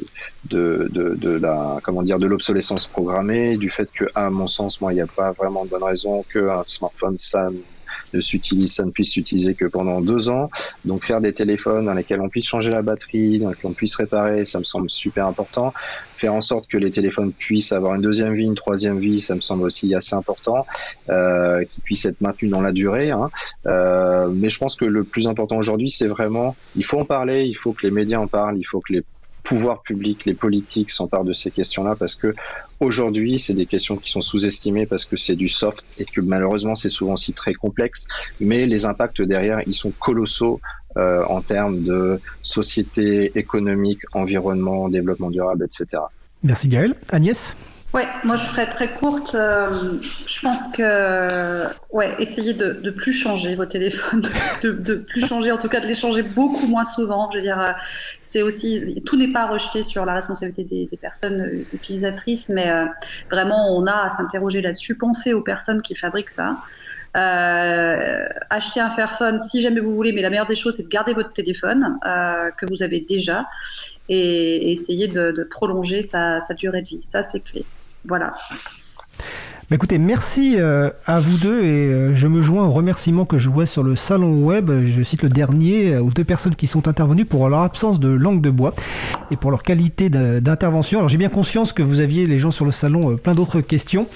de, 0.51 0.87
de, 0.93 1.15
de, 1.15 1.31
la 1.31 1.79
comment 1.83 2.03
dire 2.03 2.19
de 2.19 2.27
l'obsolescence 2.27 2.87
programmée, 2.87 3.57
du 3.57 3.71
fait 3.71 3.89
que 3.91 4.05
à 4.15 4.29
mon 4.29 4.49
sens 4.49 4.83
moi 4.83 4.93
il 4.93 4.97
n'y 4.97 5.01
a 5.01 5.07
pas 5.07 5.33
vraiment 5.33 5.65
de 5.65 5.71
bonne 5.71 5.83
raison 5.83 6.23
qu'un 6.31 6.63
smartphone 6.67 7.17
ça 7.19 7.49
ne 8.15 8.21
s'utilise, 8.21 8.75
ça 8.75 8.85
ne 8.85 8.91
puisse 8.91 9.11
s'utiliser 9.11 9.55
que 9.55 9.65
pendant 9.65 10.01
deux 10.01 10.29
ans. 10.29 10.51
Donc 10.85 11.05
faire 11.05 11.21
des 11.21 11.33
téléphones 11.33 11.87
dans 11.87 11.95
lesquels 11.95 12.21
on 12.21 12.29
puisse 12.29 12.47
changer 12.47 12.71
la 12.71 12.83
batterie, 12.83 13.39
dans 13.39 13.51
lesquels 13.51 13.71
on 13.71 13.75
puisse 13.75 13.97
réparer, 13.97 14.45
ça 14.45 14.59
me 14.59 14.65
semble 14.65 14.91
super 14.91 15.27
important. 15.27 15.73
Faire 16.17 16.35
en 16.35 16.41
sorte 16.41 16.69
que 16.69 16.79
les 16.79 16.91
téléphones 16.91 17.33
puissent 17.33 17.73
avoir 17.73 17.95
une 17.95 18.03
deuxième 18.03 18.35
vie, 18.35 18.45
une 18.45 18.55
troisième 18.55 18.99
vie, 18.99 19.21
ça 19.21 19.35
me 19.35 19.41
semble 19.41 19.65
aussi 19.65 19.95
assez 19.95 20.15
important, 20.15 20.67
euh, 21.11 21.65
qu'ils 21.65 21.83
puissent 21.83 22.07
être 22.07 22.21
maintenus 22.21 22.51
dans 22.51 22.61
la 22.61 22.73
durée. 22.73 23.11
Hein. 23.11 23.31
Euh, 23.67 24.29
mais 24.33 24.51
je 24.51 24.59
pense 24.59 24.77
que 24.77 24.85
le 24.85 25.05
plus 25.05 25.29
important 25.29 25.57
aujourd'hui, 25.57 25.91
c'est 25.91 26.07
vraiment, 26.07 26.57
il 26.77 26.85
faut 26.85 26.99
en 26.99 27.05
parler, 27.05 27.45
il 27.45 27.55
faut 27.55 27.73
que 27.73 27.87
les 27.87 27.91
médias 27.91 28.19
en 28.19 28.27
parlent, 28.27 28.59
il 28.59 28.65
faut 28.65 28.81
que 28.81 28.93
les 28.93 29.03
pouvoirs 29.45 29.83
publics, 29.83 30.25
les 30.25 30.35
politiques 30.35 30.91
s'emparent 30.91 31.25
de 31.25 31.35
ces 31.35 31.51
questions-là 31.51 31.95
parce 31.97 32.17
que 32.17 32.35
aujourd'hui, 32.81 33.39
c'est 33.39 33.55
des 33.55 33.67
questions 33.67 33.97
qui 33.97 34.11
sont 34.11 34.23
sous-estimées 34.23 34.87
parce 34.87 35.05
que 35.05 35.17
c'est 35.17 35.37
du 35.37 35.49
soft 35.49 35.85
et 35.99 36.05
que 36.05 36.21
malheureusement, 36.21 36.75
c'est 36.75 36.89
souvent 36.89 37.15
aussi 37.15 37.33
très 37.33 37.55
complexe. 37.55 38.09
Mais 38.41 38.67
les 38.67 38.87
impacts 38.87 39.23
derrière, 39.23 39.61
ils 39.67 39.75
sont 39.75 39.93
colossaux 39.93 40.61
euh, 40.97 41.25
en 41.29 41.41
termes 41.43 41.83
de 41.83 42.21
société, 42.43 43.33
économique, 43.39 44.01
environnement, 44.13 44.89
développement 44.89 45.31
durable, 45.31 45.65
etc. 45.65 46.03
Merci 46.43 46.69
Gaël. 46.69 46.95
Agnès? 47.11 47.57
Ouais, 47.95 48.09
moi 48.25 48.35
je 48.35 48.45
serais 48.45 48.69
très 48.69 48.89
courte. 48.89 49.37
Euh, 49.37 49.69
je 50.27 50.41
pense 50.41 50.69
que, 50.69 51.65
ouais, 51.93 52.15
essayez 52.19 52.53
de, 52.53 52.73
de 52.73 52.91
plus 52.91 53.13
changer 53.13 53.55
vos 53.55 53.67
téléphones, 53.67 54.23
de, 54.63 54.73
de, 54.73 54.97
plus 54.97 55.25
changer, 55.27 55.53
en 55.53 55.59
tout 55.59 55.69
cas 55.69 55.79
de 55.81 55.87
les 55.87 55.95
changer 55.95 56.23
beaucoup 56.23 56.67
moins 56.67 56.85
souvent. 56.85 57.31
Je 57.31 57.39
veux 57.39 57.45
dire, 57.45 57.61
euh, 57.61 57.71
c'est 58.21 58.43
aussi, 58.43 59.01
tout 59.07 59.17
n'est 59.17 59.33
pas 59.33 59.47
rejeté 59.47 59.85
sur 59.85 60.05
la 60.05 60.15
responsabilité 60.15 60.65
des, 60.65 60.87
des 60.87 60.97
personnes 60.97 61.41
euh, 61.41 61.65
utilisatrices, 61.73 62.49
mais 62.49 62.69
vraiment 63.31 63.77
on 63.77 63.87
a 63.87 64.07
à 64.07 64.11
s'interroger 64.11 64.61
là-dessus. 64.61 64.97
Pensez 64.97 65.33
aux 65.33 65.43
personnes 65.43 65.81
qui 65.81 65.95
fabriquent 65.95 66.31
ça. 66.31 66.57
Euh, 67.17 68.27
acheter 68.51 68.81
un 68.81 68.91
Fairphone 68.91 69.39
si 69.39 69.61
jamais 69.61 69.79
vous 69.81 69.93
voulez, 69.93 70.13
mais 70.13 70.21
la 70.21 70.31
meilleure 70.31 70.47
des 70.47 70.57
choses, 70.57 70.77
c'est 70.77 70.83
de 70.83 70.89
garder 70.89 71.15
votre 71.15 71.33
téléphone 71.33 71.97
euh, 72.05 72.51
que 72.51 72.67
vous 72.67 72.83
avez 72.83 73.01
déjà 73.01 73.47
et, 74.09 74.73
essayer 74.73 75.07
de, 75.07 75.31
de 75.31 75.45
prolonger 75.45 76.03
sa, 76.03 76.41
sa 76.41 76.55
durée 76.55 76.83
de 76.83 76.89
vie. 76.89 77.03
Ça, 77.03 77.23
c'est 77.23 77.41
clé. 77.41 77.65
Voilà. 78.05 78.31
Bah, 79.71 79.77
écoutez, 79.77 79.97
merci 79.97 80.57
euh, 80.59 80.91
à 81.07 81.21
vous 81.21 81.39
deux 81.39 81.65
et 81.65 81.89
euh, 81.91 82.15
je 82.15 82.29
me 82.29 82.43
joins 82.43 82.67
aux 82.67 82.71
remerciements 82.71 83.25
que 83.25 83.39
je 83.39 83.49
vois 83.49 83.65
sur 83.65 83.83
le 83.83 83.97
salon 83.97 84.45
web. 84.45 84.71
Je 84.85 85.03
cite 85.03 85.23
le 85.23 85.31
dernier 85.31 85.95
euh, 85.95 86.03
aux 86.03 86.11
deux 86.11 86.23
personnes 86.23 86.55
qui 86.55 86.67
sont 86.67 86.87
intervenues 86.87 87.25
pour 87.25 87.49
leur 87.49 87.61
absence 87.61 87.99
de 87.99 88.11
langue 88.11 88.43
de 88.43 88.51
bois 88.51 88.75
et 89.31 89.37
pour 89.37 89.51
leur 89.51 89.63
qualité 89.63 90.11
d'intervention. 90.11 90.99
Alors 90.99 91.09
j'ai 91.09 91.17
bien 91.17 91.31
conscience 91.31 91.73
que 91.73 91.83
vous 91.83 92.01
aviez 92.01 92.27
les 92.27 92.37
gens 92.37 92.51
sur 92.51 92.67
le 92.67 92.71
salon 92.73 93.17
plein 93.17 93.35
d'autres 93.35 93.63
questions, 93.63 94.07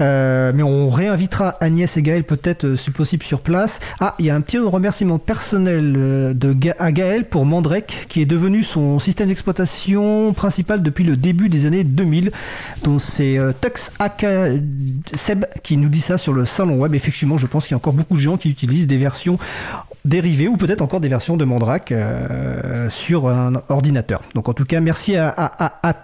mais 0.00 0.62
on 0.62 0.88
réinvitera 0.88 1.58
Agnès 1.60 1.94
et 1.98 2.02
Gaël 2.02 2.24
peut-être 2.24 2.74
si 2.76 2.90
possible 2.90 3.22
sur 3.22 3.42
place. 3.42 3.80
Ah, 4.00 4.14
il 4.18 4.24
y 4.24 4.30
a 4.30 4.34
un 4.34 4.40
petit 4.40 4.56
remerciement 4.58 5.18
personnel 5.18 5.92
de 5.92 6.56
à 6.78 6.90
Gaël 6.90 7.26
pour 7.26 7.44
Mandrek 7.44 8.06
qui 8.08 8.22
est 8.22 8.26
devenu 8.26 8.62
son 8.62 8.98
système 8.98 9.28
d'exploitation 9.28 10.32
principal 10.32 10.82
depuis 10.82 11.04
le 11.04 11.16
début 11.16 11.50
des 11.50 11.66
années 11.66 11.84
2000, 11.84 12.32
dont 12.82 12.98
c'est 12.98 13.38
Tux 13.60 13.90
AK 13.98 14.24
Seb 15.14 15.44
qui 15.62 15.76
nous 15.76 15.88
dit 15.88 16.00
ça 16.00 16.18
sur 16.18 16.32
le 16.32 16.44
salon 16.44 16.76
web. 16.76 16.94
Effectivement, 16.94 17.38
je 17.38 17.46
pense 17.46 17.66
qu'il 17.66 17.72
y 17.72 17.74
a 17.74 17.78
encore 17.78 17.92
beaucoup 17.92 18.14
de 18.14 18.20
gens 18.20 18.36
qui 18.36 18.50
utilisent 18.50 18.86
des 18.86 18.96
versions 18.96 19.38
dérivées 20.04 20.48
ou 20.48 20.56
peut-être 20.56 20.82
encore 20.82 21.00
des 21.00 21.08
versions 21.08 21.36
de 21.36 21.44
Mandrake 21.44 21.92
euh, 21.92 22.88
sur 22.90 23.28
un 23.28 23.54
ordinateur. 23.68 24.22
Donc 24.34 24.48
en 24.48 24.54
tout 24.54 24.64
cas, 24.64 24.80
merci 24.80 25.16
à, 25.16 25.32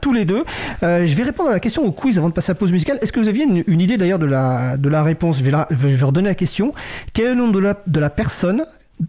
tous 0.01 0.13
les 0.13 0.25
deux. 0.25 0.45
Euh, 0.83 1.07
je 1.07 1.17
vais 1.17 1.23
répondre 1.23 1.51
à 1.51 1.53
la 1.53 1.61
question 1.61 1.85
au 1.85 1.93
quiz 1.93 2.19
avant 2.19 2.29
de 2.29 2.35
passer 2.35 2.51
à 2.51 2.55
la 2.55 2.59
pause 2.59 2.73
musicale. 2.73 2.99
Est-ce 3.03 3.13
que 3.13 3.21
vous 3.21 3.29
aviez 3.29 3.45
une, 3.45 3.81
idée 3.81 3.97
d'ailleurs 3.97 4.19
de 4.19 4.27
la, 4.27 5.03
réponse? 5.03 5.39
Je 5.39 5.45
vais, 5.45 5.97
je 5.97 6.05
redonner 6.05 6.29
la 6.29 6.35
question. 6.35 6.75
Quel 7.13 7.27
est 7.27 7.29
le 7.31 7.35
nom 7.37 7.49
de 7.49 8.01
la 8.01 8.11
personne 8.11 8.65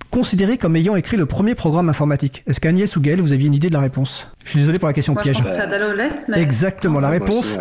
considéré 0.10 0.58
comme 0.58 0.76
ayant 0.76 0.96
écrit 0.96 1.18
le 1.18 1.26
premier 1.26 1.56
programme 1.56 1.90
informatique 1.90 2.44
Est-ce 2.48 2.60
qu'Agnès 2.60 2.96
ou 2.96 3.02
Gaël, 3.02 3.22
vous 3.22 3.34
aviez 3.34 3.48
une 3.48 3.54
idée 3.54 3.68
de 3.68 3.74
la 3.74 3.80
réponse? 3.80 4.28
Je 4.44 4.50
suis 4.50 4.60
désolé 4.60 4.80
pour 4.80 4.88
la 4.88 4.94
question 4.94 5.16
piège. 5.16 5.42
Ada 5.42 5.80
Lovelace. 5.80 6.30
Exactement, 6.36 7.00
la 7.00 7.10
réponse. 7.10 7.60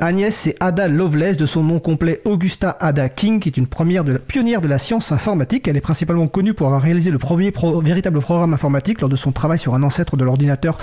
Agnès, 0.00 0.34
c'est 0.34 0.56
Ada 0.60 0.88
Lovelace, 0.88 1.36
de 1.36 1.46
son 1.46 1.62
nom 1.64 1.80
complet 1.80 2.20
Augusta 2.24 2.76
Ada 2.80 3.08
King, 3.08 3.40
qui 3.40 3.48
est 3.48 3.56
une 3.56 3.66
première 3.66 4.04
de 4.04 4.12
la, 4.12 4.18
pionnière 4.18 4.60
de 4.60 4.68
la 4.68 4.78
science 4.78 5.12
informatique. 5.12 5.66
Elle 5.66 5.76
est 5.76 5.80
principalement 5.80 6.26
connue 6.26 6.54
pour 6.54 6.68
avoir 6.68 6.82
réalisé 6.82 7.10
le 7.10 7.18
premier 7.18 7.52
véritable 7.82 8.20
programme 8.20 8.54
informatique 8.54 9.00
lors 9.00 9.10
de 9.10 9.16
son 9.16 9.32
travail 9.32 9.58
sur 9.58 9.74
un 9.74 9.82
ancêtre 9.82 10.16
de 10.16 10.24
l'ordinateur, 10.24 10.78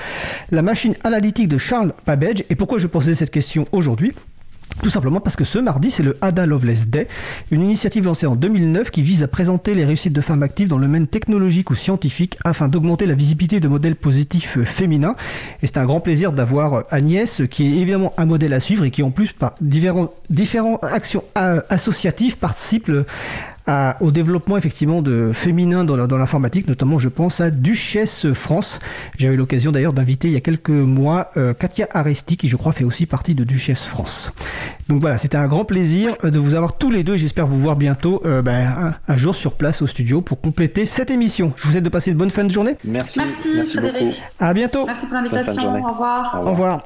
la 0.52 0.62
machine 0.62 0.96
analytique 1.04 1.48
de 1.48 1.58
Charles 1.58 1.94
Babbage. 2.06 2.44
Et 2.50 2.56
pourquoi 2.56 2.78
je 2.78 2.88
posais 2.88 3.16
cette 3.16 3.32
question 3.32 3.66
aujourd'hui? 3.72 4.14
Tout 4.82 4.90
simplement 4.90 5.20
parce 5.20 5.36
que 5.36 5.44
ce 5.44 5.60
mardi, 5.60 5.92
c'est 5.92 6.04
le 6.04 6.18
Ada 6.22 6.46
Loveless 6.46 6.88
Day, 6.88 7.10
une 7.52 7.62
initiative 7.62 8.06
lancée 8.06 8.26
en 8.26 8.36
2009 8.36 8.92
qui 8.92 9.02
vise 9.02 9.24
à 9.24 9.28
présenter 9.28 9.74
les 9.74 9.84
réussites 9.84 10.14
de 10.14 10.22
femmes 10.22 10.42
actives 10.42 10.70
dans 10.70 10.78
le 10.78 10.86
domaine 10.86 11.08
technologique 11.08 11.70
ou 11.70 11.76
scientifique 11.76 12.38
afin 12.46 12.70
d'augmenter 12.70 13.06
la 13.06 13.14
visibilité 13.14 13.60
de 13.60 13.68
modèles 13.68 13.98
positifs 13.98 14.58
euh, 14.58 14.64
féminins. 14.64 15.16
Et 15.62 15.68
c'est 15.68 15.78
un 15.78 15.86
grand 15.86 16.00
plaisir 16.00 16.32
d'avoir 16.32 16.74
euh, 16.74 16.82
Agnès, 16.92 17.42
qui 17.52 17.66
est 17.66 17.82
évidemment 17.82 18.14
un 18.18 18.26
modèle 18.26 18.54
à 18.54 18.62
suivre 18.62 18.86
et 18.86 18.92
qui 18.92 19.04
en 19.04 19.12
plus 19.12 19.34
par 19.34 19.56
différentes 19.60 20.82
actions 20.82 21.26
euh, 21.38 21.60
associatives 21.70 22.38
participe 22.38 22.90
au 24.00 24.12
développement 24.12 24.58
effectivement 24.58 25.02
de 25.02 25.32
féminin 25.34 25.84
dans, 25.84 26.18
l'informatique, 26.18 26.68
notamment 26.68 26.98
je 26.98 27.10
pense 27.10 27.42
à 27.42 27.52
Duchesse 27.52 28.32
France. 28.34 28.80
J'avais 29.18 29.36
l'occasion 29.36 29.72
d'ailleurs 29.72 29.94
d'inviter 29.94 30.28
il 30.28 30.34
y 30.34 30.38
a 30.38 30.42
quelques 30.42 30.70
mois 30.70 31.32
euh, 31.38 31.54
Katia 31.54 31.88
Aresti 31.92 32.38
qui 32.38 32.48
je 32.48 32.56
crois 32.56 32.72
fait 32.72 32.84
aussi 32.84 33.06
partie 33.06 33.36
de 33.36 33.44
Duchesse 33.44 33.86
France. 33.86 34.32
Donc 34.88 35.02
voilà, 35.02 35.18
c'était 35.18 35.38
un 35.38 35.48
grand 35.48 35.66
plaisir 35.66 36.16
euh, 36.24 36.32
de 36.32 36.40
vous 36.40 36.56
avoir 36.56 36.78
tous 36.78 36.92
les 36.92 37.04
deux 37.04 37.16
et 37.16 37.18
j'espère 37.18 37.48
vous 37.48 37.60
voir 37.60 37.76
bientôt 37.76 38.22
euh, 38.26 38.42
ben, 38.42 38.94
un, 39.08 39.18
jour 39.18 39.36
sur 39.36 39.56
place 39.56 39.82
au 39.82 39.88
studio 39.88 40.22
pour 40.22 40.42
compléter 40.42 40.86
cette 40.86 41.12
émission. 41.12 41.52
Je 41.56 41.64
vous 41.64 41.72
souhaite 41.72 41.84
de 41.84 41.90
passer 41.90 42.12
une 42.12 42.18
bonne 42.18 42.32
fin 42.32 42.44
de 42.44 42.52
journée. 42.52 42.76
Merci. 42.86 43.20
Merci, 43.20 43.66
Frédéric. 43.66 44.24
À 44.40 44.54
bientôt. 44.54 44.86
Merci 44.86 45.06
pour 45.06 45.16
l'invitation. 45.16 45.84
Au 45.84 45.92
revoir. 45.92 46.42
Au 46.42 46.52
revoir. 46.52 46.78